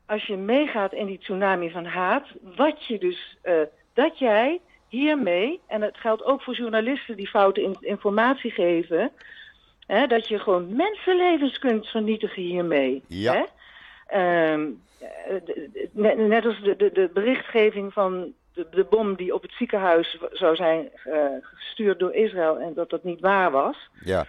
als 0.05 0.25
je 0.25 0.37
meegaat 0.37 0.93
in 0.93 1.05
die 1.05 1.17
tsunami 1.17 1.71
van 1.71 1.85
haat, 1.85 2.27
wat 2.41 2.85
je 2.85 2.97
dus, 2.99 3.37
eh, 3.41 3.53
dat 3.93 4.19
jij 4.19 4.59
hiermee, 4.87 5.59
en 5.67 5.81
het 5.81 5.97
geldt 5.97 6.23
ook 6.23 6.41
voor 6.41 6.55
journalisten 6.55 7.15
die 7.17 7.27
foute 7.29 7.61
in- 7.61 7.77
informatie 7.79 8.51
geven, 8.51 9.11
hè, 9.87 10.07
dat 10.07 10.27
je 10.27 10.39
gewoon 10.39 10.75
mensenlevens 10.75 11.59
kunt 11.59 11.87
vernietigen 11.87 12.41
hiermee. 12.41 13.03
Ja. 13.07 13.33
Hè? 13.33 13.43
Ehm, 14.07 14.69
net, 15.91 16.17
net, 16.17 16.45
als 16.45 16.61
de, 16.61 16.75
de, 16.75 16.91
de 16.91 17.09
berichtgeving 17.13 17.93
van 17.93 18.33
de, 18.59 18.67
de, 18.71 18.83
bom 18.83 19.15
die 19.15 19.33
op 19.33 19.41
het 19.41 19.51
ziekenhuis 19.51 20.17
zou 20.31 20.55
zijn 20.55 20.89
gestuurd 21.41 21.99
door 21.99 22.13
Israël 22.13 22.59
en 22.59 22.73
dat 22.73 22.89
dat 22.89 23.03
niet 23.03 23.19
waar 23.19 23.51
was. 23.51 23.89
Ja. 24.03 24.27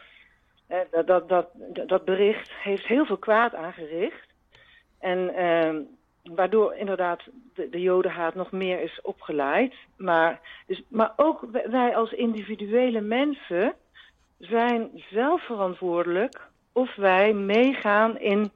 dat, 0.91 1.07
dat, 1.07 1.29
dat, 1.29 1.49
dat 1.87 2.05
bericht 2.05 2.51
heeft 2.53 2.87
heel 2.87 3.05
veel 3.05 3.17
kwaad 3.17 3.55
aangericht. 3.55 4.29
En 4.99 5.35
ehm, 5.35 5.77
waardoor 6.23 6.75
inderdaad 6.75 7.21
de, 7.55 7.69
de 7.69 7.81
jodenhaat 7.81 8.35
nog 8.35 8.51
meer 8.51 8.81
is 8.81 9.01
opgeleid. 9.03 9.75
Maar, 9.97 10.41
dus, 10.67 10.83
maar 10.89 11.13
ook 11.17 11.47
wij 11.71 11.97
als 11.97 12.13
individuele 12.13 13.01
mensen 13.01 13.75
zijn 14.39 14.91
zelf 15.11 15.43
verantwoordelijk 15.43 16.41
of 16.73 16.95
wij 16.95 17.33
meegaan 17.33 18.19
in 18.19 18.51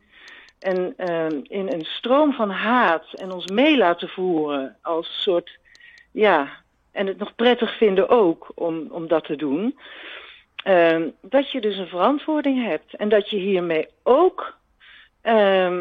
een, 0.65 0.95
uh, 0.97 1.27
in 1.43 1.73
een 1.73 1.85
stroom 1.85 2.33
van 2.33 2.51
haat 2.51 3.13
en 3.13 3.33
ons 3.33 3.47
mee 3.47 3.77
laten 3.77 4.09
voeren 4.09 4.77
als 4.83 5.23
soort, 5.23 5.59
ja, 6.15 6.49
en 6.93 7.07
het 7.07 7.19
nog 7.19 7.35
prettig 7.35 7.77
vinden 7.77 8.09
ook 8.09 8.53
om, 8.55 8.87
om 8.91 9.09
dat 9.09 9.25
te 9.25 9.37
doen. 9.37 9.79
Uh, 10.67 11.07
dat 11.21 11.51
je 11.51 11.61
dus 11.61 11.77
een 11.77 11.87
verantwoording 11.87 12.65
hebt 12.67 12.95
en 12.95 13.09
dat 13.09 13.31
je 13.31 13.37
hiermee 13.37 13.89
ook 14.03 14.59
uh, 15.23 15.81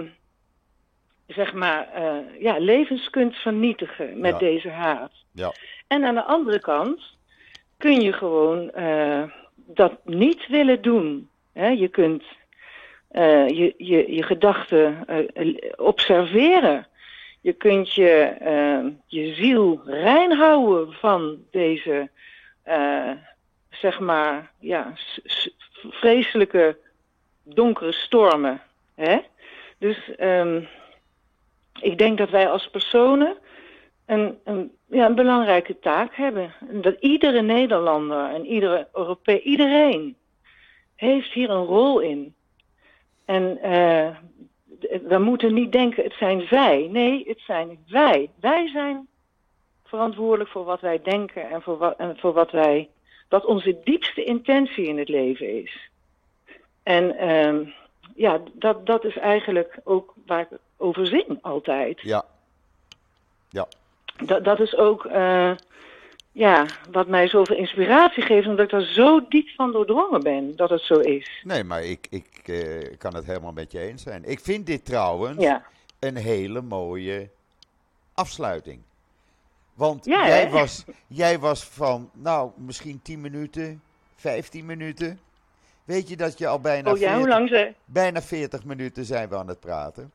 zeg 1.27 1.53
maar, 1.53 1.89
uh, 1.97 2.41
ja, 2.41 2.57
levens 2.59 3.09
kunt 3.09 3.35
vernietigen 3.35 4.19
met 4.19 4.31
Ja. 4.31 4.37
deze 4.37 4.69
haat. 4.69 5.11
Ja. 5.31 5.51
En 5.87 6.03
aan 6.05 6.15
de 6.15 6.23
andere 6.23 6.59
kant 6.59 7.01
kun 7.77 8.01
je 8.01 8.13
gewoon 8.13 8.71
uh, 8.77 9.23
dat 9.55 9.93
niet 10.05 10.47
willen 10.47 10.81
doen. 10.81 11.29
Hè? 11.53 11.67
Je 11.67 11.87
kunt 11.87 12.23
uh, 13.11 13.47
je, 13.47 13.73
je, 13.77 14.15
je 14.15 14.23
gedachten 14.23 15.05
observeren. 15.75 16.87
Je 17.43 17.53
kunt 17.53 17.93
je, 17.93 18.35
je 19.07 19.33
ziel 19.33 19.81
rein 19.85 20.31
houden 20.31 20.93
van 20.93 21.37
deze, 21.51 22.09
zeg 23.69 23.99
maar, 23.99 24.51
ja, 24.59 24.93
vreselijke 25.89 26.77
donkere 27.43 27.91
stormen. 27.91 28.61
Hè? 28.95 29.19
Dus 29.77 30.11
um, 30.19 30.67
ik 31.81 31.97
denk 31.97 32.17
dat 32.17 32.29
wij 32.29 32.49
als 32.49 32.69
personen 32.69 33.37
een, 34.05 34.37
een, 34.43 34.71
ja, 34.85 35.05
een 35.05 35.15
belangrijke 35.15 35.79
taak 35.79 36.15
hebben. 36.15 36.53
Dat 36.71 36.95
iedere 36.99 37.41
Nederlander 37.41 38.29
en 38.29 38.45
iedere 38.45 38.87
Europee, 38.93 39.41
iedereen 39.41 40.15
heeft 40.95 41.31
hier 41.31 41.49
een 41.49 41.65
rol 41.65 41.99
in. 41.99 42.35
En 43.25 43.59
uh, 43.63 44.12
we 45.07 45.17
moeten 45.17 45.53
niet 45.53 45.71
denken, 45.71 46.03
het 46.03 46.13
zijn 46.13 46.47
zij. 46.47 46.87
Nee, 46.91 47.23
het 47.27 47.39
zijn 47.39 47.77
wij. 47.87 48.29
Wij 48.39 48.67
zijn 48.67 49.07
verantwoordelijk 49.83 50.49
voor 50.49 50.63
wat 50.63 50.81
wij 50.81 51.01
denken 51.01 51.49
en 51.49 51.61
voor 51.61 51.77
wat, 51.77 51.97
en 51.97 52.17
voor 52.17 52.33
wat 52.33 52.51
wij, 52.51 52.89
wat 53.29 53.45
onze 53.45 53.79
diepste 53.83 54.23
intentie 54.23 54.87
in 54.87 54.97
het 54.97 55.09
leven 55.09 55.61
is. 55.63 55.89
En 56.83 57.15
uh, 57.27 57.73
ja, 58.15 58.41
dat, 58.53 58.85
dat 58.85 59.05
is 59.05 59.17
eigenlijk 59.17 59.79
ook 59.83 60.13
waar 60.25 60.39
ik 60.39 60.57
over 60.77 61.07
zing 61.07 61.37
altijd. 61.41 62.01
Ja. 62.01 62.25
Ja. 63.49 63.67
Dat, 64.25 64.43
dat 64.43 64.59
is 64.59 64.75
ook 64.75 65.05
uh, 65.05 65.51
ja, 66.33 66.65
wat 66.91 67.07
mij 67.07 67.27
zoveel 67.27 67.55
inspiratie 67.55 68.23
geeft, 68.23 68.47
omdat 68.47 68.65
ik 68.65 68.71
daar 68.71 68.81
zo 68.81 69.27
diep 69.29 69.49
van 69.49 69.71
doordrongen 69.71 70.23
ben 70.23 70.55
dat 70.55 70.69
het 70.69 70.81
zo 70.81 70.99
is. 70.99 71.41
Nee, 71.43 71.63
maar 71.63 71.83
ik, 71.83 72.07
ik 72.09 72.47
uh, 72.47 72.97
kan 72.97 73.15
het 73.15 73.25
helemaal 73.25 73.51
met 73.51 73.71
je 73.71 73.79
eens 73.79 74.03
zijn. 74.03 74.23
Ik 74.25 74.39
vind 74.39 74.65
dit 74.65 74.85
trouwens 74.85 75.41
ja. 75.41 75.63
een 75.99 76.15
hele 76.15 76.61
mooie 76.61 77.29
afsluiting. 78.13 78.81
Want 79.73 80.05
ja, 80.05 80.27
jij, 80.27 80.43
hè? 80.43 80.49
was, 80.49 80.85
jij 81.07 81.39
was 81.39 81.63
van, 81.63 82.09
nou, 82.13 82.51
misschien 82.55 83.01
10 83.01 83.21
minuten, 83.21 83.81
15 84.15 84.65
minuten. 84.65 85.19
Weet 85.85 86.09
je 86.09 86.17
dat 86.17 86.37
je 86.37 86.47
al 86.47 86.59
bijna, 86.59 86.91
oh, 86.91 86.97
ja, 86.97 87.07
40, 87.07 87.19
hoe 87.19 87.27
lang 87.27 87.49
ze... 87.49 87.73
bijna 87.85 88.21
40 88.21 88.63
minuten 88.63 89.05
zijn 89.05 89.29
we 89.29 89.37
aan 89.37 89.47
het 89.47 89.59
praten? 89.59 90.11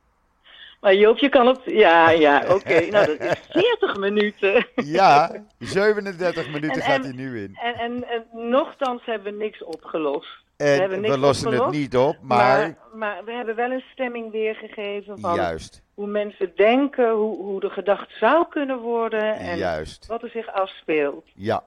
Maar 0.79 0.95
Joop, 0.95 1.17
je 1.17 1.29
kan 1.29 1.47
het... 1.47 1.59
Ja, 1.65 2.09
ja, 2.09 2.41
oké. 2.43 2.53
Okay. 2.53 2.89
nou, 2.89 3.17
dat 3.17 3.19
is 3.19 3.37
40 3.49 3.97
minuten. 3.97 4.67
Ja, 4.85 5.43
37 5.59 6.51
minuten 6.51 6.81
en, 6.81 6.81
gaat 6.81 7.03
hij 7.03 7.11
nu 7.11 7.43
in. 7.43 7.55
En, 7.55 7.73
en, 7.73 8.07
en 8.07 8.49
nochtans 8.49 9.05
hebben 9.05 9.33
we 9.33 9.43
niks 9.43 9.63
opgelost. 9.63 10.37
En 10.57 10.65
we, 10.65 10.79
hebben 10.79 11.01
niks 11.01 11.13
we 11.13 11.19
lossen 11.19 11.47
opgelost, 11.47 11.71
het 11.71 11.79
niet 11.79 11.97
op, 11.97 12.17
maar... 12.21 12.59
maar... 12.59 12.77
Maar 12.93 13.25
we 13.25 13.31
hebben 13.31 13.55
wel 13.55 13.71
een 13.71 13.83
stemming 13.91 14.31
weergegeven 14.31 15.19
van 15.19 15.35
Juist. 15.35 15.81
hoe 15.93 16.07
mensen 16.07 16.51
denken, 16.55 17.11
hoe, 17.11 17.37
hoe 17.37 17.59
de 17.59 17.69
gedacht 17.69 18.11
zou 18.19 18.45
kunnen 18.49 18.79
worden 18.79 19.35
en 19.35 19.57
Juist. 19.57 20.05
wat 20.07 20.23
er 20.23 20.29
zich 20.29 20.47
afspeelt. 20.47 21.25
Ja, 21.35 21.63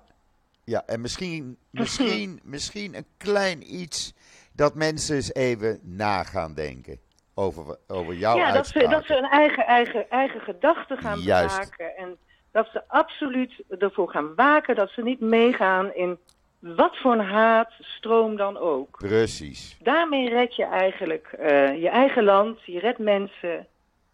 ja. 0.65 0.83
en 0.87 1.01
misschien, 1.01 1.57
misschien, 1.71 2.41
misschien 2.43 2.95
een 2.95 3.07
klein 3.17 3.75
iets 3.81 4.15
dat 4.53 4.75
mensen 4.75 5.17
eens 5.17 5.35
even 5.35 5.79
na 5.83 6.23
gaan 6.23 6.55
denken 6.55 6.99
over, 7.43 7.77
over 7.87 8.15
jouw 8.15 8.37
Ja, 8.37 8.53
dat 8.53 8.67
ze, 8.67 8.75
uitspraken. 8.75 8.91
dat 8.91 9.05
ze 9.05 9.17
een 9.17 9.31
eigen, 9.31 9.67
eigen, 9.67 10.11
eigen 10.11 10.41
gedachten 10.41 10.99
gaan 10.99 11.21
Juist. 11.21 11.57
bewaken. 11.59 11.97
En 11.97 12.17
dat 12.51 12.69
ze 12.73 12.83
absoluut 12.89 13.53
ervoor 13.79 14.09
gaan 14.11 14.35
waken 14.35 14.75
dat 14.75 14.91
ze 14.91 15.03
niet 15.03 15.21
meegaan 15.21 15.95
in 15.95 16.19
wat 16.59 16.97
voor 16.97 17.13
een 17.13 17.21
haatstroom 17.27 18.37
dan 18.37 18.57
ook. 18.59 18.99
Precies. 18.99 19.77
Daarmee 19.83 20.29
red 20.29 20.57
je 20.57 20.65
eigenlijk 20.65 21.35
uh, 21.41 21.47
je 21.83 21.89
eigen 21.89 22.25
land, 22.25 22.59
je 22.65 22.79
redt 22.79 22.99
mensen 22.99 23.67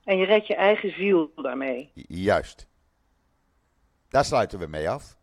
en 0.04 0.16
je 0.18 0.24
redt 0.24 0.46
je 0.46 0.54
eigen 0.54 0.90
ziel 0.92 1.30
daarmee. 1.36 1.90
Juist. 2.08 2.66
Daar 4.08 4.24
sluiten 4.24 4.58
we 4.58 4.66
mee 4.66 4.90
af. 4.90 5.16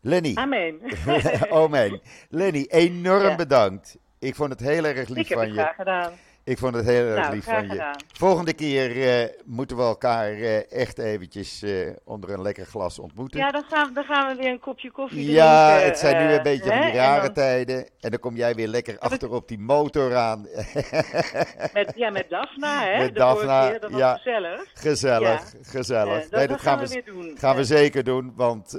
Lenny. 0.00 0.34
Amen. 0.34 0.80
Amen. 1.50 2.00
Lenny, 2.28 2.66
enorm 2.68 3.22
Ja. 3.28 3.36
bedankt. 3.36 3.98
Ik 4.18 4.34
vond 4.34 4.50
het 4.50 4.60
heel 4.60 4.84
erg 4.84 5.08
lief 5.08 5.18
Ik 5.18 5.28
heb 5.28 5.38
van 5.38 5.46
het 5.46 5.56
je. 5.56 5.60
graag 5.60 5.74
gedaan. 5.74 6.12
Ik 6.48 6.58
vond 6.58 6.74
het 6.74 6.84
heel 6.84 7.06
erg 7.06 7.20
Nou, 7.20 7.34
lief 7.34 7.44
van 7.44 7.62
je. 7.62 7.68
gedaan. 7.68 7.96
Volgende 8.12 8.52
keer 8.52 9.08
eh, 9.22 9.28
moeten 9.44 9.76
we 9.76 9.82
elkaar 9.82 10.32
eh, 10.32 10.72
echt 10.72 10.98
eventjes 10.98 11.62
eh, 11.62 11.72
onder 12.04 12.30
een 12.30 12.42
lekker 12.42 12.66
glas 12.66 12.98
ontmoeten. 12.98 13.38
Ja, 13.40 13.50
dan 13.50 13.64
gaan, 13.70 13.94
dan 13.94 14.04
gaan 14.04 14.36
we 14.36 14.42
weer 14.42 14.50
een 14.52 14.58
kopje 14.60 14.90
koffie 14.90 15.30
Ja, 15.30 15.66
drinken. 15.68 15.88
het 15.88 15.98
zijn 15.98 16.26
nu 16.26 16.32
een 16.32 16.42
beetje 16.42 16.64
van 16.64 16.72
hè, 16.72 16.80
die 16.80 16.90
en 16.90 16.96
rare 16.96 17.24
dan 17.24 17.32
tijden. 17.32 17.76
En 18.00 18.10
dan 18.10 18.18
kom 18.20 18.36
jij 18.36 18.54
weer 18.54 18.68
lekker 18.68 18.98
achter 18.98 19.30
op 19.30 19.48
die 19.48 19.58
motor 19.58 20.16
aan. 20.16 20.40
Met, 21.72 21.92
ja, 21.96 22.10
met 22.10 22.26
Daphna, 22.30 22.80
hè? 22.84 22.98
Met 23.04 23.14
Daphna, 23.14 23.68
keer, 23.70 23.80
dat 23.80 23.90
was 23.90 24.00
ja. 24.00 24.14
gezellig. 24.16 24.64
gezellig, 24.74 25.54
gezellig. 25.62 26.22
Dat, 26.22 26.30
nee, 26.30 26.48
dat 26.48 26.60
gaan 26.60 26.78
we, 26.78 26.88
weer 26.88 27.04
doen. 27.04 27.36
gaan 27.38 27.54
we 27.54 27.60
Ja. 27.60 27.66
zeker 27.66 28.04
doen, 28.04 28.32
want 28.36 28.78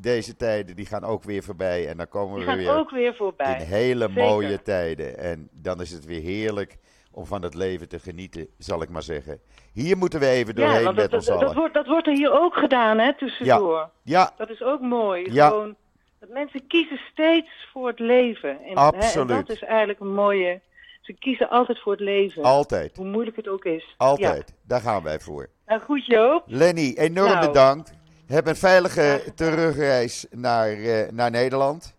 deze 0.00 0.36
tijden 0.36 0.76
die 0.76 0.86
gaan 0.86 1.04
ook 1.04 1.22
weer 1.24 1.42
voorbij. 1.42 1.88
En 1.88 1.96
dan 1.96 2.08
komen 2.08 2.34
Die 2.36 2.44
we 2.44 2.50
gaan 2.50 2.58
weer 2.60 2.76
ook 2.76 2.90
weer 2.90 3.14
voorbij. 3.14 3.56
in 3.60 3.66
hele 3.66 4.06
Zeker. 4.08 4.22
mooie 4.24 4.62
tijden. 4.62 5.18
En 5.18 5.48
dan 5.52 5.80
is 5.80 5.90
het 5.90 6.04
weer 6.04 6.20
heerlijk 6.22 6.80
om 7.12 7.26
van 7.26 7.42
het 7.42 7.54
leven 7.54 7.88
te 7.88 7.98
genieten, 7.98 8.46
zal 8.58 8.82
ik 8.82 8.88
maar 8.88 9.02
zeggen. 9.02 9.40
Hier 9.72 9.96
moeten 9.96 10.20
we 10.20 10.26
even 10.26 10.54
doorheen 10.54 10.78
Ja, 10.78 10.82
want 10.84 10.96
met 10.96 11.04
dat, 11.10 11.14
ons 11.14 11.26
dat, 11.26 11.34
dat, 11.38 11.44
allen. 11.48 11.58
wordt, 11.60 11.74
dat 11.74 11.86
wordt 11.86 12.06
er 12.06 12.12
hier 12.14 12.40
ook 12.40 12.54
gedaan, 12.54 12.98
hè, 12.98 13.14
tussendoor. 13.16 13.90
Ja, 14.02 14.32
Dat 14.36 14.50
is 14.50 14.62
ook 14.62 14.80
mooi. 14.80 15.32
Ja. 15.32 15.48
Gewoon, 15.48 15.76
dat 16.20 16.28
mensen 16.28 16.66
kiezen 16.66 17.00
steeds 17.12 17.68
voor 17.72 17.88
het 17.88 17.98
leven. 17.98 18.60
En, 18.64 18.74
Absoluut. 18.74 19.28
Hè, 19.28 19.34
en 19.36 19.44
dat 19.46 19.56
is 19.56 19.62
eigenlijk 19.62 20.00
een 20.00 20.14
mooie... 20.14 20.60
Ze 21.00 21.12
kiezen 21.12 21.48
altijd 21.48 21.80
voor 21.80 21.92
het 21.92 22.00
leven. 22.00 22.42
altijd. 22.42 22.96
Hoe 22.96 23.06
moeilijk 23.06 23.36
het 23.36 23.48
ook 23.48 23.64
is. 23.64 23.94
Altijd. 23.96 24.54
Daar 24.66 24.80
gaan 24.80 25.02
wij 25.02 25.20
voor. 25.20 25.48
Nou, 25.66 25.80
goed 25.80 26.06
Joop. 26.06 26.42
Lenny, 26.46 26.94
enorm 26.96 27.32
Nou. 27.32 27.46
bedankt. 27.46 27.92
Heb 28.26 28.46
een 28.46 28.56
veilige 28.56 29.22
terugreis 29.34 30.26
naar, 30.30 30.68
eh, 30.70 31.10
naar 31.10 31.30
Nederland. 31.30 31.94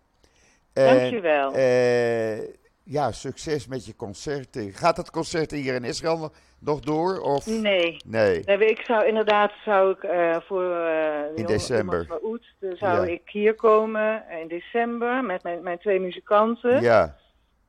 En, 0.72 0.96
Dankjewel. 0.98 1.52
eh, 1.52 2.38
ja, 2.84 3.12
succes 3.12 3.66
met 3.66 3.86
je 3.86 3.96
concerten. 3.96 4.72
Gaat 4.72 4.96
het 4.96 5.10
concert 5.10 5.50
hier 5.50 5.74
in 5.74 5.84
Israël 5.84 6.30
nog- 6.58 6.80
door? 6.80 7.20
Of? 7.20 7.46
Nee. 7.46 7.96
Nee. 8.06 8.42
Nee, 8.44 8.58
Ik 8.70 8.80
zou 8.84 9.06
inderdaad 9.06 9.52
zou 9.64 9.90
ik 9.90 10.02
eh, 10.02 10.36
voor 10.46 10.76
eh 10.76 11.36
In 11.36 11.46
december. 11.46 12.06
Oud, 12.22 12.54
zou 12.60 13.06
Ja. 13.06 13.12
ik 13.12 13.22
hier 13.30 13.54
komen 13.54 14.24
in 14.40 14.48
december 14.48 15.24
met 15.24 15.42
mijn, 15.42 15.62
mijn 15.62 15.78
twee 15.78 16.00
muzikanten. 16.00 16.80
Ja, 16.82 17.16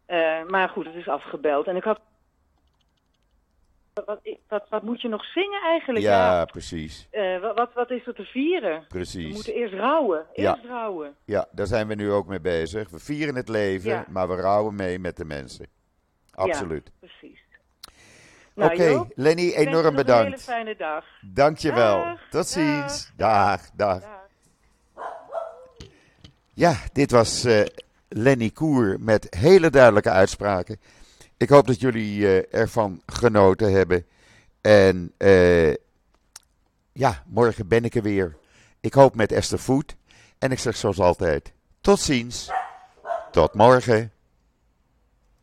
Eh, 0.05 0.43
maar 0.47 0.69
goed, 0.69 0.85
het 0.85 0.95
is 0.95 1.07
afgebeld. 1.07 1.67
En 1.67 1.75
ik 1.75 1.83
had. 1.83 1.99
Wat, 4.03 4.19
wat, 4.47 4.65
wat 4.69 4.83
moet 4.83 5.01
je 5.01 5.07
nog 5.07 5.25
zingen 5.25 5.61
eigenlijk? 5.61 6.05
ja, 6.05 6.45
precies. 6.45 7.07
Eh, 7.11 7.39
wat, 7.55 7.73
wat, 7.73 7.91
is 7.91 8.07
er 8.07 8.13
te 8.13 8.23
vieren? 8.23 8.79
We 8.79 8.85
Precies. 8.87 9.33
moeten 9.33 9.53
eerst 9.53 9.73
rouwen. 9.73 10.25
Ja. 10.33 10.51
Eerst 10.55 10.65
rouwen. 10.69 11.15
Ja, 11.25 11.47
daar 11.51 11.67
zijn 11.67 11.87
we 11.87 11.95
nu 11.95 12.11
ook 12.11 12.27
mee 12.27 12.39
bezig. 12.39 12.89
We 12.89 12.99
vieren 12.99 13.35
het 13.35 13.49
leven, 13.49 13.89
Ja. 13.91 14.05
maar 14.09 14.27
we 14.27 14.35
rouwen 14.35 14.75
mee 14.75 14.99
met 14.99 15.17
de 15.17 15.25
mensen. 15.25 15.67
Absoluut. 16.31 16.91
Precies. 16.99 17.43
Oké, 18.55 18.67
Nou, 18.75 18.83
Joop, 18.83 19.11
Lenny, 19.15 19.41
je 19.41 19.55
enorm 19.55 19.73
nog 19.73 19.75
Een 19.85 19.91
hele 19.91 20.03
bedankt. 20.03 20.43
fijne 20.43 20.75
dag. 20.75 21.05
Dankjewel. 21.21 22.03
Dag, 22.03 22.19
Tot 22.19 22.31
dag, 22.31 22.45
ziens. 22.45 23.11
Dag, 23.17 23.61
dag. 23.75 23.99
Dag. 24.01 24.13
Ja, 26.53 26.73
dit 26.93 27.11
was 27.11 27.43
eh, 27.43 27.61
Lenny 28.09 28.49
Koer 28.49 28.97
met 28.99 29.27
hele 29.37 29.69
duidelijke 29.69 30.09
uitspraken. 30.09 30.79
Ik 31.37 31.49
hoop 31.49 31.67
dat 31.67 31.79
jullie 31.79 32.27
eh, 32.27 32.59
ervan 32.61 33.01
genoten 33.05 33.71
hebben. 33.71 34.05
En 34.61 35.13
uh, 35.17 35.73
ja, 36.91 37.23
morgen 37.27 37.67
ben 37.67 37.83
ik 37.83 37.95
er 37.95 38.01
weer. 38.01 38.37
Ik 38.79 38.93
hoop 38.93 39.15
met 39.15 39.31
Esther 39.31 39.59
Voet. 39.59 39.95
En 40.37 40.51
ik 40.51 40.59
zeg 40.59 40.75
zoals 40.75 40.99
altijd, 40.99 41.53
tot 41.81 41.99
ziens. 41.99 42.51
Tot 43.31 43.53
morgen. 43.53 44.11